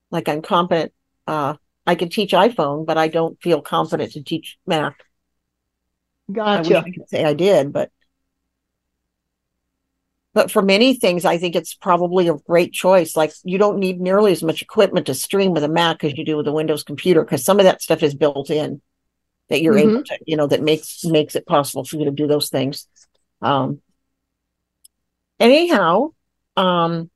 like 0.09 0.27
I'm 0.27 0.41
competent. 0.41 0.91
Uh, 1.27 1.55
I 1.85 1.95
can 1.95 2.09
teach 2.09 2.31
iPhone, 2.31 2.85
but 2.85 2.97
I 2.97 3.07
don't 3.07 3.41
feel 3.41 3.61
confident 3.61 4.13
to 4.13 4.23
teach 4.23 4.57
Mac. 4.65 5.03
I 6.29 6.59
wish 6.59 6.69
Gotcha. 6.69 6.77
I 6.79 6.91
could 6.91 7.09
say 7.09 7.25
I 7.25 7.33
did, 7.33 7.73
but 7.73 7.91
but 10.33 10.49
for 10.49 10.63
many 10.63 10.95
things, 10.95 11.25
I 11.25 11.37
think 11.37 11.55
it's 11.55 11.75
probably 11.75 12.27
a 12.27 12.33
great 12.33 12.73
choice. 12.73 13.15
Like 13.15 13.33
you 13.43 13.57
don't 13.57 13.77
need 13.77 13.99
nearly 13.99 14.31
as 14.31 14.41
much 14.41 14.61
equipment 14.61 15.05
to 15.07 15.13
stream 15.13 15.51
with 15.51 15.63
a 15.63 15.67
Mac 15.67 16.03
as 16.03 16.17
you 16.17 16.25
do 16.25 16.37
with 16.37 16.47
a 16.47 16.53
Windows 16.53 16.83
computer, 16.83 17.23
because 17.23 17.43
some 17.45 17.59
of 17.59 17.65
that 17.65 17.81
stuff 17.81 18.01
is 18.01 18.15
built 18.15 18.49
in 18.49 18.81
that 19.49 19.61
you're 19.61 19.77
able 19.77 20.03
to, 20.03 20.17
you 20.25 20.37
know, 20.37 20.47
that 20.47 20.63
makes 20.63 21.03
makes 21.03 21.35
it 21.35 21.45
possible 21.45 21.83
for 21.83 21.97
you 21.97 22.05
to 22.05 22.11
do 22.11 22.27
those 22.27 22.49
things. 22.49 22.87
Um 23.41 23.81
anyhow, 25.39 26.13
um 26.55 27.09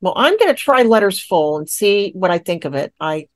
well, 0.00 0.14
I'm 0.16 0.36
gonna 0.36 0.54
try 0.54 0.82
letters 0.82 1.20
full 1.20 1.56
and 1.56 1.68
see 1.70 2.10
what 2.14 2.30
I 2.30 2.38
think 2.38 2.64
of 2.64 2.74
it. 2.74 2.92
I 3.00 3.28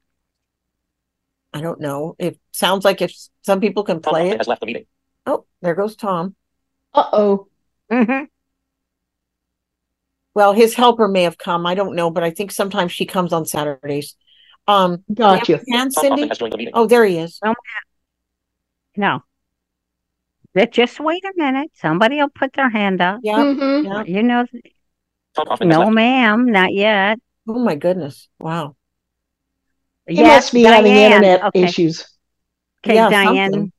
I 1.52 1.60
don't 1.60 1.80
know. 1.80 2.14
It 2.18 2.38
sounds 2.52 2.84
like 2.84 3.02
if 3.02 3.12
some 3.42 3.60
people 3.60 3.82
can 3.82 4.00
play 4.00 4.20
Hoffman 4.20 4.34
it. 4.34 4.38
has 4.38 4.48
left 4.48 4.60
the 4.60 4.66
meeting. 4.66 4.86
Oh, 5.26 5.44
there 5.62 5.74
goes 5.74 5.96
Tom. 5.96 6.34
Uh 6.94 7.04
oh. 7.12 7.48
Mm-hmm. 7.90 8.24
Well, 10.34 10.52
his 10.52 10.74
helper 10.74 11.08
may 11.08 11.22
have 11.24 11.38
come. 11.38 11.66
I 11.66 11.74
don't 11.74 11.96
know, 11.96 12.10
but 12.10 12.22
I 12.22 12.30
think 12.30 12.52
sometimes 12.52 12.92
she 12.92 13.04
comes 13.04 13.32
on 13.32 13.46
Saturdays. 13.46 14.14
Um, 14.68 15.02
Gotcha. 15.12 15.60
and 15.66 15.92
Tom 15.92 16.16
Cindy. 16.16 16.28
the. 16.28 16.70
Oh, 16.72 16.86
there 16.86 17.04
he 17.04 17.18
is. 17.18 17.40
No. 18.96 19.22
But 20.54 20.72
just 20.72 21.00
wait 21.00 21.24
a 21.24 21.32
minute. 21.36 21.70
Somebody 21.74 22.16
will 22.16 22.28
put 22.28 22.52
their 22.52 22.68
hand 22.70 23.00
up. 23.00 23.20
Yeah, 23.22 23.38
Mhm. 23.38 23.84
yeah. 23.84 24.02
You 24.04 24.22
know, 24.22 24.46
Tom 25.34 25.68
no, 25.68 25.90
ma'am, 25.90 26.46
not 26.46 26.72
yet. 26.72 27.18
Oh 27.48 27.58
my 27.58 27.74
goodness! 27.76 28.28
Wow. 28.38 28.76
He 30.06 30.22
Yes, 30.22 30.44
must 30.44 30.52
be 30.52 30.62
having 30.64 30.96
internet 30.96 31.42
Okay. 31.44 31.64
issues. 31.64 32.06
Okay, 32.84 32.96
Yeah, 32.96 33.10
Diane. 33.10 33.50
something. 33.50 33.72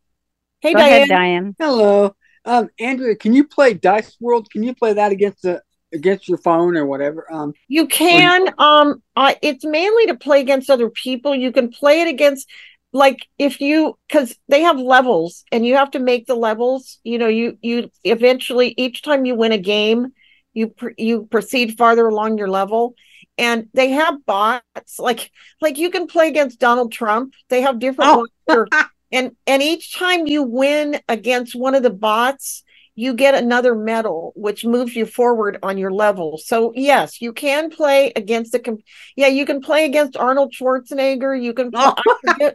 Hey, 0.61 0.73
Go 0.73 0.79
Diane. 0.79 0.97
ahead, 0.97 1.09
Diane. 1.09 1.55
Hello. 1.59 2.15
Um, 2.45 2.69
Andrea, 2.79 3.15
can 3.15 3.33
you 3.33 3.47
play 3.47 3.73
Dice 3.73 4.17
World? 4.19 4.49
Can 4.51 4.63
you 4.63 4.73
play 4.73 4.93
that 4.93 5.11
against 5.11 5.43
the 5.43 5.61
against 5.93 6.27
your 6.27 6.37
phone 6.37 6.77
or 6.77 6.85
whatever. 6.85 7.25
Um, 7.31 7.53
You 7.67 7.87
can. 7.87 8.47
Um, 8.57 9.01
I 9.15 9.37
it's 9.41 9.65
mainly 9.65 10.07
to 10.07 10.15
play 10.15 10.41
against 10.41 10.69
other 10.69 10.89
people. 10.89 11.35
You 11.35 11.51
can 11.51 11.69
play 11.69 12.01
it 12.01 12.07
against, 12.07 12.49
like, 12.93 13.27
if 13.37 13.61
you 13.61 13.97
because 14.07 14.35
they 14.47 14.61
have 14.61 14.79
levels, 14.79 15.43
and 15.51 15.65
you 15.65 15.75
have 15.75 15.91
to 15.91 15.99
make 15.99 16.25
the 16.27 16.35
levels. 16.35 16.99
You 17.03 17.17
know, 17.17 17.27
you 17.27 17.57
you 17.61 17.89
eventually 18.03 18.73
each 18.77 19.01
time 19.01 19.25
you 19.25 19.35
win 19.35 19.51
a 19.51 19.57
game, 19.57 20.07
you 20.53 20.69
pr- 20.69 20.97
you 20.97 21.27
proceed 21.29 21.77
farther 21.77 22.07
along 22.07 22.37
your 22.37 22.49
level, 22.49 22.95
and 23.41 23.67
they 23.73 23.89
have 23.89 24.25
bots. 24.25 24.99
Like 24.99 25.31
like 25.59 25.77
you 25.77 25.89
can 25.89 26.07
play 26.07 26.27
against 26.27 26.59
Donald 26.59 26.91
Trump. 26.91 27.33
They 27.49 27.61
have 27.61 27.79
different 27.79 28.29
Oh. 28.47 28.65
and 29.11 29.35
and 29.45 29.61
each 29.61 29.97
time 29.97 30.27
you 30.27 30.43
win 30.43 30.99
against 31.09 31.55
one 31.55 31.75
of 31.75 31.83
the 31.83 31.89
bots 31.89 32.63
you 32.95 33.13
get 33.13 33.33
another 33.33 33.73
medal 33.73 34.33
which 34.35 34.65
moves 34.65 34.95
you 34.95 35.05
forward 35.05 35.57
on 35.63 35.77
your 35.77 35.91
level 35.91 36.37
so 36.37 36.73
yes 36.75 37.21
you 37.21 37.31
can 37.31 37.69
play 37.69 38.11
against 38.15 38.51
the 38.51 38.77
yeah 39.15 39.27
you 39.27 39.45
can 39.45 39.61
play 39.61 39.85
against 39.85 40.17
arnold 40.17 40.53
schwarzenegger 40.53 41.41
you 41.41 41.53
can 41.53 41.71
Oh. 41.73 41.95
I 42.27 42.53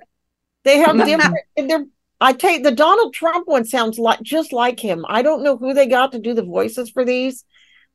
they 0.65 0.79
have 0.79 0.97
different 1.07 1.37
they're 1.57 1.87
i 2.21 2.33
take 2.33 2.63
the 2.63 2.71
donald 2.71 3.15
trump 3.15 3.49
one 3.49 3.65
sounds 3.65 3.99
like 3.99 4.21
just 4.23 4.53
like 4.53 4.79
him 4.79 5.07
i 5.09 5.23
don't 5.23 5.43
know 5.43 5.57
who 5.57 5.73
they 5.73 5.87
got 5.87 6.13
to 6.13 6.19
do 6.19 6.35
the 6.35 6.45
voices 6.45 6.91
for 6.91 7.05
these 7.05 7.45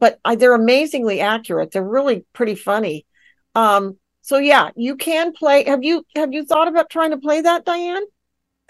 but 0.01 0.19
I, 0.25 0.35
they're 0.35 0.55
amazingly 0.55 1.21
accurate 1.21 1.71
they're 1.71 1.83
really 1.83 2.25
pretty 2.33 2.55
funny 2.55 3.07
um 3.55 3.97
so 4.23 4.39
yeah 4.39 4.71
you 4.77 4.97
can 4.97 5.33
play 5.33 5.65
have 5.65 5.83
you 5.85 6.05
have 6.17 6.33
you 6.33 6.45
thought 6.45 6.69
about 6.69 6.91
trying 6.91 7.11
to 7.11 7.19
play 7.19 7.41
that 7.41 7.65
diane 7.65 8.03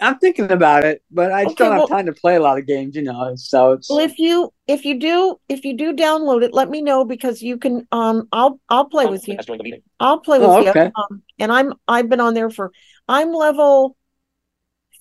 I'm 0.00 0.18
thinking 0.18 0.50
about 0.50 0.84
it, 0.84 1.02
but 1.10 1.32
I 1.32 1.44
just 1.46 1.56
Okay, 1.56 1.58
don't 1.58 1.72
have 1.72 1.84
time 1.86 2.06
to 2.06 2.12
play 2.12 2.34
a 2.36 2.40
lot 2.40 2.58
of 2.58 2.66
games, 2.66 2.96
you 2.96 3.02
know. 3.02 3.34
So 3.36 3.72
it's 3.72 3.88
Well, 3.88 3.98
if 4.00 4.18
you 4.18 4.52
if 4.66 4.84
you 4.84 4.98
do 4.98 5.36
if 5.48 5.64
you 5.64 5.76
do 5.76 5.92
download 5.92 6.42
it, 6.42 6.54
let 6.54 6.70
me 6.70 6.80
know 6.80 7.04
because 7.04 7.42
you 7.42 7.58
can. 7.58 7.86
Um, 7.92 8.28
I'll 8.32 8.60
I'll 8.68 8.86
play 8.86 9.06
with 9.06 9.28
you. 9.28 9.36
Has 9.36 9.46
joined 9.46 9.60
the 9.60 9.64
meeting. 9.64 9.82
I'll 10.00 10.20
play 10.20 10.38
with 10.38 10.54
Oh, 10.54 10.60
you. 10.60 10.70
okay. 10.70 10.92
Um, 10.96 11.22
and 11.38 11.52
I'm 11.52 11.74
I've 11.86 12.08
been 12.08 12.20
on 12.20 12.34
there 12.34 12.50
for. 12.50 12.72
I'm 13.08 13.32
level. 13.32 13.96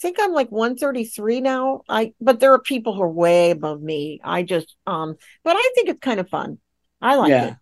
I 0.01 0.07
think 0.07 0.17
I'm 0.19 0.33
like 0.33 0.49
133 0.49 1.41
now. 1.41 1.83
I 1.87 2.13
but 2.19 2.39
there 2.39 2.53
are 2.53 2.59
people 2.59 2.95
who 2.95 3.03
are 3.03 3.09
way 3.09 3.51
above 3.51 3.83
me. 3.83 4.19
I 4.23 4.41
just 4.41 4.75
um, 4.87 5.15
but 5.43 5.55
I 5.55 5.71
think 5.75 5.89
it's 5.89 5.99
kind 5.99 6.19
of 6.19 6.27
fun. 6.27 6.57
I 7.01 7.15
like 7.17 7.29
Yeah. 7.29 7.49
it. 7.49 7.55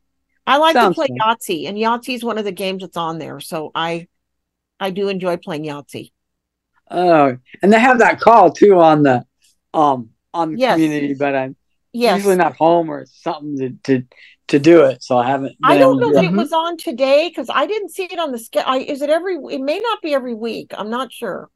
I 0.47 0.55
like 0.57 0.75
Sounds 0.75 0.95
to 0.95 1.01
play 1.01 1.07
fun. 1.07 1.17
Yahtzee, 1.19 1.67
and 1.67 1.77
Yahtzee 1.77 2.15
is 2.15 2.23
one 2.23 2.37
of 2.37 2.45
the 2.45 2.53
games 2.53 2.81
that's 2.81 2.95
on 2.95 3.19
there. 3.19 3.41
So 3.41 3.71
I, 3.75 4.07
I 4.79 4.91
do 4.91 5.09
enjoy 5.09 5.35
playing 5.35 5.65
Yahtzee. 5.65 6.11
oh, 6.89 7.37
and 7.61 7.73
they 7.73 7.79
have 7.79 7.99
that 7.99 8.21
call 8.21 8.51
too 8.51 8.79
on 8.79 9.03
the 9.03 9.25
um 9.73 10.09
on 10.33 10.53
the 10.53 10.57
Yes. 10.59 10.79
community, 10.79 11.13
but 11.15 11.35
I'm 11.35 11.55
Yes. 11.91 12.15
usually 12.15 12.37
not 12.37 12.55
home 12.55 12.89
or 12.89 13.05
something 13.05 13.57
to 13.57 13.69
to 13.83 14.05
to 14.47 14.59
do 14.59 14.85
it, 14.85 15.03
so 15.03 15.17
I 15.17 15.27
haven't. 15.27 15.57
I 15.61 15.77
don't 15.77 15.99
know 15.99 16.11
if 16.15 16.23
it 16.23 16.37
was 16.37 16.53
on 16.53 16.77
today 16.77 17.27
because 17.27 17.49
I 17.53 17.67
didn't 17.67 17.89
see 17.89 18.05
it 18.05 18.17
on 18.17 18.31
the 18.31 18.39
schedule. 18.39 18.75
Is 18.75 19.01
it 19.01 19.09
every? 19.09 19.35
It 19.51 19.61
may 19.61 19.79
not 19.79 20.01
be 20.01 20.13
every 20.13 20.33
week. 20.33 20.71
I'm 20.73 20.89
not 20.89 21.11
sure. 21.11 21.49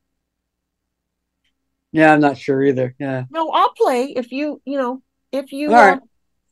Yeah, 1.94 2.12
I'm 2.12 2.20
not 2.20 2.40
sure 2.40 2.62
either. 2.64 2.96
Yeah, 3.00 3.26
No, 3.30 3.50
I'll 3.52 3.72
play 3.74 4.14
if 4.16 4.32
you, 4.32 4.62
you 4.66 4.78
know, 4.78 5.04
if 5.32 5.52
you, 5.52 5.70
All 5.70 5.76
right. 5.76 5.98
uh, 5.98 6.02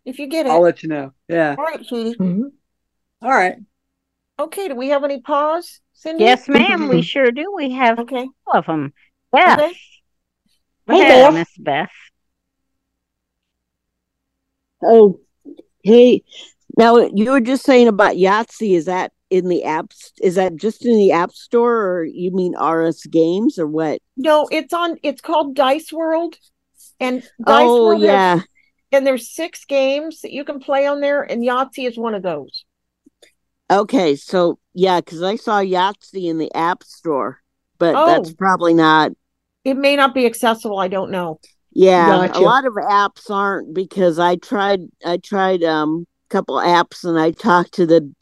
if 0.06 0.20
you 0.20 0.28
get 0.28 0.46
it. 0.46 0.50
I'll 0.50 0.62
let 0.62 0.84
you 0.84 0.90
know. 0.90 1.14
Yeah. 1.28 1.56
All 1.58 1.66
right, 1.66 1.84
sweetie. 1.84 2.16
All 2.20 3.30
right. 3.30 3.56
Okay. 4.40 4.68
Do 4.68 4.76
we 4.76 4.90
have 4.90 5.04
any 5.04 5.20
pause, 5.20 5.82
Cindy? 5.94 6.24
Yes, 6.24 6.48
ma'am, 6.48 6.88
we 6.90 7.02
sure 7.02 7.32
do. 7.32 7.52
We 7.56 7.72
have 7.72 8.00
okay. 8.00 8.28
all 8.48 8.60
of 8.60 8.68
them. 8.68 8.94
Beth. 9.32 9.60
Okay. 9.60 9.74
Hey, 10.88 11.04
Beth. 11.04 11.34
Miss 11.34 11.58
Beth. 11.58 11.90
Oh, 14.84 15.20
hey. 15.84 16.24
Now 16.78 16.98
you 16.98 17.32
were 17.32 17.42
just 17.42 17.66
saying 17.66 17.88
about 17.88 18.16
Yahtzee. 18.16 18.76
Is 18.76 18.86
that 18.86 19.12
in 19.32 19.48
the 19.48 19.64
apps? 19.66 20.12
Is 20.22 20.36
that 20.36 20.56
just 20.58 20.86
in 20.86 20.96
the 20.98 21.12
App 21.12 21.32
Store, 21.32 21.76
or 21.88 22.04
you 22.06 22.30
mean 22.32 22.54
RS 22.56 23.04
Games, 23.06 23.58
or 23.58 23.66
what? 23.66 24.00
No, 24.18 24.48
it's 24.52 24.74
on. 24.74 24.98
It's 25.02 25.22
called 25.22 25.56
Dice 25.56 25.92
World, 25.92 26.36
and 27.00 27.22
Dice 27.22 27.30
Oh, 27.68 27.86
World 27.86 28.02
has- 28.02 28.08
yeah. 28.08 28.40
and 28.92 29.08
there's 29.08 29.34
six 29.34 29.66
games 29.66 30.22
that 30.22 30.32
you 30.32 30.44
can 30.44 30.60
play 30.60 30.86
on 30.86 31.00
there, 31.02 31.24
and 31.24 31.42
Yahtzee 31.42 31.88
is 31.88 31.98
one 31.98 32.14
of 32.14 32.22
those. 32.22 32.66
Okay, 33.72 34.16
so 34.16 34.60
yeah, 34.74 35.00
because 35.00 35.24
I 35.24 35.38
saw 35.38 35.60
Yahtzee 35.62 36.30
in 36.30 36.38
the 36.38 36.54
App 36.54 36.84
Store, 36.84 37.42
but 37.80 37.96
Oh. 37.96 38.06
that's 38.06 38.34
probably 38.34 38.74
not. 38.74 39.12
It 39.64 39.78
may 39.78 39.96
not 39.96 40.14
be 40.14 40.26
accessible. 40.26 40.78
I 40.78 40.88
don't 40.90 41.12
know. 41.12 41.40
Yeah, 41.72 42.28
Gotcha. 42.28 42.40
a 42.40 42.42
lot 42.42 42.66
of 42.66 42.74
apps 42.74 43.30
aren't 43.30 43.74
because 43.74 44.20
I 44.20 44.36
tried. 44.36 44.82
I 45.06 45.18
tried 45.18 45.64
um 45.64 46.06
a 46.30 46.34
couple 46.34 46.56
apps 46.56 47.06
and 47.06 47.18
I 47.18 47.32
talked 47.32 47.74
to 47.76 47.86
the 47.86 48.14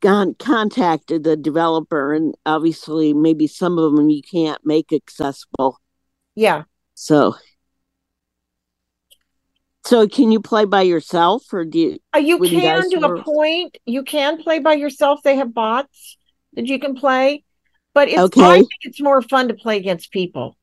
con- 0.00 0.34
contacted 0.38 1.24
the 1.24 1.36
developer, 1.36 2.12
and 2.14 2.34
obviously 2.46 3.12
maybe 3.12 3.46
some 3.46 3.78
of 3.78 3.94
them 3.94 4.10
you 4.10 4.22
can't 4.22 4.64
make 4.64 4.92
accessible. 4.92 5.80
Yeah. 6.34 6.64
So, 6.94 7.36
so 9.84 10.06
can 10.06 10.30
you 10.30 10.40
play 10.40 10.64
by 10.64 10.82
yourself, 10.82 11.44
or 11.52 11.64
do 11.64 11.78
you? 11.78 11.98
Uh, 12.14 12.18
you 12.18 12.38
can 12.38 12.60
Dice 12.60 12.90
to 12.90 13.00
a 13.00 13.22
point. 13.22 13.78
You 13.86 14.02
can 14.02 14.42
play 14.42 14.58
by 14.58 14.74
yourself. 14.74 15.20
They 15.22 15.36
have 15.36 15.54
bots 15.54 16.18
that 16.54 16.66
you 16.66 16.78
can 16.78 16.94
play, 16.94 17.44
but 17.94 18.08
it's 18.08 18.18
I 18.18 18.22
Okay. 18.24 18.56
think 18.56 18.68
it's 18.82 19.00
more 19.00 19.22
fun 19.22 19.48
to 19.48 19.54
play 19.54 19.76
against 19.76 20.10
people. 20.10 20.56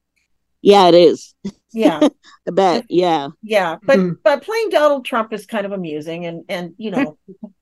Yeah, 0.61 0.87
it 0.87 0.95
is. 0.95 1.33
Yeah, 1.71 2.07
I 2.47 2.51
bet. 2.51 2.85
Yeah. 2.89 3.29
yeah. 3.41 3.77
But 3.83 3.99
but 4.23 4.43
playing 4.43 4.69
Donald 4.69 5.05
Trump 5.05 5.33
is 5.33 5.45
kind 5.45 5.65
of 5.65 5.71
amusing, 5.71 6.25
and 6.25 6.43
and 6.49 6.73
you 6.77 6.91
know 6.91 7.17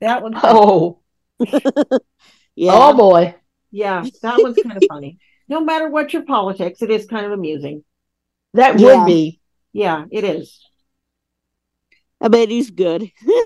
that 0.00 0.22
one. 0.22 0.42
Oh. 0.42 1.00
yeah. 2.56 2.92
Oh 2.92 2.94
boy. 2.96 3.34
Yeah, 3.70 4.08
that 4.22 4.42
one's 4.42 4.58
kind 4.58 4.78
of 4.78 4.86
funny. 4.88 5.18
No 5.48 5.60
matter 5.60 5.88
what 5.88 6.12
your 6.12 6.24
politics, 6.24 6.82
it 6.82 6.90
is 6.90 7.06
kind 7.06 7.26
of 7.26 7.32
amusing. 7.32 7.84
That 8.54 8.78
Yeah. 8.78 8.80
would 8.80 9.04
be. 9.04 9.40
Yeah, 9.72 10.06
it 10.10 10.24
is. 10.24 10.60
I 12.20 12.28
bet 12.28 12.48
he's 12.48 12.70
good. 12.70 13.10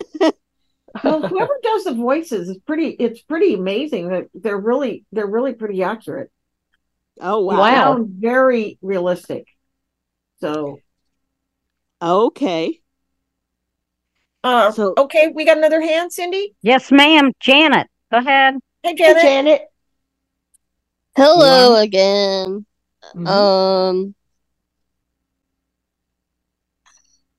Well, 1.03 1.22
whoever 1.26 1.53
does 1.62 1.84
the 1.84 1.94
voices 1.94 2.49
is 2.49 2.59
pretty. 2.66 2.88
It's 2.90 3.22
pretty 3.22 3.55
amazing 3.55 4.09
that 4.09 4.28
they're 4.34 4.59
really 4.59 5.05
they're 5.12 5.26
really 5.26 5.55
pretty 5.55 5.82
accurate. 5.82 6.30
Oh 7.20 7.40
They 7.49 7.57
wow. 7.61 8.05
very 8.09 8.78
realistic. 8.82 9.46
So 10.40 10.82
Okay. 12.03 12.82
Uh, 14.45 14.72
okay, 14.97 15.28
we 15.28 15.45
got 15.45 15.59
another 15.59 15.80
hand, 15.80 16.12
Cindy. 16.12 16.55
Yes, 16.62 16.93
ma'am. 16.93 17.32
Janet, 17.41 17.89
go 18.11 18.18
ahead. 18.18 18.55
Hey, 18.82 18.95
Janet. 18.95 19.22
Janet. 19.22 19.62
Hello 21.16 21.74
again. 21.74 22.64
Mm-hmm. 23.14 23.26
Um, 23.26 24.14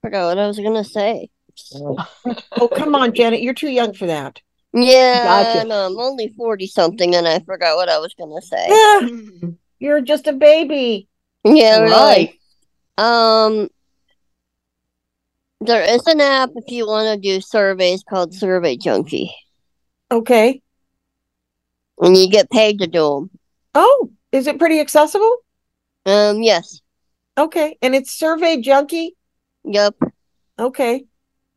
forgot 0.02 0.28
what 0.28 0.38
I 0.38 0.48
was 0.48 0.60
gonna 0.60 0.84
say. 0.84 1.30
Oh, 1.74 2.70
come 2.76 2.96
on, 2.96 3.14
Janet. 3.14 3.42
You're 3.42 3.54
too 3.54 3.70
young 3.70 3.94
for 3.94 4.08
that. 4.08 4.42
Yeah, 4.74 5.24
Gotcha. 5.24 5.68
no, 5.68 5.88
I'm 5.88 5.98
only 5.98 6.34
forty 6.38 6.68
something, 6.68 7.16
and 7.16 7.28
I 7.28 7.40
forgot 7.40 7.78
what 7.78 7.90
I 7.90 8.00
was 8.00 8.14
gonna 8.14 8.42
say. 8.42 8.68
Yeah, 8.70 9.50
you're 9.80 10.02
just 10.02 10.28
a 10.28 10.34
baby. 10.34 11.08
Yeah, 11.44 11.80
really. 11.80 12.40
Um, 12.98 13.70
there 15.62 15.82
is 15.84 16.06
an 16.08 16.22
app 16.22 16.50
if 16.56 16.72
you 16.72 16.88
want 16.88 17.14
to 17.22 17.30
do 17.30 17.42
surveys 17.42 18.04
called 18.08 18.34
Survey 18.34 18.78
Junkie, 18.78 19.34
Okay. 20.12 20.62
and 22.00 22.18
you 22.18 22.30
get 22.30 22.50
paid 22.50 22.80
to 22.80 22.88
do 22.88 23.04
them. 23.04 23.30
Oh, 23.76 24.10
is 24.32 24.48
it 24.48 24.58
pretty 24.60 24.80
accessible? 24.80 25.38
Um, 26.06 26.42
yes. 26.42 26.82
Okay, 27.38 27.78
and 27.82 27.96
it's 27.96 28.12
Survey 28.12 28.62
Junkie. 28.62 29.16
Yep. 29.64 29.96
Okay, 30.58 31.06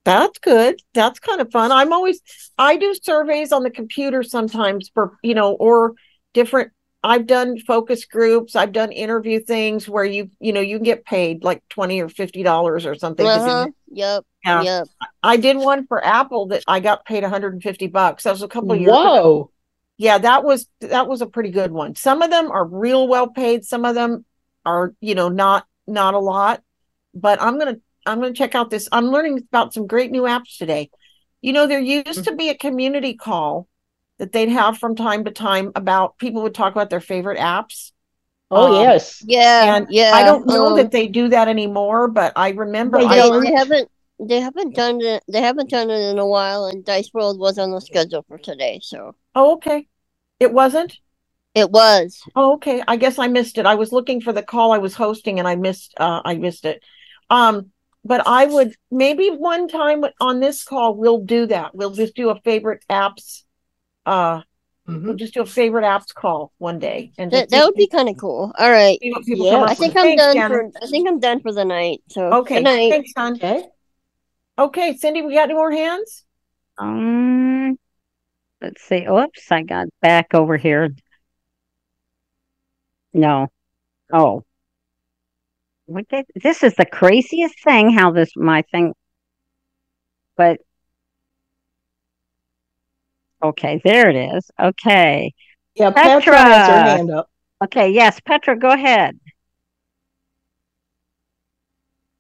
that's 0.05 0.39
good. 0.39 0.81
That's 0.95 1.19
kind 1.19 1.41
of 1.41 1.51
fun. 1.51 1.73
I'm 1.73 1.93
always 1.93 2.21
I 2.59 2.77
do 2.77 2.95
surveys 3.01 3.53
on 3.53 3.63
the 3.63 3.71
computer 3.71 4.23
sometimes 4.23 4.91
for 4.93 5.17
you 5.23 5.35
know 5.35 5.53
or 5.55 5.95
different. 6.35 6.73
I've 7.05 7.27
done 7.27 7.59
focus 7.59 8.05
groups. 8.05 8.55
I've 8.55 8.73
done 8.73 8.93
interview 8.93 9.41
things 9.41 9.89
where 9.89 10.05
you 10.05 10.31
you 10.41 10.53
know 10.53 10.61
you 10.61 10.79
can 10.79 10.85
get 10.85 11.05
paid 11.05 11.43
like 11.43 11.67
twenty 11.69 12.01
or 12.01 12.09
fifty 12.09 12.43
dollars 12.43 12.87
or 12.87 12.95
something. 12.95 13.27
Uh 13.27 13.41
huh. 13.41 13.69
Yep. 13.93 14.25
Yeah. 14.45 14.63
Yep. 14.63 14.89
I 15.23 15.37
did 15.37 15.57
one 15.57 15.87
for 15.87 16.05
Apple 16.05 16.47
that 16.49 16.65
I 16.67 16.81
got 16.81 17.05
paid 17.05 17.23
150 17.23 17.87
bucks. 17.89 18.25
That 18.25 18.31
was 18.33 18.43
a 18.43 18.49
couple 18.49 18.73
of 18.73 18.81
years 18.81 18.91
ago. 18.91 19.03
Whoa. 19.03 19.51
Yeah, 19.99 20.19
that 20.19 20.45
was 20.45 20.69
that 20.81 21.09
was 21.09 21.23
a 21.23 21.27
pretty 21.27 21.51
good 21.51 21.71
one. 21.71 21.95
Some 21.95 22.23
of 22.23 22.31
them 22.31 22.51
are 22.51 22.65
real 22.65 23.07
well 23.07 23.29
paid, 23.29 23.65
some 23.65 23.85
of 23.85 23.95
them 23.95 24.25
are, 24.65 24.95
you 25.01 25.15
know, 25.15 25.29
not 25.29 25.67
not 25.87 26.15
a 26.15 26.19
lot. 26.19 26.63
But 27.15 27.41
I'm 27.43 27.59
going 27.59 27.75
to 27.75 27.81
I'm 28.07 28.21
going 28.21 28.33
to 28.33 28.39
check 28.39 28.55
out 28.55 28.71
this. 28.71 28.89
I'm 28.91 29.07
learning 29.07 29.39
about 29.39 29.75
some 29.75 29.87
great 29.87 30.11
new 30.11 30.23
apps 30.23 30.57
today. 30.59 30.91
You 31.41 31.53
know, 31.53 31.67
there 31.67 31.81
used 31.81 32.25
to 32.25 32.35
be 32.35 32.49
a 32.49 32.57
community 32.57 33.15
call 33.15 33.69
that 34.23 34.31
they'd 34.31 34.51
have 34.51 34.79
from 34.79 34.95
time 34.95 35.25
to 35.25 35.33
time 35.33 35.73
about 35.75 36.17
people 36.17 36.43
would 36.43 36.55
talk 36.55 36.73
about 36.73 36.91
their 36.91 37.01
favorite 37.01 37.41
apps. 37.41 37.91
Oh, 38.53 38.73
Um, 38.73 38.85
yes. 38.85 39.21
Yeah. 39.27 39.75
and 39.75 39.89
yeah. 39.91 40.13
I 40.15 40.23
don't 40.23 40.47
know 40.47 40.69
um, 40.69 40.77
that 40.77 40.93
they 40.93 41.09
do 41.09 41.29
that 41.31 41.49
anymore, 41.49 42.07
but 42.07 42.33
I 42.37 42.51
remember 42.51 42.99
They 42.99 43.05
I 43.05 43.17
They, 43.17 43.29
don't. 43.31 43.43
they 43.43 43.53
haven't 43.53 43.91
they 44.21 44.41
haven't 44.41 44.77
done 44.77 45.01
it. 45.01 45.25
They 45.27 45.41
haven't 45.41 45.71
done 45.71 45.91
it 45.91 46.11
in 46.13 46.21
a 46.21 46.27
while, 46.27 46.67
and 46.67 46.85
Dice 46.85 47.11
World 47.13 47.41
was 47.41 47.59
on 47.59 47.73
the 47.73 47.81
schedule 47.81 48.25
for 48.29 48.39
today. 48.39 48.79
So 48.81 49.17
Oh, 49.35 49.55
okay. 49.55 49.89
It 50.39 50.53
wasn't? 50.53 50.97
it 51.57 51.69
was. 51.73 52.23
Oh, 52.37 52.55
okay. 52.55 52.81
I 52.87 52.97
guess 52.97 53.19
I 53.19 53.27
missed 53.27 53.59
it. 53.59 53.67
I 53.67 53.75
was 53.75 53.91
looking 53.91 54.21
for 54.21 54.33
the 54.33 54.43
call 54.45 54.71
I 54.71 54.79
was 54.79 54.95
hosting 54.95 55.41
and 55.41 55.49
I 55.49 55.57
missed 55.57 55.95
uh 55.97 56.23
I 56.25 56.37
missed 56.37 56.65
it. 56.65 56.81
Um 57.29 57.73
but 58.05 58.27
I 58.27 58.47
would 58.47 58.75
maybe 58.91 59.31
one 59.31 59.67
time 59.67 60.05
on 60.21 60.39
this 60.39 60.63
call 60.63 60.95
we'll 60.95 61.25
do 61.25 61.47
that. 61.47 61.75
We'll 61.75 61.91
just 61.91 62.15
do 62.15 62.31
a 62.31 62.41
favorite 62.43 62.85
apps 62.89 63.43
uh 64.07 64.43
we'll 64.87 65.15
just 65.15 65.35
do 65.35 65.43
a 65.43 65.47
favorite 65.47 65.85
apps 65.85 66.13
call 66.13 66.53
one 66.59 66.79
day 66.79 67.13
and 67.19 67.31
That 67.31 67.51
that 67.51 67.65
would 67.65 67.75
be 67.75 67.87
kind 67.87 68.09
of 68.09 68.17
cool. 68.19 68.53
All 68.59 68.71
right. 68.71 68.99
see 69.01 69.13
what 69.13 69.25
people 69.25 69.47
I 69.49 69.69
with. 69.69 69.79
think 69.79 69.97
I'm 69.97 70.03
Thanks, 70.05 70.23
done 70.23 70.37
Shannon. 70.37 70.73
for. 70.73 70.85
I 70.85 70.87
think 70.89 71.09
I'm 71.09 71.21
done 71.21 71.41
for 71.41 71.53
the 71.53 71.65
night. 71.65 72.03
So 72.09 72.33
Okay, 72.39 72.57
Good 72.57 72.65
night. 72.65 72.91
thanks, 72.91 73.13
hon. 73.17 73.35
Okay. 73.35 73.65
Okay, 74.59 74.97
Cindy, 74.97 75.23
we 75.23 75.35
got 75.35 75.45
any 75.45 75.55
more 75.55 75.71
hands? 75.71 76.25
Um, 76.79 77.79
let's 78.61 78.83
see. 78.83 79.07
Oops, 79.07 79.51
I 79.51 79.63
got 79.63 79.89
back 80.01 80.35
over 80.35 80.57
here. 80.57 80.91
No. 83.15 83.49
Oh. 84.13 84.45
What 85.87 86.09
did, 86.09 86.27
this 86.35 86.63
is 86.63 86.75
the 86.75 86.87
craziest 86.87 87.63
thing 87.63 87.91
how 87.91 88.13
this 88.13 88.31
my 88.37 88.63
thing 88.71 88.95
but 90.37 90.61
okay, 93.43 93.81
there 93.85 94.09
it 94.11 94.17
is. 94.37 94.51
Okay. 94.61 95.33
Yeah, 95.75 95.91
Petra 95.91 96.37
has 96.37 96.67
her 96.67 96.75
Petra. 96.75 96.97
hand 96.97 97.11
up. 97.11 97.31
Okay, 97.65 97.91
yes, 97.91 98.21
Petra, 98.21 98.57
go 98.59 98.71
ahead. 98.71 99.19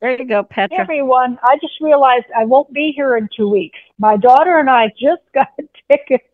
There 0.01 0.19
you 0.19 0.27
go, 0.27 0.43
Hey, 0.43 0.49
Petra. 0.51 0.79
everyone, 0.81 1.39
I 1.43 1.57
just 1.61 1.75
realized 1.81 2.27
I 2.37 2.45
won't 2.45 2.73
be 2.73 2.93
here 2.95 3.17
in 3.17 3.29
two 3.37 3.49
weeks. 3.49 3.79
My 3.99 4.17
daughter 4.17 4.59
and 4.59 4.69
I 4.69 4.89
just 5.01 5.23
got 5.35 5.49
tickets, 5.91 6.25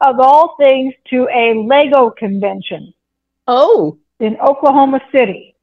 of 0.00 0.20
all 0.20 0.56
things, 0.58 0.94
to 1.10 1.28
a 1.28 1.54
Lego 1.54 2.10
convention 2.10 2.94
Oh, 3.46 3.98
in 4.20 4.36
Oklahoma 4.40 5.00
City. 5.12 5.54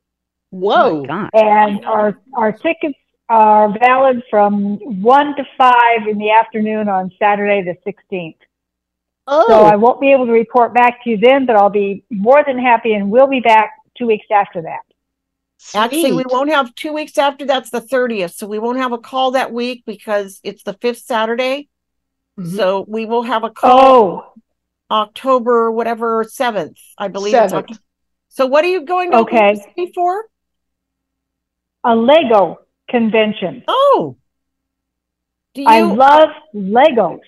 whoa. 0.51 1.01
Oh 1.01 1.05
God. 1.05 1.29
And 1.33 1.83
our, 1.85 2.19
our 2.35 2.51
tickets 2.51 2.97
are 3.29 3.77
valid 3.79 4.23
from 4.29 4.77
1 5.01 5.35
to 5.37 5.43
5 5.57 6.07
in 6.07 6.17
the 6.17 6.31
afternoon 6.31 6.89
on 6.89 7.11
Saturday, 7.17 7.63
the 7.63 7.77
16th. 7.89 8.35
Oh, 9.25 9.45
So 9.47 9.63
I 9.63 9.77
won't 9.77 10.01
be 10.01 10.11
able 10.11 10.25
to 10.25 10.31
report 10.33 10.73
back 10.73 11.03
to 11.03 11.09
you 11.09 11.17
then, 11.17 11.45
but 11.45 11.55
I'll 11.55 11.69
be 11.69 12.03
more 12.09 12.43
than 12.45 12.57
happy 12.59 12.93
and 12.93 13.09
we'll 13.09 13.27
be 13.27 13.39
back 13.39 13.71
two 13.97 14.05
weeks 14.07 14.25
after 14.31 14.63
that. 14.63 14.81
Actually, 15.73 16.11
we 16.11 16.25
won't 16.27 16.49
have 16.49 16.75
two 16.75 16.91
weeks 16.91 17.17
after 17.17 17.45
that's 17.45 17.69
the 17.69 17.79
30th. 17.79 18.33
So 18.33 18.47
we 18.47 18.59
won't 18.59 18.79
have 18.79 18.91
a 18.91 18.97
call 18.97 19.31
that 19.31 19.53
week 19.53 19.83
because 19.85 20.41
it's 20.43 20.63
the 20.63 20.73
fifth 20.73 20.99
Saturday. 20.99 21.69
Mhm. 22.37 22.57
So 22.57 22.83
we 22.85 23.05
will 23.05 23.23
have 23.23 23.45
a 23.45 23.49
call 23.49 23.79
Oh, 23.79 24.33
October, 24.91 25.71
whatever, 25.71 26.25
7th, 26.25 26.77
I 26.97 27.07
believe. 27.07 27.31
Seventh. 27.31 27.79
So 28.27 28.45
what 28.45 28.65
are 28.65 28.67
you 28.67 28.81
going 28.81 29.11
to 29.11 29.19
Okay. 29.19 29.37
Oklahoma 29.51 29.63
City 29.77 29.91
for? 29.95 30.25
a 31.85 31.95
Lego 31.95 32.59
convention. 32.89 33.63
Oh. 33.67 34.17
Do 35.53 35.63
I 35.67 35.81
love 35.81 36.29
Legos. 36.55 37.19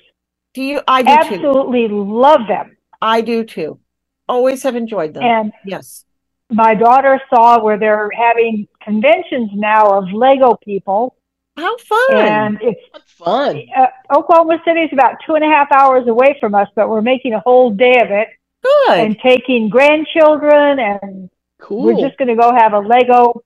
do 0.53 0.61
you, 0.63 0.81
I 0.87 1.01
do 1.03 1.29
too. 1.29 1.35
Absolutely 1.35 1.87
love 1.89 2.41
them. 2.47 2.75
I 3.01 3.21
do 3.21 3.43
too. 3.43 3.79
Always 4.27 4.63
have 4.63 4.75
enjoyed 4.75 5.13
them. 5.13 5.23
And 5.23 5.53
Yes. 5.63 6.05
my 6.51 6.73
daughter 6.73 7.21
saw 7.33 7.61
where 7.61 7.77
they're 7.77 8.09
having 8.15 8.67
conventions 8.81 9.51
now 9.53 9.97
of 9.97 10.11
Lego 10.11 10.55
people, 10.63 11.15
How 11.55 11.77
fun. 11.77 12.15
and 12.15 12.57
it's 12.61 12.81
That's 12.93 13.11
fun. 13.11 13.61
uh, 13.77 13.87
Oklahoma 14.15 14.59
City 14.65 14.81
is 14.81 14.89
about 14.93 15.17
two 15.25 15.35
and 15.35 15.43
a 15.43 15.47
half 15.47 15.71
hours 15.71 16.07
away 16.07 16.35
from 16.39 16.55
us, 16.55 16.67
but 16.75 16.89
we're 16.89 17.01
making 17.03 17.33
a 17.33 17.39
whole 17.41 17.69
day 17.69 17.99
of 18.01 18.09
it 18.09 18.29
Good. 18.63 18.99
and 18.99 19.19
taking 19.19 19.69
grandchildren, 19.69 20.79
and 20.79 21.29
Cool. 21.59 21.83
we're 21.83 22.01
just 22.01 22.17
going 22.17 22.29
to 22.29 22.35
go 22.35 22.53
have 22.55 22.73
a 22.73 22.79
Lego 22.79 23.43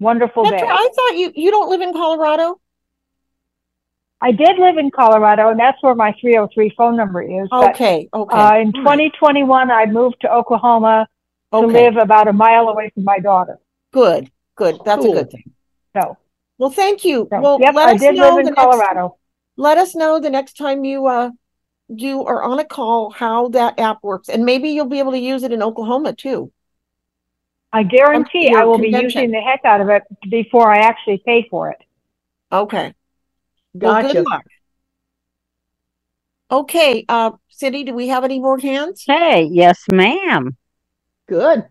wonderful 0.00 0.42
Petra, 0.44 0.58
day. 0.58 0.66
I 0.68 0.88
thought 0.94 1.16
you, 1.18 1.32
you 1.36 1.50
don't 1.50 1.68
live 1.70 1.80
in 1.82 1.92
Colorado? 1.92 2.60
I 4.22 4.32
did 4.32 4.58
live 4.58 4.76
in 4.76 4.90
Colorado, 4.90 5.48
and 5.48 5.58
that's 5.58 5.82
where 5.82 5.94
my 5.94 6.14
303 6.20 6.74
phone 6.76 6.96
number 6.96 7.22
is. 7.22 7.48
But 7.50 7.70
Okay. 7.70 8.08
Okay. 8.12 8.36
uh, 8.36 8.56
in 8.58 8.72
2021, 8.72 9.70
I 9.70 9.86
moved 9.86 10.16
to 10.22 10.32
Oklahoma 10.32 11.08
to 11.52 11.58
Okay. 11.58 11.84
live 11.86 11.96
about 11.96 12.28
a 12.28 12.32
mile 12.32 12.68
away 12.68 12.90
from 12.94 13.04
my 13.04 13.18
daughter. 13.18 13.58
Good. 13.92 14.30
Good. 14.56 14.80
That's 14.84 15.02
Cool. 15.02 15.12
a 15.12 15.14
good 15.22 15.30
thing. 15.30 15.44
So, 15.96 16.16
Well, 16.58 16.70
thank 16.70 17.04
you. 17.04 17.28
so 17.32 17.40
Well, 17.40 17.58
yep, 17.60 17.74
let 17.74 17.88
I 17.88 17.94
us 17.94 18.00
did 18.00 18.16
know 18.16 18.28
live 18.28 18.38
in 18.40 18.44
next- 18.46 18.56
Colorado. 18.56 19.16
let 19.56 19.78
us 19.78 19.94
know 19.94 20.18
the 20.20 20.30
next 20.30 20.56
time 20.58 20.84
you 20.84 21.06
uh 21.06 21.30
you 21.88 22.24
are 22.24 22.42
on 22.44 22.60
a 22.60 22.64
call 22.64 23.10
how 23.10 23.48
that 23.48 23.78
app 23.80 23.98
works 24.04 24.28
and 24.28 24.44
maybe 24.44 24.68
you'll 24.68 24.84
be 24.86 25.00
able 25.00 25.10
to 25.10 25.18
use 25.18 25.42
it 25.42 25.50
in 25.52 25.60
Oklahoma 25.62 26.12
too. 26.12 26.52
I 27.72 27.82
guarantee 27.84 28.50
your 28.50 28.60
I 28.60 28.64
will 28.64 28.78
be 28.78 28.90
convention. 28.90 29.20
using 29.22 29.30
the 29.30 29.40
heck 29.40 29.64
out 29.64 29.80
of 29.80 29.88
it 29.88 30.02
before 30.28 30.72
I 30.72 30.78
actually 30.78 31.22
pay 31.24 31.46
for 31.50 31.70
it. 31.70 31.78
Okay. 32.52 32.92
Well, 33.74 34.02
Gotcha. 34.02 34.14
good 34.14 34.26
luck. 34.26 34.44
Okay, 36.50 37.04
uh 37.08 37.30
Cindy, 37.48 37.84
do 37.84 37.94
we 37.94 38.08
have 38.08 38.24
any 38.24 38.40
more 38.40 38.58
hands? 38.58 39.04
Hey, 39.06 39.44
yes, 39.52 39.84
ma'am. 39.92 40.56
Good. 41.28 41.64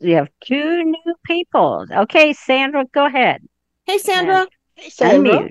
We 0.00 0.10
have 0.12 0.28
two 0.44 0.82
new 0.84 1.14
people. 1.24 1.86
Okay, 1.92 2.32
Sandra, 2.32 2.84
go 2.92 3.06
ahead. 3.06 3.46
Hey 3.84 3.98
Sandra. 3.98 4.48
Hey, 4.74 4.88
Sandra. 4.90 5.34
Unmute. 5.36 5.50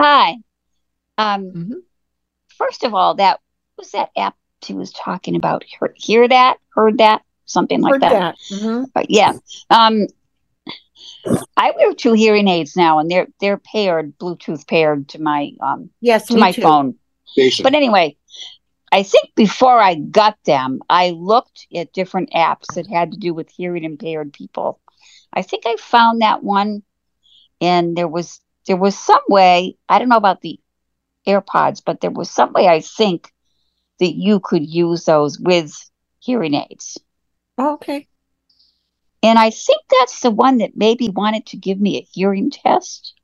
Hi. 0.00 0.36
Um, 1.18 1.52
Mhm. 1.52 1.82
first 2.48 2.82
of 2.82 2.94
all, 2.94 3.14
that 3.14 3.38
was 3.76 3.92
that 3.92 4.10
app 4.16 4.34
she 4.62 4.74
was 4.74 4.92
talking 4.92 5.36
about. 5.36 5.62
Hear, 5.62 5.94
hear 5.96 6.26
that? 6.28 6.58
Heard 6.74 6.98
that? 6.98 7.22
Something 7.46 7.80
like 7.80 7.94
HeardThat. 7.94 8.00
that. 8.10 8.36
Mhm. 8.50 8.86
But 8.94 9.10
yeah. 9.10 9.34
Um, 9.70 10.06
I 11.56 11.70
wear 11.76 11.94
two 11.94 12.12
hearing 12.12 12.48
aids 12.48 12.76
now, 12.76 12.98
and 12.98 13.10
they're 13.10 13.28
they're 13.40 13.58
paired, 13.58 14.16
Bluetooth 14.18 14.66
paired 14.66 15.08
to 15.10 15.20
my 15.20 15.52
um 15.60 15.90
Yes, 16.00 16.26
to 16.28 16.38
my 16.38 16.52
too. 16.52 16.62
phone. 16.62 16.94
But 17.62 17.74
anyway, 17.74 18.16
I 18.92 19.02
think 19.02 19.34
before 19.34 19.78
I 19.78 19.94
got 19.96 20.36
them, 20.44 20.80
I 20.88 21.10
looked 21.10 21.66
at 21.74 21.92
different 21.92 22.30
apps 22.32 22.74
that 22.74 22.86
had 22.86 23.12
to 23.12 23.18
do 23.18 23.34
with 23.34 23.50
hearing 23.50 23.84
impaired 23.84 24.32
people. 24.32 24.80
I 25.32 25.42
think 25.42 25.64
I 25.66 25.76
found 25.76 26.22
that 26.22 26.42
one, 26.44 26.82
and 27.60 27.96
there 27.96 28.08
was 28.08 28.40
there 28.66 28.76
was 28.76 28.98
some 28.98 29.22
way 29.28 29.76
I 29.88 29.98
don't 29.98 30.08
know 30.08 30.16
about 30.16 30.40
the 30.40 30.58
AirPods, 31.26 31.82
but 31.84 32.00
there 32.00 32.10
was 32.10 32.30
some 32.30 32.52
way 32.52 32.68
I 32.68 32.80
think 32.80 33.32
that 34.00 34.14
you 34.14 34.40
could 34.40 34.66
use 34.66 35.04
those 35.04 35.38
with 35.38 35.74
hearing 36.20 36.54
aids. 36.54 36.98
Oh, 37.58 37.74
okay. 37.74 38.08
And 39.22 39.38
I 39.38 39.50
think 39.50 39.80
that's 39.98 40.20
the 40.20 40.30
one 40.30 40.58
that 40.58 40.76
maybe 40.76 41.08
wanted 41.08 41.46
to 41.46 41.56
give 41.56 41.80
me 41.80 41.96
a 41.96 42.06
hearing 42.12 42.50
test. 42.50 43.14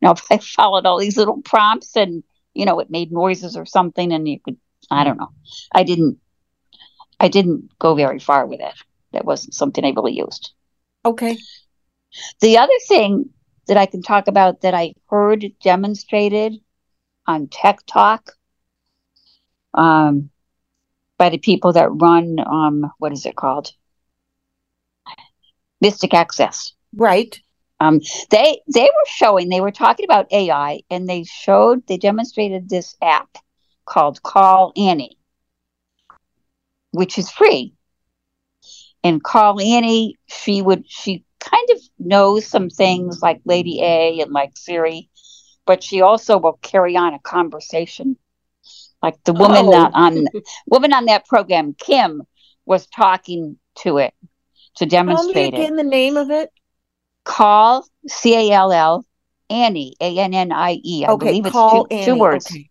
Now, 0.00 0.12
if 0.12 0.24
I 0.30 0.38
followed 0.38 0.86
all 0.86 0.98
these 0.98 1.16
little 1.16 1.42
prompts 1.42 1.96
and, 1.96 2.22
you 2.54 2.64
know, 2.64 2.80
it 2.80 2.90
made 2.90 3.12
noises 3.12 3.56
or 3.56 3.66
something 3.66 4.12
and 4.12 4.26
you 4.28 4.40
could, 4.40 4.56
I 4.90 5.04
don't 5.04 5.18
know. 5.18 5.32
I 5.72 5.82
didn't, 5.82 6.18
I 7.20 7.28
didn't 7.28 7.70
go 7.78 7.94
very 7.94 8.18
far 8.18 8.46
with 8.46 8.60
it. 8.60 8.74
That 9.12 9.24
wasn't 9.24 9.54
something 9.54 9.84
I 9.84 9.90
really 9.90 10.16
used. 10.16 10.52
Okay. 11.04 11.36
The 12.40 12.58
other 12.58 12.72
thing 12.88 13.30
that 13.66 13.76
I 13.76 13.86
can 13.86 14.02
talk 14.02 14.28
about 14.28 14.62
that 14.62 14.74
I 14.74 14.94
heard 15.08 15.44
demonstrated 15.62 16.60
on 17.26 17.48
Tech 17.48 17.80
Talk 17.86 18.32
um, 19.74 20.30
by 21.18 21.30
the 21.30 21.38
people 21.38 21.72
that 21.72 21.88
run, 21.90 22.36
um, 22.44 22.90
what 22.98 23.12
is 23.12 23.26
it 23.26 23.36
called? 23.36 23.72
Mystic 25.80 26.14
Access. 26.14 26.72
Right. 26.96 27.40
Um, 27.80 28.00
they 28.30 28.60
they 28.72 28.84
were 28.84 29.06
showing 29.06 29.48
they 29.48 29.60
were 29.60 29.72
talking 29.72 30.04
about 30.04 30.32
AI 30.32 30.80
and 30.90 31.08
they 31.08 31.24
showed 31.24 31.86
they 31.86 31.98
demonstrated 31.98 32.68
this 32.68 32.96
app 33.02 33.36
called 33.84 34.22
Call 34.22 34.72
Annie, 34.76 35.18
which 36.92 37.18
is 37.18 37.30
free. 37.30 37.74
And 39.02 39.22
Call 39.22 39.60
Annie, 39.60 40.16
she 40.26 40.62
would 40.62 40.84
she 40.88 41.24
kind 41.40 41.68
of 41.72 41.78
knows 41.98 42.46
some 42.46 42.70
things 42.70 43.20
like 43.20 43.40
Lady 43.44 43.82
A 43.82 44.20
and 44.20 44.32
like 44.32 44.56
Siri, 44.56 45.10
but 45.66 45.82
she 45.82 46.00
also 46.00 46.38
will 46.38 46.58
carry 46.62 46.96
on 46.96 47.12
a 47.12 47.18
conversation. 47.18 48.16
Like 49.04 49.22
the 49.24 49.34
woman 49.34 49.66
Oh. 49.66 49.70
that 49.72 49.90
on 49.92 50.24
woman 50.66 50.94
on 50.94 51.04
that 51.04 51.26
program, 51.26 51.74
Kim, 51.74 52.22
was 52.64 52.86
talking 52.86 53.58
to 53.80 53.98
it 53.98 54.14
to 54.76 54.86
Tell 54.86 54.86
me 54.86 54.88
demonstrate 54.88 55.52
it 55.52 55.56
again 55.58 55.76
the 55.76 55.82
name 55.84 56.16
of 56.16 56.30
it. 56.30 56.50
call 57.24 57.86
C 58.08 58.34
A 58.34 58.54
L 58.54 58.72
L 58.72 59.04
Annie 59.50 59.94
A 60.00 60.18
N 60.18 60.32
N 60.32 60.52
I 60.52 60.80
E. 60.82 61.04
I 61.04 61.10
Okay, 61.12 61.26
believe 61.26 61.44
it's 61.44 61.52
call 61.52 61.86
two, 61.86 62.02
two 62.06 62.16
words, 62.18 62.46
Okay. 62.46 62.70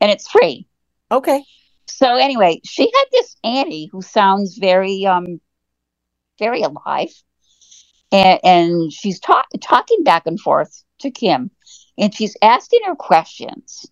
and 0.00 0.10
it's 0.10 0.28
free. 0.28 0.66
Okay. 1.12 1.44
So 1.86 2.16
anyway, 2.16 2.60
she 2.64 2.82
had 2.82 3.04
this 3.12 3.36
Annie 3.44 3.86
who 3.92 4.02
sounds 4.02 4.58
very 4.58 5.06
um 5.06 5.40
very 6.40 6.62
alive, 6.62 7.10
and, 8.10 8.40
and 8.42 8.92
she's 8.92 9.20
talk, 9.20 9.46
talking 9.62 10.02
back 10.02 10.26
and 10.26 10.40
forth 10.40 10.82
to 10.98 11.12
Kim, 11.12 11.52
and 11.96 12.12
she's 12.12 12.36
asking 12.42 12.80
her 12.86 12.96
questions. 12.96 13.86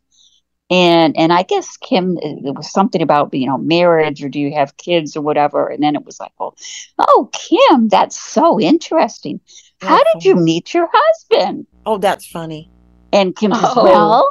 And 0.70 1.16
and 1.16 1.32
I 1.32 1.42
guess 1.44 1.76
Kim, 1.78 2.18
it 2.20 2.54
was 2.54 2.70
something 2.70 3.00
about 3.00 3.32
you 3.32 3.46
know 3.46 3.58
marriage 3.58 4.22
or 4.22 4.28
do 4.28 4.38
you 4.38 4.52
have 4.52 4.76
kids 4.76 5.16
or 5.16 5.22
whatever. 5.22 5.68
And 5.68 5.82
then 5.82 5.96
it 5.96 6.04
was 6.04 6.20
like, 6.20 6.32
oh, 6.38 6.54
oh 6.98 7.30
Kim, 7.32 7.88
that's 7.88 8.20
so 8.20 8.60
interesting. 8.60 9.40
How 9.80 10.02
did 10.12 10.24
you 10.24 10.34
meet 10.34 10.74
your 10.74 10.88
husband? 10.92 11.66
Oh, 11.86 11.98
that's 11.98 12.26
funny. 12.26 12.70
And 13.12 13.34
Kim 13.34 13.54
says, 13.54 13.62
Oh. 13.64 13.84
well, 13.84 14.30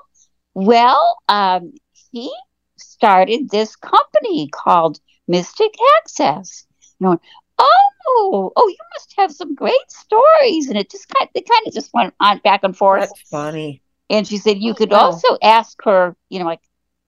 well, 0.54 1.18
um, 1.30 1.74
he 2.12 2.32
started 2.78 3.50
this 3.50 3.76
company 3.76 4.50
called 4.50 5.00
Mystic 5.28 5.74
Access. 5.98 6.66
You 7.00 7.08
know, 7.08 7.22
oh, 7.58 8.54
oh, 8.56 8.68
you 8.68 8.78
must 8.96 9.14
have 9.18 9.32
some 9.32 9.56
great 9.56 9.90
stories. 9.90 10.68
And 10.68 10.78
it 10.78 10.92
just 10.92 11.08
kind, 11.10 11.30
it 11.34 11.48
kind 11.48 11.68
of 11.68 11.74
just 11.74 11.94
went 11.94 12.14
on 12.20 12.40
back 12.44 12.64
and 12.64 12.76
forth. 12.76 13.02
That's 13.02 13.22
funny. 13.30 13.82
And 14.10 14.28
she 14.28 14.38
said 14.38 14.60
you 14.60 14.72
oh, 14.72 14.76
could 14.76 14.92
wow. 14.92 14.98
also 15.00 15.38
ask 15.42 15.78
her, 15.84 16.16
you 16.30 16.40
know, 16.40 16.46
like 16.46 16.62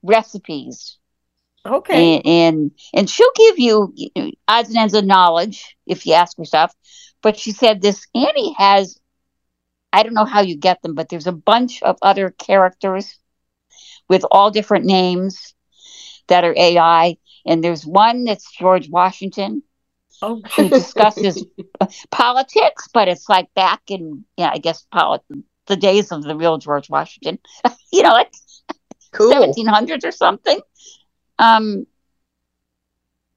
recipes. 0.03 0.97
Okay. 1.65 2.15
And, 2.15 2.25
and 2.25 2.71
and 2.93 3.09
she'll 3.09 3.31
give 3.35 3.59
you, 3.59 3.93
you 3.95 4.09
know, 4.15 4.31
odds 4.47 4.69
and 4.69 4.77
ends 4.77 4.93
of 4.93 5.05
knowledge 5.05 5.75
if 5.85 6.05
you 6.05 6.13
ask 6.13 6.37
her 6.37 6.45
stuff. 6.45 6.73
But 7.21 7.37
she 7.37 7.51
said 7.51 7.81
this 7.81 8.05
Annie 8.15 8.55
has, 8.57 8.97
I 9.91 10.03
don't 10.03 10.13
know 10.13 10.25
how 10.25 10.41
you 10.41 10.55
get 10.55 10.81
them, 10.81 10.95
but 10.95 11.09
there's 11.09 11.27
a 11.27 11.33
bunch 11.33 11.81
of 11.83 11.97
other 12.01 12.29
characters 12.31 13.17
with 14.07 14.25
all 14.31 14.51
different 14.51 14.85
names 14.85 15.53
that 16.27 16.43
are 16.43 16.55
AI. 16.57 17.17
And 17.45 17.63
there's 17.63 17.85
one 17.85 18.23
that's 18.23 18.51
George 18.57 18.89
Washington 18.89 19.63
Oh, 20.21 20.41
who 20.55 20.67
discusses 20.67 21.45
politics, 22.11 22.89
but 22.93 23.07
it's 23.07 23.29
like 23.29 23.53
back 23.53 23.81
in, 23.87 24.25
yeah, 24.35 24.51
I 24.53 24.57
guess 24.57 24.85
polit- 24.91 25.21
the 25.69 25.77
days 25.77 26.11
of 26.11 26.23
the 26.23 26.35
real 26.35 26.57
George 26.57 26.89
Washington, 26.89 27.39
you 27.93 28.03
know, 28.03 28.09
like 28.11 28.33
Cool. 29.11 29.53
1700s 29.55 30.03
or 30.05 30.11
something. 30.11 30.59
Um, 31.39 31.87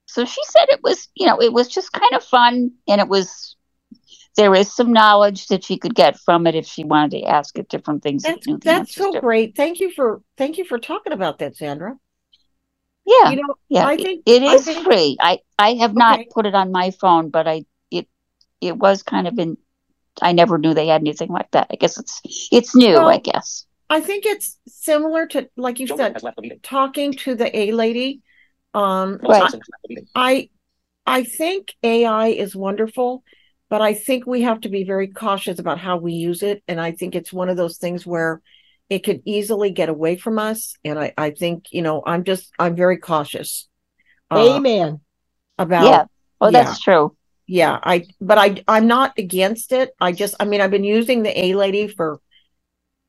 so 0.07 0.25
she 0.27 0.41
said 0.45 0.67
it 0.69 0.81
was, 0.83 1.09
you 1.15 1.27
know, 1.27 1.41
it 1.41 1.53
was 1.53 1.69
just 1.69 1.93
kind 1.93 2.13
of 2.15 2.23
fun, 2.25 2.73
and 2.89 3.01
it 3.01 3.09
was 3.09 3.57
there 4.37 4.55
is 4.55 4.75
some 4.75 4.93
knowledge 4.93 5.47
that 5.49 5.65
she 5.65 5.79
could 5.79 5.95
get 5.95 6.19
from 6.19 6.47
it 6.47 6.55
if 6.55 6.67
she 6.67 6.85
wanted 6.85 7.21
to 7.21 7.25
ask 7.25 7.59
it 7.59 7.69
different 7.69 8.03
things. 8.03 8.23
That's, 8.23 8.47
that's 8.63 8.95
so 8.95 9.13
to. 9.13 9.21
great. 9.21 9.55
Thank 9.57 9.81
you 9.81 9.91
for 9.93 10.21
thank 10.37 10.59
you 10.59 10.65
for 10.65 10.79
talking 10.79 11.13
about 11.15 11.39
that, 11.39 11.57
Sandra. 11.57 11.97
Yeah, 13.07 13.31
You 13.31 13.37
know, 13.37 13.55
yeah, 13.69 13.87
I 13.87 13.97
think 13.97 14.23
it 14.27 14.43
I 14.43 14.59
think- 14.59 14.85
free. 14.85 15.17
I 15.21 15.39
I 15.59 15.75
have 15.75 15.95
not 15.95 16.21
put 16.31 16.45
it 16.47 16.55
on 16.55 16.71
my 16.73 16.91
phone, 16.93 17.31
but 17.31 17.49
I 17.49 17.65
it 17.91 18.09
it 18.61 18.77
was 18.77 19.03
kind 19.03 19.27
of 19.27 19.39
in. 19.39 19.57
I 20.21 20.33
never 20.33 20.59
knew 20.59 20.75
they 20.75 20.89
had 20.89 21.01
anything 21.01 21.31
like 21.31 21.51
that. 21.53 21.69
I 21.71 21.77
guess 21.77 21.99
it's 21.99 22.21
it's 22.51 22.75
new. 22.75 22.97
I 22.97 23.19
guess. 23.19 23.67
I 23.89 24.01
think 24.01 24.27
it's 24.27 24.59
similar 24.67 25.27
to 25.29 25.49
like 25.57 25.79
you 25.79 25.87
Children 25.87 26.09
said, 26.09 26.13
has 26.15 26.23
left 26.23 26.37
the 26.37 26.43
meeting. 26.43 26.61
talking 26.63 27.13
to 27.15 27.35
the 27.35 27.57
A 27.57 27.73
lady. 27.73 28.23
Um, 28.75 29.19
Phil 29.19 29.33
I, 29.33 29.39
Simpson 29.41 29.61
has 29.61 29.69
left 29.69 29.83
the 29.83 29.89
meeting. 29.89 30.07
I 30.15 30.49
I 31.07 31.25
think 31.25 31.75
AI 31.83 32.29
is 32.29 32.55
wonderful, 32.55 33.25
but 33.69 33.81
I 33.81 33.95
think 33.95 34.27
we 34.27 34.43
have 34.43 34.61
to 34.63 34.69
be 34.69 34.85
very 34.85 35.09
cautious 35.09 35.59
about 35.59 35.79
how 35.79 35.97
we 35.97 36.13
use 36.13 36.43
it. 36.43 36.63
And 36.69 36.81
I 36.81 36.93
think 36.93 37.15
it's 37.15 37.33
one 37.33 37.49
of 37.49 37.57
those 37.57 37.79
things 37.79 38.07
where 38.07 38.41
it 38.89 39.01
could 39.01 39.23
easily 39.25 39.71
get 39.71 39.89
away 39.89 40.17
from 40.17 40.39
us. 40.39 40.77
And 40.85 40.99
I, 40.99 41.15
I 41.17 41.31
think, 41.31 41.67
you 41.71 41.83
know, 41.83 42.03
I'm 42.05 42.25
just 42.25 42.51
I'm 42.59 42.77
very 42.77 42.99
cautious 42.99 43.69
uh, 44.31 44.57
Amen. 44.57 45.01
about 45.59 45.85
yeah. 45.85 46.05
Well, 46.41 46.53
yeah. 46.53 46.65
that's 46.65 46.81
true. 46.81 47.17
Yeah 47.47 47.79
i 47.83 48.07
but 48.21 48.39
i 48.39 48.63
i'm 48.69 48.87
not 48.87 49.13
against 49.19 49.73
it. 49.73 49.91
I 50.01 50.13
just 50.13 50.35
i 50.41 50.45
mean 50.45 50.61
i've 50.61 50.71
been 50.71 50.85
using 50.85 51.23
the 51.23 51.39
a 51.39 51.55
lady 51.55 51.89
for 51.89 52.21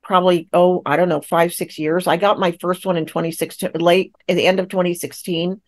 probably 0.02 0.48
oh 0.52 0.82
i 0.84 0.96
don't 0.96 1.08
know 1.08 1.20
five 1.20 1.52
six 1.52 1.78
years. 1.78 2.06
I 2.06 2.16
got 2.16 2.38
my 2.38 2.56
first 2.60 2.84
one 2.84 2.96
in 2.96 3.06
2016 3.06 3.70
late 3.74 4.14
at 4.28 4.36
the 4.36 4.46
end 4.46 4.60
of 4.60 4.68
2016 4.68 5.60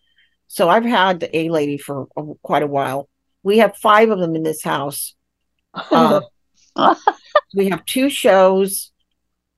so 0.47 0.69
i've 0.69 0.85
had 0.85 1.19
the 1.19 1.37
a 1.37 1.49
lady 1.49 1.77
for 1.77 2.07
a, 2.17 2.23
quite 2.41 2.63
a 2.63 2.67
while. 2.67 3.09
We 3.43 3.59
have 3.59 3.77
five 3.77 4.09
of 4.09 4.19
them 4.19 4.35
in 4.35 4.43
this 4.43 4.63
house. 4.63 5.15
Uh, 5.73 6.21
we 7.55 7.69
have 7.69 7.85
two 7.85 8.09
shows. 8.09 8.91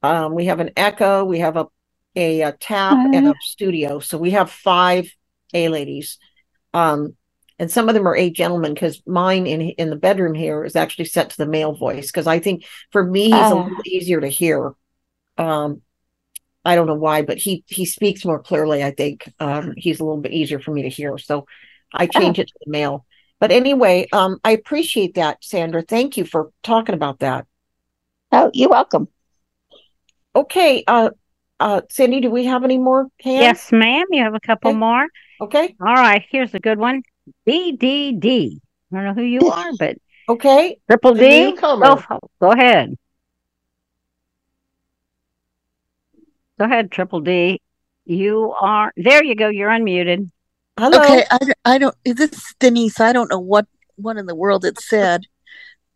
Um, 0.03 0.35
we 0.35 0.45
have 0.45 0.59
an 0.59 0.71
echo 0.77 1.25
we 1.25 1.39
have 1.39 1.57
a 1.57 1.67
a, 2.15 2.41
a 2.41 2.51
tap 2.53 2.97
and 3.13 3.27
a 3.27 3.33
studio. 3.41 3.99
So 3.99 4.17
we 4.17 4.31
have 4.31 4.49
five 4.51 5.09
a 5.53 5.69
ladies. 5.69 6.17
Um 6.73 7.15
and 7.59 7.69
some 7.69 7.89
of 7.89 7.93
them 7.95 8.07
are 8.07 8.15
eight 8.15 8.33
gentlemen 8.33 8.73
because 8.73 9.01
mine 9.05 9.45
in 9.45 9.61
in 9.61 9.89
the 9.89 9.95
bedroom 9.95 10.33
here 10.33 10.63
is 10.63 10.75
actually 10.75 11.05
set 11.05 11.29
to 11.29 11.37
the 11.37 11.45
male 11.45 11.73
voice 11.75 12.07
because 12.07 12.25
I 12.27 12.39
think 12.39 12.65
for 12.91 13.03
me 13.03 13.23
he's 13.25 13.33
a 13.33 13.55
Ah. 13.55 13.63
little 13.63 13.81
easier 13.85 14.21
to 14.21 14.27
hear. 14.29 14.73
Um, 15.37 15.81
I 16.65 16.75
don't 16.75 16.87
know 16.87 16.95
why, 16.95 17.21
but 17.21 17.37
he 17.37 17.63
he 17.67 17.85
speaks 17.85 18.25
more 18.25 18.41
clearly. 18.41 18.83
I 18.83 18.91
think 18.91 19.31
um, 19.39 19.73
he's 19.77 19.99
a 19.99 20.03
little 20.05 20.21
bit 20.21 20.33
easier 20.33 20.59
for 20.59 20.71
me 20.71 20.83
to 20.83 20.89
hear, 20.89 21.17
so 21.17 21.45
I 21.93 22.07
change 22.07 22.39
it 22.39 22.47
to 22.47 22.53
the 22.65 22.71
male. 22.71 23.05
But 23.39 23.51
anyway, 23.51 24.07
um, 24.11 24.39
I 24.43 24.51
appreciate 24.51 25.15
that, 25.15 25.43
Sandra. 25.43 25.81
Thank 25.81 26.17
you 26.17 26.25
for 26.25 26.51
talking 26.63 26.95
about 26.95 27.19
that. 27.19 27.45
Oh, 28.31 28.51
you're 28.53 28.69
welcome. 28.69 29.07
Okay, 30.35 30.83
uh, 30.85 31.09
uh, 31.59 31.81
Cindy, 31.89 32.21
do 32.21 32.29
we 32.29 32.45
have 32.45 32.63
any 32.63 32.77
more 32.77 33.07
hands? 33.21 33.41
Yes, 33.41 33.71
ma'am. 33.71 34.05
You 34.11 34.23
have 34.23 34.35
a 34.35 34.39
couple 34.39 34.73
more. 34.73 35.07
Okay. 35.41 35.75
All 35.79 35.93
right. 35.93 36.23
Here's 36.29 36.53
a 36.53 36.59
good 36.59 36.77
one. 36.77 37.01
DDD. 37.47 38.59
I 38.91 38.95
don't 38.95 39.05
know 39.05 39.13
who 39.13 39.21
you 39.23 39.47
are, 39.47 39.73
but 39.73 39.97
Okay. 40.27 40.79
Triple 40.89 41.15
D. 41.15 41.51
newcomer. 41.51 41.85
Go, 42.07 42.19
go 42.41 42.51
ahead. 42.51 42.95
Go 46.59 46.65
ahead, 46.65 46.91
Triple 46.91 47.21
D. 47.21 47.61
You 48.05 48.53
are 48.59 48.91
there. 48.97 49.23
You 49.23 49.35
go. 49.35 49.49
You're 49.49 49.69
unmuted. 49.69 50.29
Hello. 50.77 50.97
Okay, 50.99 51.23
I, 51.31 51.37
don't- 51.37 51.57
I 51.65 51.77
don't. 51.77 51.95
This 52.03 52.31
is 52.31 52.55
Denise. 52.59 52.99
I 52.99 53.13
don't 53.13 53.29
know 53.29 53.39
what 53.39 53.65
what 53.95 54.17
in 54.17 54.25
the 54.25 54.35
world 54.35 54.65
it 54.65 54.79
said. 54.79 55.25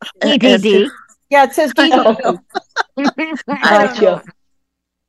Uh, 0.02 0.08
DDD. 0.20 0.88
Yeah, 1.30 1.46
it 1.46 1.54
says 1.54 1.74
I 1.78 1.90
don't 1.90 2.20
know. 2.24 2.40
I 2.98 3.04
don't 3.06 3.48
Gotcha. 3.48 4.02
know. 4.02 4.22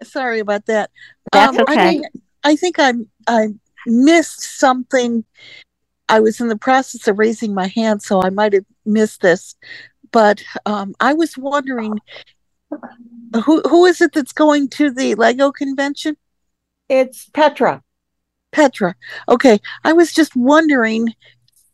Sorry 0.03 0.41
about 0.41 0.67
that. 0.67 0.91
That's 1.33 1.57
Um, 1.57 1.65
I 1.69 1.73
okay. 1.75 1.93
think 1.93 2.07
I 2.43 2.57
think 2.57 2.79
I 2.79 2.93
I 3.27 3.49
missed 3.87 4.59
something. 4.59 5.25
I 6.09 6.21
was 6.21 6.41
in 6.41 6.49
the 6.49 6.59
process 6.59 7.09
of 7.09 7.19
raising 7.19 7.55
my 7.55 7.69
hand, 7.69 8.03
so 8.03 8.23
I 8.23 8.31
might 8.31 8.53
have 8.53 8.67
missed 8.85 9.21
this. 9.21 9.57
But 10.13 10.45
um, 10.67 10.95
I 11.01 11.13
was 11.15 11.37
wondering 11.37 11.99
who 13.45 13.61
who 13.63 13.87
is 13.87 14.01
it 14.01 14.13
that's 14.13 14.33
going 14.33 14.69
to 14.71 14.91
the 14.91 15.15
Lego 15.15 15.51
convention? 15.51 16.17
It's 16.89 17.29
Petra. 17.31 17.83
Petra. 18.53 18.95
Okay, 19.29 19.59
I 19.83 19.93
was 19.93 20.13
just 20.13 20.37
wondering 20.37 21.15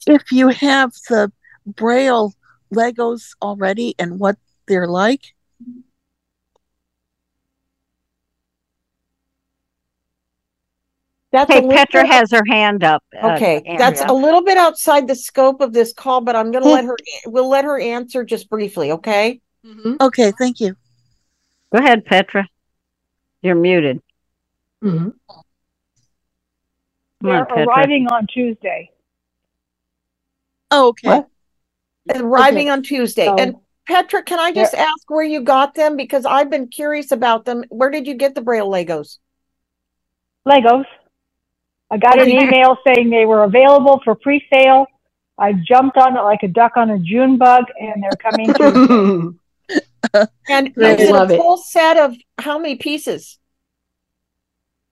if 0.07 0.33
you 0.33 0.49
have 0.49 0.93
the 1.09 1.31
Braille 1.67 2.33
Legos 2.73 3.35
already 3.43 3.95
and 3.99 4.19
what 4.19 4.37
they're 4.67 4.89
like. 4.89 5.35
That's 11.33 11.49
a 11.51 11.59
Okay, 11.59 11.69
Petra 11.77 12.03
bit- 12.03 12.11
has 12.11 12.31
her 12.33 12.43
hand 12.49 12.83
up. 12.83 13.05
uh, 13.23 13.35
Okay, 13.35 13.63
that's 13.79 14.01
a 14.03 14.13
little 14.13 14.43
bit 14.43 14.59
outside 14.59 15.07
the 15.07 15.15
scope 15.15 15.61
of 15.61 15.73
this 15.73 15.93
call, 15.93 16.21
but 16.21 16.35
I'm 16.35 16.51
going 16.51 16.65
to 16.65 16.71
let 16.71 16.85
her. 16.85 16.97
We'll 17.27 17.49
let 17.49 17.65
her 17.65 17.79
answer 17.79 18.25
just 18.25 18.49
briefly. 18.51 18.91
Okay. 18.93 19.41
Okay, 20.01 20.33
thank 20.39 20.59
you. 20.59 20.75
Go 21.73 21.79
ahead, 21.79 22.05
Petra. 22.05 22.49
You're 23.43 23.55
muted. 23.55 24.03
Mhm. 24.83 25.13
Come 25.29 25.43
They're 27.21 27.53
on, 27.53 27.69
arriving 27.69 28.07
on 28.09 28.27
Tuesday. 28.27 28.91
Oh, 30.71 30.89
okay. 30.89 31.23
Arriving 32.15 32.71
on 32.71 32.83
Tuesday. 32.83 33.27
So- 33.27 33.37
and 33.37 33.55
Petra, 33.87 34.23
can 34.23 34.39
I 34.41 34.53
just 34.53 34.75
ask 34.75 35.09
where 35.09 35.25
you 35.25 35.43
got 35.43 35.75
them? 35.75 35.97
Because 35.97 36.25
I've 36.25 36.51
been 36.51 36.69
curious 36.69 37.13
about 37.13 37.45
them. 37.45 37.65
Where 37.69 37.91
did 37.91 38.07
you 38.07 38.15
get 38.15 38.35
the 38.35 38.41
Braille 38.41 38.69
Legos? 38.69 39.19
Legos. 40.49 40.87
I 41.91 41.97
got 41.99 42.21
an 42.21 42.29
email 42.31 42.77
saying 42.87 43.11
they 43.11 43.27
were 43.27 43.45
available 43.45 44.01
for 44.05 44.15
pre-sale. 44.15 44.87
I 45.39 45.53
jumped 45.55 45.97
on 45.97 46.17
it 46.17 46.21
like 46.21 46.43
a 46.43 46.49
duck 46.49 46.77
on 46.77 46.91
a 46.91 46.99
June 46.99 47.37
bug, 47.39 47.65
and 47.81 48.03
they're 48.03 48.11
coming 48.19 48.53
Tuesday. 48.55 49.37
And 50.49 50.75
Great, 50.75 50.99
is 50.99 51.09
it 51.11 51.13
love 51.13 51.31
a 51.31 51.35
it. 51.35 51.37
full 51.37 51.57
set 51.57 51.97
of 51.97 52.17
how 52.39 52.59
many 52.59 52.75
pieces? 52.77 53.39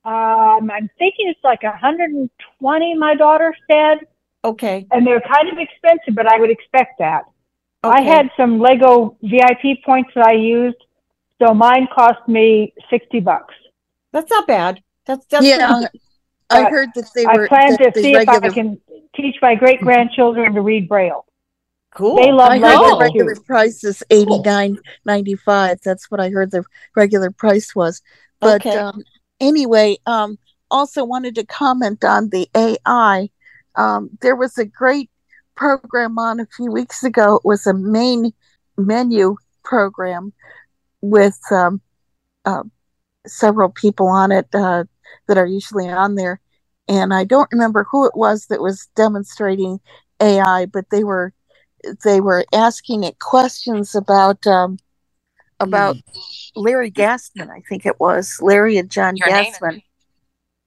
Um, 0.05 0.70
I'm 0.70 0.88
thinking 0.99 1.28
it's 1.28 1.42
like 1.42 1.62
120. 1.64 2.94
My 2.96 3.14
daughter 3.14 3.55
said, 3.70 4.07
Okay. 4.44 4.86
and 4.92 5.05
they're 5.07 5.20
kind 5.20 5.49
of 5.51 5.59
expensive, 5.59 6.14
but 6.14 6.26
I 6.32 6.38
would 6.38 6.51
expect 6.51 6.99
that. 7.01 7.24
I 7.82 8.03
had 8.03 8.30
some 8.36 8.61
Lego 8.61 9.16
VIP 9.22 9.82
points 9.84 10.11
that 10.14 10.26
I 10.26 10.32
used, 10.34 10.76
so 11.42 11.53
mine 11.55 11.88
cost 11.94 12.26
me 12.28 12.72
60 12.90 13.20
bucks. 13.20 13.55
That's 14.12 14.30
not 14.30 14.46
bad. 14.46 14.80
That's 15.05 15.26
that's 15.26 15.44
Yeah, 15.44 15.72
pretty- 15.80 16.01
I 16.51 16.64
heard 16.64 16.88
that 16.94 17.11
they 17.14 17.26
I 17.26 17.36
were 17.36 17.49
plan 17.49 17.76
to 17.78 17.90
the 17.94 18.03
see 18.03 18.14
if 18.14 18.28
I 18.28 18.38
can 18.49 18.80
teach 19.14 19.36
my 19.42 19.55
great 19.55 19.80
grandchildren 19.80 20.55
to 20.55 20.61
read 20.61 20.88
Braille. 20.88 21.24
Cool. 21.94 22.16
They 22.16 22.32
love 22.32 22.51
I 22.51 22.59
heard 22.59 22.78
the 22.78 22.96
regular 23.01 23.34
too. 23.34 23.42
price 23.42 23.82
is 23.84 24.03
eighty 24.11 24.38
nine 24.40 24.78
ninety 25.05 25.34
five. 25.34 25.78
That's 25.84 26.11
what 26.11 26.20
I 26.20 26.30
heard 26.30 26.51
the 26.51 26.64
regular 26.94 27.30
price 27.30 27.74
was. 27.74 28.03
But 28.40 28.64
Okay. 28.66 28.76
um, 28.76 29.03
anyway, 29.40 29.96
um, 30.07 30.38
also 30.70 31.05
wanted 31.05 31.34
to 31.36 31.46
comment 31.46 32.05
on 32.05 32.28
the 32.28 32.49
AI. 32.55 33.30
Um, 33.74 34.11
there 34.20 34.36
was 34.36 34.59
a 34.59 34.64
great 34.64 35.11
program 35.55 36.18
on 36.18 36.40
a 36.40 36.46
few 36.57 36.70
weeks 36.70 37.03
ago. 37.03 37.36
It 37.36 37.44
was 37.44 37.66
a 37.66 37.74
main 37.74 38.32
menu 38.76 39.36
program 39.64 40.32
with 41.01 41.38
um, 41.51 41.80
uh, 42.44 42.62
several 43.26 43.70
people 43.70 44.07
on 44.09 44.30
it 44.30 44.46
uh, 44.55 44.84
that 45.26 45.38
are 45.38 45.46
usually 45.46 45.88
on 45.88 46.14
there. 46.14 46.40
And 46.88 47.12
I 47.12 47.24
don't 47.24 47.52
remember 47.52 47.84
who 47.84 48.06
it 48.06 48.16
was 48.16 48.46
that 48.46 48.62
was 48.62 48.88
demonstrating 48.96 49.80
AI, 50.20 50.66
but 50.66 50.90
they 50.90 51.04
were 51.04 51.32
they 52.04 52.20
were 52.20 52.44
asking 52.52 53.04
it 53.04 53.18
questions 53.18 53.94
about 53.94 54.46
um, 54.46 54.78
about 55.61 55.96
hmm. 55.96 56.61
Larry 56.61 56.90
Gassman, 56.90 57.50
I 57.50 57.62
think 57.68 57.86
it 57.86 58.00
was 58.00 58.38
Larry 58.40 58.78
and 58.78 58.90
John 58.90 59.16
Your 59.16 59.30
name. 59.30 59.52
Gassman, 59.52 59.82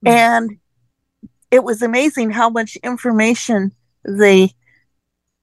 hmm. 0.02 0.08
and 0.08 0.58
it 1.50 1.64
was 1.64 1.82
amazing 1.82 2.30
how 2.30 2.48
much 2.48 2.76
information 2.76 3.72
the 4.04 4.50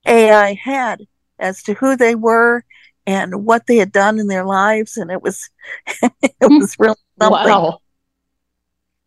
AI 0.08 0.54
had 0.54 1.06
as 1.38 1.62
to 1.64 1.74
who 1.74 1.95
they 1.95 2.16
were 2.16 2.64
and 3.06 3.45
what 3.45 3.68
they 3.68 3.78
had 3.78 3.91
done 3.91 4.20
in 4.20 4.28
their 4.28 4.45
lives, 4.45 4.97
and 4.97 5.12
it 5.12 5.22
was 5.22 5.50
it 6.02 6.34
hmm. 6.41 6.58
was 6.58 6.76
really 6.80 6.95
something. 7.20 7.43
Wow. 7.43 7.82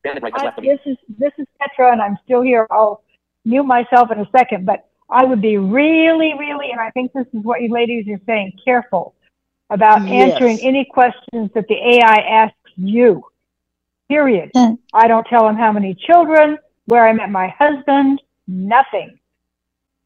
Bandit 0.02 0.22
right 0.22 0.32
has 0.32 0.42
I, 0.42 0.44
left 0.46 0.56
the 0.56 0.62
meeting. 0.62 0.78
this 0.84 0.92
is 0.92 1.16
this 1.18 1.32
is 1.38 1.46
Petra, 1.60 1.92
and 1.92 2.02
I'm 2.02 2.18
still 2.24 2.42
here. 2.42 2.66
I'll 2.70 3.02
mute 3.44 3.64
myself 3.64 4.10
in 4.10 4.20
a 4.20 4.28
second, 4.36 4.66
but 4.66 4.88
I 5.10 5.24
would 5.24 5.40
be 5.42 5.58
really, 5.58 6.34
really, 6.38 6.70
and 6.70 6.80
I 6.80 6.90
think 6.90 7.12
this 7.12 7.26
is 7.32 7.42
what 7.44 7.60
you 7.60 7.68
ladies 7.70 8.06
are 8.08 8.20
saying, 8.26 8.58
careful 8.64 9.14
about 9.70 10.08
Yes. 10.08 10.32
answering 10.32 10.58
any 10.60 10.84
questions 10.84 11.50
that 11.54 11.66
the 11.68 11.74
AI 11.74 12.16
asks 12.16 12.56
you. 12.76 13.22
Period. 14.08 14.50
I 14.92 15.08
don't 15.08 15.26
tell 15.26 15.48
him 15.48 15.56
how 15.56 15.72
many 15.72 15.94
children, 15.94 16.58
where 16.86 17.06
I 17.06 17.12
met 17.12 17.30
my 17.30 17.48
husband, 17.48 18.20
nothing. 18.46 19.18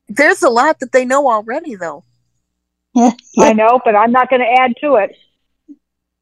There's 0.08 0.42
a 0.42 0.50
lot 0.50 0.78
that 0.80 0.92
they 0.92 1.04
know 1.04 1.28
already, 1.28 1.74
though. 1.74 2.04
I 2.96 3.52
know, 3.52 3.80
but 3.84 3.94
I'm 3.94 4.12
not 4.12 4.30
going 4.30 4.40
to 4.40 4.60
add 4.60 4.74
to 4.80 4.94
it. 4.96 5.14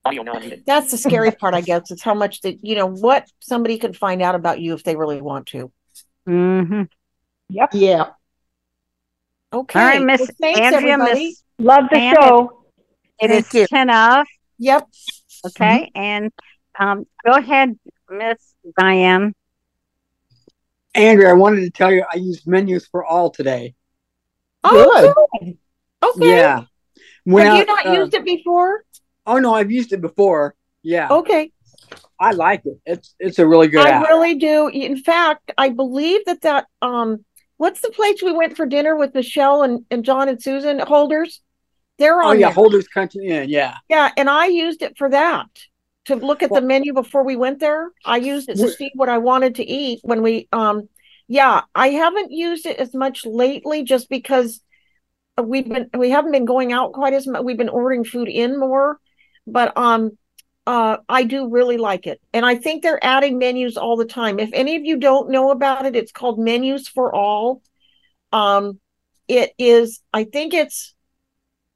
Audio 0.05 0.23
now 0.23 0.35
unmuted. 0.35 0.65
That's 0.67 0.91
the 0.91 0.99
scary 0.99 1.31
part, 1.41 1.55
I 1.55 1.61
guess. 1.61 1.91
It's 1.91 2.03
how 2.03 2.15
much 2.15 2.43
that 2.43 2.59
you 2.63 2.75
know 2.75 2.87
what 2.87 3.29
somebody 3.41 3.79
can 3.79 3.93
find 3.93 4.23
out 4.23 4.35
about 4.35 4.61
you 4.61 4.75
if 4.75 4.83
they 4.85 4.97
really 4.97 5.21
want 5.21 5.47
to. 5.49 5.73
Mm-hmm. 6.29 6.83
Yep. 7.49 7.71
Yeah. 7.73 8.07
Okay. 9.53 9.79
All 9.79 9.87
right, 9.87 10.03
Miss 10.03 10.21
Well, 10.21 10.29
thanks, 10.41 10.61
Andrea. 10.61 10.99
Miss 10.99 11.43
Love 11.59 11.85
the 11.91 11.97
Pam, 11.97 12.17
show. 12.17 12.65
It 13.21 13.29
Thank 13.29 13.47
is 13.47 13.55
you. 13.55 13.67
ten 13.67 13.91
of. 13.91 14.27
Yep. 14.59 14.89
Okay, 15.47 15.91
and 15.95 16.33
um, 16.79 17.07
go 17.25 17.33
ahead, 17.33 17.79
Miss 18.11 18.55
Diane. 18.79 19.35
Andrea, 20.95 21.31
I 21.31 21.35
wanted 21.35 21.61
to 21.61 21.71
tell 21.71 21.93
you 21.93 22.05
I 22.11 22.17
used 22.17 22.47
menus 22.47 22.87
for 22.87 23.05
all 23.05 23.31
today. 23.31 23.75
Oh, 24.63 25.15
good. 25.41 25.55
Okay. 26.03 26.37
Yeah. 26.37 26.65
Went 27.27 27.49
Have 27.49 27.59
you 27.59 27.65
not 27.67 27.87
uh, 27.87 27.93
used 27.93 28.15
it 28.15 28.25
before? 28.25 28.85
Oh 29.27 29.39
no, 29.39 29.55
I've 29.55 29.71
used 29.71 29.93
it 29.93 30.01
before. 30.01 30.55
Yeah. 30.83 31.09
Okay. 31.11 31.53
I 32.19 32.33
like 32.33 32.63
it. 32.65 32.79
It's 32.87 33.15
it's 33.19 33.39
a 33.39 33.47
really 33.47 33.69
good 33.69 33.87
I 33.87 33.91
app. 33.91 34.07
really 34.09 34.35
do. 34.37 34.69
In 34.69 34.97
fact, 34.97 35.53
I 35.59 35.71
believe 35.71 36.25
that 36.27 36.43
that 36.43 36.67
um, 36.83 37.25
what's 37.57 37.81
the 37.81 37.91
place 37.91 38.23
we 38.23 38.33
went 38.33 38.57
for 38.57 38.67
dinner 38.67 38.97
with 38.97 39.15
Michelle 39.15 39.63
and, 39.63 39.85
and 39.91 40.05
John 40.05 40.29
and 40.29 40.43
Susan 40.43 40.79
Holders? 40.79 41.41
They're 41.99 42.23
on 42.23 42.27
oh 42.27 42.33
yeah, 42.33 42.47
there. 42.47 42.55
Holders 42.55 42.89
Country 42.89 43.27
Inn. 43.27 43.49
Yeah. 43.49 43.77
Yeah, 43.89 44.11
and 44.17 44.29
I 44.29 44.47
used 44.47 44.83
it 44.83 44.97
for 44.99 45.11
that 45.11 45.47
to 46.07 46.17
look 46.17 46.43
at 46.43 46.51
the 46.51 46.61
menu 46.61 46.93
before 46.93 47.25
we 47.25 47.37
went 47.37 47.61
there. 47.61 47.91
I 48.05 48.19
used 48.19 48.49
it 48.49 48.57
to 48.57 48.69
see 48.69 48.91
what 48.95 49.09
I 49.09 49.19
wanted 49.19 49.57
to 49.57 49.65
eat 49.65 50.01
when 50.03 50.23
we 50.23 50.49
um 50.53 50.89
yeah, 51.27 51.63
I 51.75 51.89
haven't 51.89 52.33
used 52.33 52.67
it 52.67 52.79
as 52.79 52.95
much 52.95 53.25
lately 53.25 53.83
just 53.83 54.09
because 54.11 54.61
we've 55.43 55.69
been 55.69 55.89
we 55.97 56.11
haven't 56.11 56.33
been 56.33 56.45
going 56.45 56.73
out 56.73 56.93
quite 56.93 57.15
as 57.15 57.27
much. 57.27 57.43
We've 57.43 57.57
been 57.57 57.69
ordering 57.69 58.05
food 58.05 58.29
in 58.29 58.59
more, 58.59 58.99
but 59.47 59.77
um 59.77 60.17
uh 60.67 60.97
I 61.09 61.25
do 61.25 61.49
really 61.51 61.77
like 61.77 62.07
it. 62.07 62.21
And 62.33 62.45
I 62.47 62.55
think 62.57 62.83
they're 62.83 63.05
adding 63.05 63.39
menus 63.39 63.77
all 63.77 63.97
the 63.97 64.05
time. 64.07 64.39
If 64.39 64.51
any 64.53 64.77
of 64.77 64.85
you 64.85 64.97
don't 64.97 65.31
know 65.31 65.51
about 65.51 65.87
it, 65.87 65.97
it's 65.97 66.13
called 66.13 66.39
Menus 66.39 66.89
for 66.89 67.15
All. 67.15 67.63
Um 68.33 68.81
it 69.29 69.53
is 69.59 70.01
I 70.13 70.25
think 70.25 70.55
it's 70.55 70.95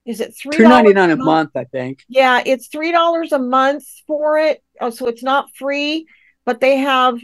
is 0.04 0.20
it 0.20 0.34
three 0.34 0.56
Two 0.56 0.62
ninety 0.62 0.94
nine 0.94 1.10
a 1.10 1.16
month, 1.16 1.50
I 1.54 1.64
think. 1.64 2.04
yeah, 2.08 2.42
it's 2.44 2.68
three 2.68 2.92
dollars 2.92 3.32
a 3.32 3.38
month 3.38 3.84
for 4.06 4.38
it, 4.38 4.62
uh, 4.80 4.90
so 4.90 5.06
it's 5.06 5.22
not 5.22 5.54
free, 5.54 6.06
but 6.46 6.60
they 6.60 6.78
have 6.78 7.18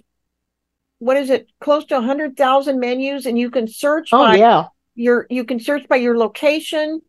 what 0.98 1.16
is 1.16 1.28
it, 1.30 1.48
close 1.60 1.84
to 1.86 1.98
a 1.98 2.00
hundred 2.02 2.36
thousand 2.36 2.80
menus, 2.80 3.26
and 3.26 3.38
you 3.38 3.50
can 3.50 3.68
search 3.68 4.10
Oh 4.12 4.18
by 4.18 4.36
yeah. 4.36 4.66
your 4.94 5.26
you 5.30 5.44
can 5.44 5.60
search 5.60 5.88
by 5.88 5.96
your 5.96 6.16
location. 6.16 7.00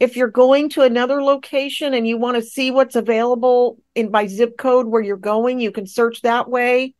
If 0.00 0.16
you're 0.16 0.28
going 0.28 0.68
to 0.70 0.82
another 0.82 1.22
location 1.22 1.94
and 1.94 2.06
you 2.06 2.18
want 2.18 2.36
to 2.36 2.42
see 2.42 2.70
what's 2.70 2.96
available 2.96 3.78
in 3.94 4.10
by 4.10 4.26
zip 4.26 4.56
code 4.58 4.86
where 4.86 5.02
you're 5.02 5.16
going, 5.16 5.60
you 5.60 5.72
can 5.72 5.86
search 5.86 6.22
that 6.22 6.48
way. 6.48 6.94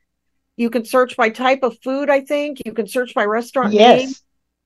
You 0.56 0.70
can 0.70 0.84
search 0.84 1.16
by 1.16 1.30
type 1.30 1.62
of 1.62 1.76
food, 1.82 2.10
I 2.10 2.20
think. 2.20 2.60
You 2.64 2.72
can 2.72 2.86
search 2.88 3.14
by 3.14 3.24
restaurant 3.24 3.72
name. 3.72 3.80
Yes. 3.80 4.22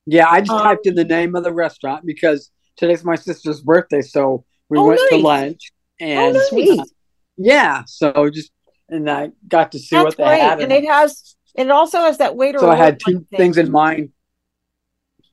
Yeah, 0.06 0.28
I 0.28 0.40
just 0.40 0.52
Um, 0.52 0.62
typed 0.62 0.86
in 0.86 0.94
the 0.94 1.04
name 1.04 1.36
of 1.36 1.44
the 1.44 1.52
restaurant 1.52 2.04
because 2.04 2.50
today's 2.76 3.04
my 3.04 3.14
sister's 3.14 3.60
birthday, 3.60 4.02
so 4.02 4.44
we 4.68 4.78
Oh, 4.78 4.86
went 4.86 5.00
to 5.10 5.16
lunch 5.18 5.70
and 6.00 6.18
Oh, 6.18 6.58
nice. 6.58 6.92
yeah, 7.36 7.84
so 7.86 8.30
just 8.30 8.50
and 8.88 9.08
I 9.08 9.30
got 9.46 9.72
to 9.72 9.78
see 9.78 9.96
That's 9.96 10.04
what 10.04 10.16
they 10.16 10.24
great. 10.24 10.40
had. 10.40 10.60
And 10.60 10.72
it 10.72 10.84
has 10.86 11.36
and 11.56 11.68
it 11.68 11.72
also 11.72 11.98
has 12.00 12.18
that 12.18 12.36
waiter 12.36 12.58
so 12.58 12.70
I 12.70 12.76
had 12.76 12.98
two 12.98 13.24
thing. 13.30 13.38
things 13.38 13.58
in 13.58 13.70
mind. 13.70 14.10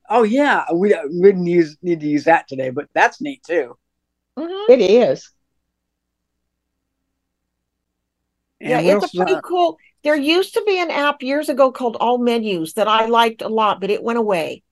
Oh 0.10 0.24
yeah, 0.24 0.66
we, 0.74 0.96
we 1.12 1.22
didn't 1.32 1.46
use 1.46 1.78
need 1.82 2.00
to 2.02 2.08
use 2.08 2.24
that 2.26 2.48
today, 2.48 2.72
but 2.72 2.88
that's 2.94 3.22
neat 3.22 3.44
too. 3.44 3.78
Mhm. 4.38 4.70
It 4.70 4.82
is. 4.82 5.30
And 8.62 8.86
Yeah, 8.86 8.96
it's 8.96 9.14
a 9.14 9.18
pretty 9.18 9.34
was- 9.34 9.42
cool. 9.44 9.78
There 10.04 10.16
used 10.16 10.54
to 10.54 10.64
be 10.66 10.80
an 10.80 10.92
app 10.92 11.22
years 11.22 11.50
ago 11.50 11.72
called 11.72 11.98
All 12.00 12.18
Menus 12.18 12.74
that 12.74 12.88
I 12.88 13.06
liked 13.08 13.42
a 13.42 13.50
lot, 13.50 13.82
but 13.82 13.90
it 13.90 14.02
went 14.02 14.18
away. 14.18 14.64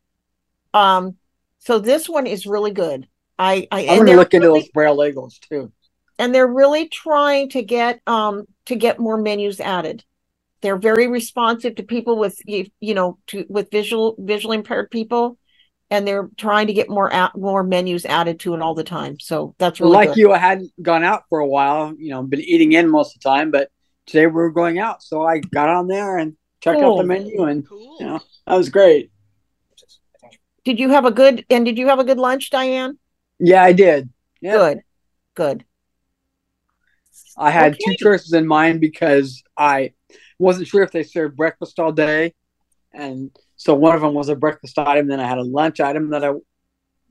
Um, 0.74 1.18
so 1.60 1.80
this 1.80 2.08
one 2.08 2.28
is 2.28 2.46
really 2.46 2.72
good. 2.72 3.08
I, 3.38 3.68
I 3.72 3.82
I'm 3.82 3.90
and 3.90 3.90
gonna 3.90 4.06
they're 4.06 4.16
look 4.16 4.34
into 4.34 4.48
really, 4.48 4.62
those 4.62 4.70
braille 4.70 4.96
labels 4.96 5.38
too. 5.40 5.72
and 6.18 6.34
they're 6.34 6.48
really 6.48 6.88
trying 6.90 7.50
to 7.50 7.62
get 7.62 8.02
um 8.08 8.46
to 8.66 8.76
get 8.76 9.00
more 9.00 9.18
menus 9.18 9.60
added. 9.60 10.04
They're 10.68 10.76
very 10.76 11.08
responsive 11.08 11.76
to 11.76 11.84
people 11.84 12.18
with 12.18 12.38
you 12.46 12.66
you 12.82 12.94
know 12.94 13.20
to 13.28 13.46
with 13.48 13.72
visual 13.72 14.18
visually 14.20 14.58
impaired 14.58 14.92
people, 14.92 15.38
and 15.90 16.06
they're 16.06 16.30
trying 16.36 16.68
to 16.68 16.74
get 16.74 16.90
more 16.90 17.10
at, 17.14 17.38
more 17.38 17.64
menus 17.64 18.06
added 18.06 18.42
to 18.42 18.54
it 18.54 18.62
all 18.62 18.76
the 18.76 18.84
time. 18.84 19.18
So 19.18 19.56
that's 19.60 19.80
really 19.80 19.96
like 19.96 20.10
good. 20.10 20.18
you, 20.18 20.34
I 20.34 20.40
hadn't 20.40 20.74
gone 20.82 21.06
out 21.06 21.24
for 21.30 21.40
a 21.40 21.48
while. 21.48 21.96
You 21.98 22.10
know, 22.10 22.22
been 22.22 22.42
eating 22.42 22.74
in 22.74 22.90
most 22.90 23.16
of 23.16 23.22
the 23.22 23.30
time, 23.30 23.50
but 23.50 23.70
today 24.08 24.26
we 24.26 24.34
were 24.34 24.52
going 24.52 24.78
out, 24.78 25.02
so 25.02 25.26
I 25.26 25.40
got 25.40 25.70
on 25.70 25.88
there 25.88 26.18
and 26.18 26.36
checked 26.60 26.82
out 26.82 26.98
the 26.98 27.06
menu, 27.06 27.44
and 27.44 27.66
you 27.72 28.06
know, 28.06 28.20
that 28.46 28.56
was 28.56 28.68
great. 28.68 29.10
Did 30.66 30.82
you 30.82 30.90
have 30.90 31.06
a 31.06 31.12
good 31.12 31.46
and 31.50 31.64
did 31.64 31.78
you 31.78 31.88
have 31.88 32.00
a 32.00 32.04
good 32.04 32.18
lunch, 32.18 32.50
Diane? 32.50 33.00
Yeah, 33.40 33.64
I 33.64 33.72
did. 33.72 34.10
Yeah. 34.42 34.58
Good, 34.58 34.80
good. 35.34 35.66
I 37.38 37.52
had 37.52 37.76
Okay. 37.76 37.80
two 37.86 37.96
choices 37.96 38.34
in 38.34 38.46
mind 38.46 38.82
because 38.82 39.42
I 39.56 39.94
wasn't 40.40 40.68
sure 40.68 40.84
if 40.84 40.92
they 40.92 41.04
served 41.04 41.36
breakfast 41.36 41.80
all 41.80 41.92
day, 41.92 42.34
and 42.94 43.32
so 43.56 43.74
one 43.74 43.96
of 43.96 44.02
them 44.02 44.14
was 44.14 44.30
a 44.30 44.36
breakfast 44.36 44.78
item. 44.78 45.08
Then 45.08 45.20
I 45.20 45.28
had 45.28 45.38
a 45.38 45.44
lunch 45.44 45.80
item 45.80 46.12
that 46.12 46.24
I 46.24 46.34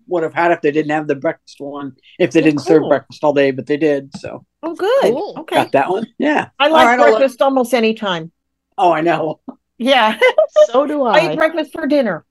would 0.09 0.23
have 0.23 0.35
had 0.35 0.53
if 0.53 0.61
they 0.61 0.71
didn't 0.71 0.93
have 0.93 1.09
the 1.09 1.15
breakfast 1.15 1.61
one. 1.61 1.97
If 2.19 2.33
they 2.33 2.41
Oh, 2.41 2.45
didn't 2.45 2.61
serve 2.61 2.89
breakfast 2.89 3.25
all 3.25 3.33
day, 3.33 3.51
but 3.51 3.67
they 3.67 3.77
did. 3.77 4.17
So 4.17 4.45
Oh, 4.63 4.75
good. 4.75 5.03
Cool. 5.03 5.35
Okay. 5.39 5.57
got 5.57 5.73
that 5.73 5.91
one. 5.91 6.07
Yeah. 6.19 6.51
I 6.59 6.69
like 6.69 6.87
right, 6.87 6.99
I'll 7.01 7.17
breakfast 7.19 7.43
almost 7.43 7.75
any 7.75 7.95
time. 7.95 8.33
Oh, 8.79 8.93
I 8.93 9.01
know. 9.01 9.41
Yeah. 9.79 10.19
So 10.67 10.87
do 10.87 11.05
I 11.05 11.21
I. 11.21 11.33
eat 11.33 11.39
breakfast 11.39 11.73
for 11.73 11.87
dinner. 11.87 12.25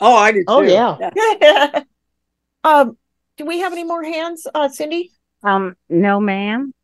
Oh, 0.00 0.14
I 0.14 0.32
do 0.32 0.40
too. 0.40 0.46
Oh, 0.48 0.62
yeah. 0.62 1.82
um, 2.64 2.96
do 3.36 3.46
we 3.46 3.60
have 3.60 3.72
any 3.72 3.84
more 3.84 4.02
hands, 4.02 4.46
uh, 4.52 4.68
Cindy? 4.68 5.12
Um, 5.42 5.76
no, 5.88 6.20
ma'am. 6.20 6.74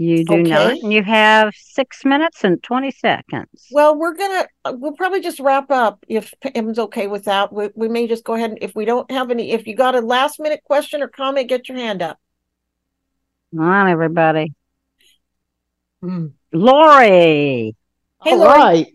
You 0.00 0.24
do 0.24 0.42
not. 0.44 0.72
Okay. 0.72 0.80
And 0.80 0.92
you 0.94 1.02
have 1.02 1.52
six 1.54 2.06
minutes 2.06 2.42
and 2.42 2.62
twenty 2.62 2.90
seconds. 2.90 3.66
Well, 3.70 3.98
we're 3.98 4.14
gonna 4.14 4.46
uh, 4.64 4.72
we'll 4.74 4.92
probably 4.94 5.20
just 5.20 5.40
wrap 5.40 5.70
up 5.70 6.06
if 6.08 6.32
Pam's 6.40 6.78
okay 6.78 7.06
with 7.06 7.24
that. 7.26 7.52
We, 7.52 7.68
we 7.74 7.90
may 7.90 8.06
just 8.08 8.24
go 8.24 8.32
ahead 8.32 8.48
and 8.48 8.58
if 8.62 8.74
we 8.74 8.86
don't 8.86 9.10
have 9.10 9.30
any, 9.30 9.50
if 9.52 9.66
you 9.66 9.76
got 9.76 9.94
a 9.94 10.00
last 10.00 10.40
minute 10.40 10.62
question 10.64 11.02
or 11.02 11.08
comment, 11.08 11.50
get 11.50 11.68
your 11.68 11.76
hand 11.76 12.00
up. 12.00 12.18
Come 13.54 13.62
on, 13.62 13.88
everybody. 13.90 14.54
Hmm. 16.00 16.28
Lori. 16.50 17.04
Hey, 17.04 17.74
All 18.32 18.38
Lori. 18.38 18.48
right. 18.58 18.86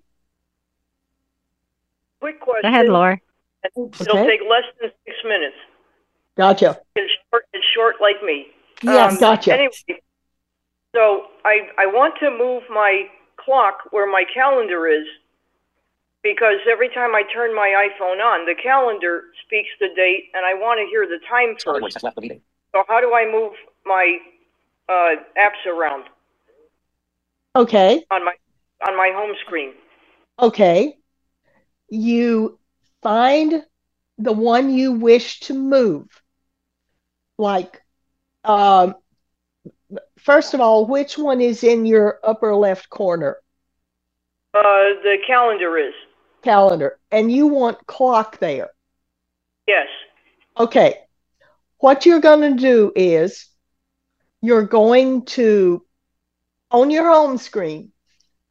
Quick 2.19 2.39
question. 2.39 2.61
Go 2.63 2.67
ahead, 2.69 2.87
Lori. 2.87 3.21
It'll 3.63 3.91
Okay. 4.09 4.25
take 4.25 4.41
less 4.49 4.63
than 4.81 4.89
six 5.05 5.15
minutes. 5.23 5.55
Gotcha. 6.35 6.79
It's 6.95 7.13
short, 7.29 7.43
it's 7.53 7.65
short 7.75 7.95
like 8.01 8.23
me. 8.23 8.47
Yes. 8.81 9.19
Gotcha. 9.19 9.53
Anyway, 9.53 9.69
so 10.95 11.27
I 11.45 11.69
I 11.77 11.87
want 11.87 12.15
to 12.21 12.31
move 12.31 12.63
my 12.71 13.05
clock 13.37 13.79
where 13.91 14.09
my 14.11 14.25
calendar 14.33 14.87
is 14.87 15.05
because 16.23 16.57
every 16.71 16.89
time 16.89 17.15
I 17.15 17.23
turn 17.33 17.55
my 17.55 17.69
iPhone 17.89 18.23
on, 18.23 18.45
the 18.45 18.55
calendar 18.61 19.25
speaks 19.45 19.69
the 19.79 19.89
date, 19.95 20.25
and 20.33 20.45
I 20.45 20.55
want 20.55 20.79
to 20.79 20.87
hear 20.89 21.05
the 21.07 21.19
time 21.29 21.55
Other 21.67 21.79
voice 21.79 21.93
first. 21.93 21.95
has 21.95 22.03
left 22.03 22.15
the 22.15 22.21
meeting. 22.21 22.41
So 22.73 22.83
how 22.87 23.01
do 23.01 23.13
I 23.13 23.29
move 23.31 23.53
my 23.85 24.17
uh, 24.89 25.15
apps 25.37 25.65
around 25.69 26.05
Okay. 27.55 28.05
on 28.11 28.25
my 28.25 28.33
on 28.87 28.97
my 28.97 29.11
home 29.15 29.35
screen? 29.45 29.73
Okay. 30.39 30.97
You 31.89 32.59
find 33.01 33.65
the 34.17 34.33
one 34.33 34.73
you 34.73 34.93
wish 34.93 35.39
to 35.41 35.53
move. 35.53 36.07
Like, 37.37 37.81
um, 38.43 38.95
first 40.25 40.53
of 40.53 40.59
all, 40.61 40.85
which 40.85 41.17
one 41.17 41.39
is 41.41 41.63
in 41.63 41.85
your 41.85 42.19
upper 42.23 42.55
left 42.55 42.89
corner 42.89 43.37
Uh, 44.53 44.95
the 45.03 45.17
calendar 45.27 45.77
is 45.77 45.93
calendar? 46.43 46.97
And 47.11 47.31
you 47.31 47.47
want 47.47 47.85
clock 47.87 48.39
there. 48.39 48.69
yes. 49.67 49.87
Okay. 50.57 50.91
What 51.79 52.05
you're 52.05 52.21
going 52.21 52.41
to 52.55 52.61
do 52.61 52.91
is 52.95 53.47
you're 54.41 54.65
going 54.65 55.25
to, 55.37 55.83
on 56.71 56.89
your 56.89 57.07
home 57.11 57.37
screen, 57.37 57.91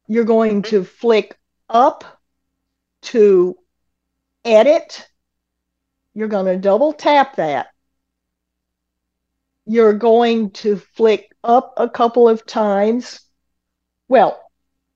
you're 0.07 0.25
going 0.25 0.61
to 0.63 0.83
flick 0.83 1.35
up 1.67 2.03
to 3.01 3.57
edit. 4.43 5.07
You're 6.13 6.27
going 6.27 6.45
to 6.45 6.57
double 6.57 6.93
tap 6.93 7.35
that. 7.37 7.67
You're 9.65 9.93
going 9.93 10.51
to 10.51 10.77
flick 10.77 11.31
up 11.43 11.73
a 11.77 11.89
couple 11.89 12.29
of 12.29 12.45
times. 12.45 13.21
Well, 14.07 14.41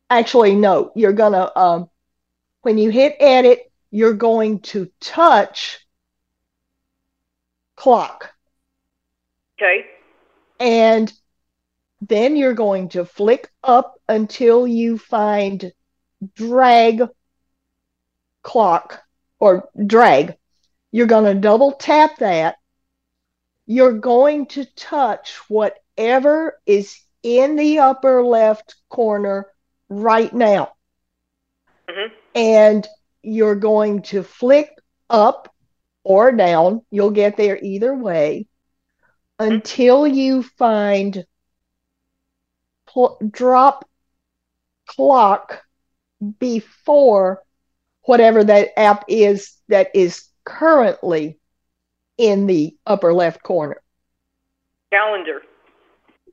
actually, 0.09 0.55
no, 0.55 0.91
you're 0.95 1.13
going 1.13 1.33
to, 1.33 1.57
um, 1.59 1.89
when 2.61 2.77
you 2.77 2.89
hit 2.89 3.15
edit, 3.19 3.71
you're 3.91 4.13
going 4.13 4.59
to 4.59 4.91
touch 4.99 5.79
clock. 7.75 8.31
Okay. 9.57 9.85
And 10.59 11.11
then 12.01 12.35
you're 12.35 12.53
going 12.53 12.89
to 12.89 13.05
flick 13.05 13.49
up 13.63 13.99
until 14.07 14.67
you 14.67 14.97
find 14.97 15.71
drag 16.35 17.01
clock 18.43 19.01
or 19.39 19.69
drag. 19.85 20.35
You're 20.91 21.07
going 21.07 21.33
to 21.33 21.39
double 21.39 21.73
tap 21.73 22.17
that. 22.19 22.57
You're 23.71 23.99
going 23.99 24.47
to 24.47 24.65
touch 24.65 25.37
whatever 25.47 26.59
is 26.65 26.99
in 27.21 27.55
the 27.55 27.77
upper 27.77 28.23
left 28.23 28.73
corner 28.89 29.45
right 29.89 30.33
now. 30.33 30.73
Mm-hmm. 31.87 32.13
And 32.33 32.87
you're 33.21 33.53
going 33.53 34.01
to 34.03 34.23
flick 34.23 34.71
up 35.07 35.53
or 36.03 36.31
down. 36.31 36.81
You'll 36.89 37.11
get 37.11 37.37
there 37.37 37.59
either 37.61 37.93
way 37.93 38.47
until 39.37 40.07
you 40.07 40.41
find 40.41 41.23
pl- 42.87 43.19
drop 43.29 43.87
clock 44.87 45.61
before 46.39 47.43
whatever 48.01 48.43
that 48.43 48.79
app 48.79 49.05
is 49.09 49.55
that 49.67 49.91
is 49.93 50.27
currently 50.43 51.38
in 52.19 52.45
the 52.45 52.75
upper 52.85 53.13
left 53.13 53.41
corner. 53.41 53.81
Calendar. 54.91 55.41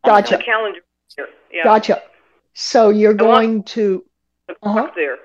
Gotcha. 0.04 0.36
The 0.38 0.42
calendar. 0.42 0.80
Yeah. 1.52 1.62
Gotcha. 1.64 2.02
So 2.54 2.90
you're 2.90 3.14
going 3.14 3.62
to 3.64 4.04
uh-huh. 4.62 4.90
There. 4.94 5.18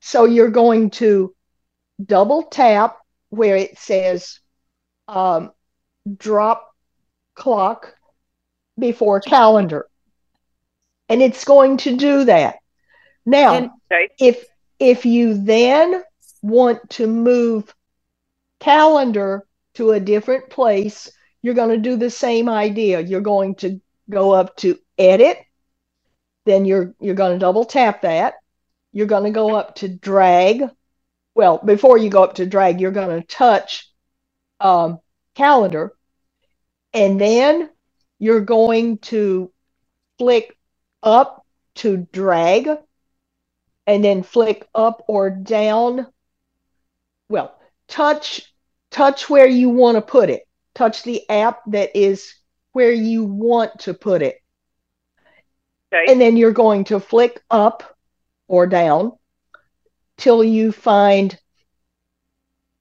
So 0.00 0.24
you're 0.24 0.50
going 0.50 0.90
to 0.90 1.34
double 2.04 2.44
tap 2.44 2.98
where 3.30 3.56
it 3.56 3.78
says 3.78 4.40
um, 5.08 5.52
drop 6.16 6.74
clock 7.34 7.94
before 8.78 9.20
calendar. 9.20 9.86
And 11.08 11.20
it's 11.22 11.44
going 11.44 11.76
to 11.78 11.96
do 11.96 12.24
that. 12.24 12.56
Now, 13.26 13.72
Okay. 13.90 14.08
if 14.18 14.44
if 14.78 15.06
you 15.06 15.34
then 15.34 16.02
want 16.42 16.90
to 16.90 17.06
move 17.06 17.72
calendar 18.58 19.44
to 19.74 19.92
a 19.92 20.00
different 20.00 20.50
place, 20.50 21.10
you're 21.40 21.54
going 21.54 21.70
to 21.70 21.78
do 21.90 21.96
the 21.96 22.10
same 22.10 22.48
idea. 22.48 23.00
You're 23.00 23.20
going 23.20 23.54
to 23.56 23.80
go 24.10 24.32
up 24.32 24.56
to 24.56 24.78
edit, 24.98 25.38
then 26.44 26.64
you're 26.64 26.94
you're 27.00 27.14
going 27.14 27.32
to 27.32 27.38
double 27.38 27.64
tap 27.64 28.02
that. 28.02 28.34
You're 28.92 29.06
going 29.06 29.24
to 29.24 29.30
go 29.30 29.54
up 29.54 29.76
to 29.76 29.88
drag. 29.88 30.64
Well, 31.34 31.58
before 31.58 31.96
you 31.96 32.10
go 32.10 32.22
up 32.22 32.34
to 32.34 32.46
drag, 32.46 32.80
you're 32.80 32.90
going 32.90 33.20
to 33.20 33.26
touch 33.26 33.90
um, 34.60 35.00
calendar, 35.34 35.92
and 36.92 37.20
then 37.20 37.70
you're 38.18 38.42
going 38.42 38.98
to 38.98 39.50
flick 40.18 40.56
up 41.02 41.46
to 41.76 41.96
drag, 42.12 42.68
and 43.86 44.04
then 44.04 44.22
flick 44.22 44.68
up 44.74 45.02
or 45.08 45.30
down. 45.30 46.06
Well, 47.28 47.58
touch 47.88 48.51
touch 48.92 49.28
where 49.28 49.46
you 49.46 49.70
want 49.70 49.96
to 49.96 50.02
put 50.02 50.30
it. 50.30 50.42
Touch 50.74 51.02
the 51.02 51.28
app 51.28 51.60
that 51.68 51.90
is 51.96 52.34
where 52.72 52.92
you 52.92 53.24
want 53.24 53.80
to 53.80 53.94
put 53.94 54.22
it. 54.22 54.36
Okay. 55.92 56.10
And 56.10 56.20
then 56.20 56.36
you're 56.36 56.52
going 56.52 56.84
to 56.84 57.00
flick 57.00 57.42
up 57.50 57.96
or 58.48 58.66
down 58.66 59.12
till 60.16 60.42
you 60.44 60.72
find 60.72 61.38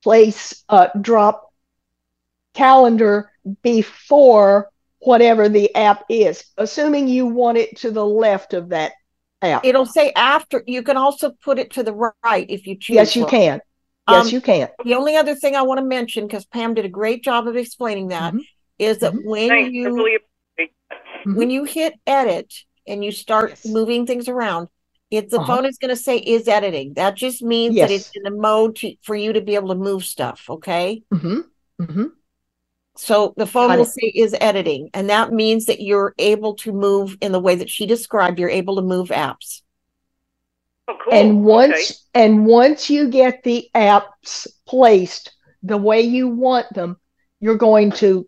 place 0.03 0.63
uh, 0.69 0.87
drop 0.99 1.51
calendar 2.53 3.31
before 3.61 4.69
whatever 4.99 5.49
the 5.49 5.73
app 5.75 6.05
is, 6.09 6.43
assuming 6.57 7.07
you 7.07 7.25
want 7.25 7.57
it 7.57 7.77
to 7.77 7.91
the 7.91 8.05
left 8.05 8.53
of 8.53 8.69
that 8.69 8.93
app. 9.41 9.65
It'll 9.65 9.85
say 9.85 10.11
after. 10.15 10.63
You 10.67 10.83
can 10.83 10.97
also 10.97 11.31
put 11.43 11.59
it 11.59 11.71
to 11.71 11.83
the 11.83 12.11
right 12.23 12.45
if 12.49 12.67
you 12.67 12.77
choose. 12.77 12.95
Yes, 12.95 13.15
you 13.15 13.23
Laura. 13.23 13.31
can. 13.31 13.61
Yes, 14.09 14.25
Um, 14.25 14.33
you 14.33 14.41
can. 14.41 14.69
The 14.83 14.95
only 14.95 15.15
other 15.15 15.35
thing 15.35 15.55
I 15.55 15.61
want 15.61 15.79
to 15.79 15.85
mention, 15.85 16.27
because 16.27 16.45
Pam 16.45 16.73
did 16.73 16.85
a 16.85 16.89
great 16.89 17.23
job 17.23 17.47
of 17.47 17.55
explaining 17.55 18.09
that, 18.09 18.33
is 18.79 18.99
that 18.99 19.13
when 19.23 19.49
Thanks. 19.49 19.73
You 19.73 19.95
really 19.95 20.17
when 21.23 21.51
you 21.51 21.65
hit 21.65 21.93
edit 22.07 22.51
and 22.87 23.05
you 23.05 23.11
start 23.11 23.59
moving 23.63 24.07
things 24.07 24.27
around, 24.27 24.69
if 25.11 25.29
the 25.29 25.39
Uh-huh. 25.39 25.57
phone 25.57 25.65
is 25.65 25.77
going 25.77 25.89
to 25.89 26.01
say 26.01 26.17
is 26.17 26.47
editing, 26.47 26.93
that 26.93 27.15
just 27.15 27.43
means 27.43 27.75
that 27.75 27.91
it's 27.91 28.09
in 28.15 28.23
the 28.23 28.31
mode 28.31 28.77
to, 28.77 28.95
for 29.03 29.15
you 29.15 29.33
to 29.33 29.41
be 29.41 29.53
able 29.55 29.67
to 29.67 29.75
move 29.75 30.03
stuff. 30.03 30.45
Okay. 30.49 31.03
Mm-hmm. 31.13 31.41
Mm-hmm. 31.81 32.05
So 32.95 33.33
the 33.37 33.45
phone 33.45 33.69
Got 33.69 33.77
will 33.79 33.85
it. 33.85 33.91
say 33.91 34.07
is 34.07 34.35
editing, 34.41 34.89
and 34.93 35.09
that 35.09 35.31
means 35.31 35.65
that 35.65 35.79
you're 35.79 36.13
able 36.17 36.55
to 36.55 36.73
move 36.73 37.17
in 37.21 37.31
the 37.31 37.39
way 37.39 37.55
that 37.55 37.69
she 37.69 37.85
described. 37.85 38.39
You're 38.39 38.49
able 38.49 38.75
to 38.77 38.81
move 38.81 39.09
apps. 39.09 39.60
Oh, 40.91 40.97
cool. 41.03 41.13
And 41.13 41.43
once 41.45 41.73
Okay. 41.73 41.93
and 42.13 42.45
once 42.45 42.89
you 42.89 43.09
get 43.09 43.43
the 43.43 43.69
apps 43.73 44.47
placed 44.67 45.31
the 45.63 45.77
way 45.77 46.01
you 46.01 46.27
want 46.27 46.73
them, 46.73 46.97
you're 47.39 47.57
going 47.57 47.91
to 47.93 48.27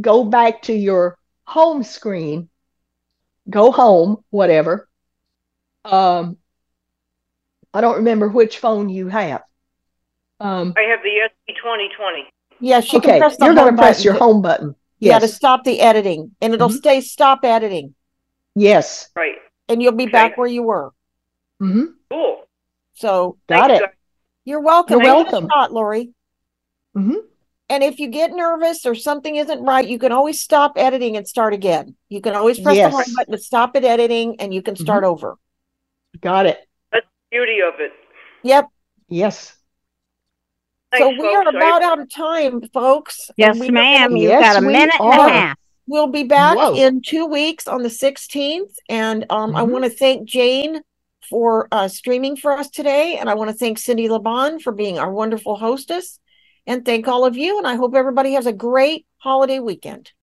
go 0.00 0.24
back 0.24 0.62
to 0.62 0.74
your 0.74 1.16
home 1.46 1.82
screen, 1.82 2.50
go 3.48 3.72
home, 3.72 4.22
whatever. 4.30 4.88
Um, 5.84 6.36
I 7.72 7.80
don't 7.80 7.96
remember 7.96 8.28
which 8.28 8.58
phone 8.58 8.88
you 8.88 9.08
have. 9.08 9.42
Um, 10.40 10.74
I 10.76 10.82
have 10.82 11.02
the 11.02 11.20
SE 11.20 11.54
twenty 11.62 11.88
twenty. 11.96 12.28
Yes, 12.60 12.92
you 12.92 12.98
okay, 12.98 13.12
can 13.12 13.20
press 13.20 13.36
the 13.38 13.46
you're 13.46 13.54
going 13.54 13.66
home 13.68 13.76
to 13.76 13.82
press 13.82 14.04
your 14.04 14.14
home 14.14 14.42
button. 14.42 14.74
Yeah, 15.00 15.18
to 15.18 15.28
stop 15.28 15.64
the 15.64 15.80
editing, 15.80 16.32
and 16.42 16.52
it'll 16.54 16.68
Mhm. 16.68 16.78
stay 16.78 17.00
stop 17.00 17.44
editing, 17.44 17.94
yes. 18.54 19.10
Right. 19.16 19.36
And 19.68 19.82
you'll 19.82 19.92
be 19.92 20.06
back 20.06 20.36
where 20.36 20.48
you 20.48 20.62
were. 20.62 20.92
Mm-hmm. 21.62 21.84
Cool. 22.10 22.46
So 22.94 23.38
Got 23.48 23.68
Thanks, 23.70 23.82
it. 23.82 23.86
guys. 23.86 23.94
you're 24.44 24.60
welcome. 24.60 25.00
You're 25.00 25.04
Give 25.04 25.08
it 25.08 25.28
a 25.28 25.30
welcome. 25.30 25.48
shot, 25.52 25.72
Lori. 25.72 26.10
hmm 26.94 27.14
And 27.68 27.82
if 27.82 27.98
you 27.98 28.08
get 28.08 28.32
nervous 28.32 28.86
or 28.86 28.94
something 28.94 29.36
isn't 29.36 29.62
right, 29.62 29.86
you 29.86 29.98
can 29.98 30.12
always 30.12 30.40
stop 30.40 30.72
editing 30.76 31.16
and 31.16 31.26
start 31.26 31.54
again. 31.54 31.96
You 32.08 32.20
can 32.20 32.34
always 32.34 32.60
press 32.60 32.76
the 32.76 32.90
home 32.90 33.00
Yes. 33.06 33.14
button 33.16 33.32
to 33.32 33.38
stop 33.38 33.74
it 33.76 33.84
editing, 33.84 34.40
and 34.40 34.52
you 34.52 34.62
can 34.62 34.76
start 34.76 35.04
over. 35.04 35.36
Got 36.20 36.46
it. 36.46 36.58
That's 36.92 37.06
the 37.06 37.36
beauty 37.36 37.60
of 37.60 37.74
it. 37.80 37.92
Yep. 38.42 38.68
Yes. 39.08 39.56
So 40.96 41.08
we 41.08 41.26
are 41.34 41.42
folks. 41.44 41.56
I- 41.56 41.58
about 41.58 41.82
out 41.82 41.98
of 41.98 42.08
time, 42.10 42.60
folks. 42.72 43.28
and 43.30 43.34
Yes, 43.38 43.58
we 43.58 43.70
ma'am. 43.70 44.12
You've 44.16 44.30
Yes, 44.30 44.54
got 44.54 44.62
a 44.62 44.66
we 44.66 44.72
minute 44.72 44.94
and 45.00 45.12
a 45.20 45.28
half. 45.28 45.58
We'll 45.86 46.06
be 46.06 46.24
back 46.24 46.56
Whoa. 46.56 46.74
in 46.74 47.02
two 47.02 47.26
weeks 47.26 47.68
on 47.68 47.82
the 47.82 47.90
16th. 47.90 48.74
And 48.88 49.26
um, 49.30 49.54
I 49.54 49.62
Mhm. 49.62 49.68
want 49.70 49.84
to 49.84 49.90
thank 49.90 50.28
Jane 50.28 50.80
for 51.28 51.68
uh, 51.72 51.88
streaming 51.88 52.36
for 52.36 52.52
us 52.52 52.70
today. 52.70 53.16
And 53.18 53.28
I 53.28 53.34
want 53.34 53.50
to 53.50 53.56
thank 53.56 53.78
Cindy 53.78 54.08
Laban 54.08 54.60
for 54.60 54.72
being 54.72 54.98
our 54.98 55.12
wonderful 55.12 55.56
hostess. 55.56 56.18
and 56.66 56.82
thank 56.86 57.06
all 57.06 57.26
of 57.26 57.36
you. 57.36 57.58
And 57.58 57.66
I 57.66 57.74
hope 57.74 57.94
everybody 57.94 58.32
has 58.32 58.46
a 58.46 58.52
great 58.52 59.04
holiday 59.18 59.58
weekend. 59.58 60.10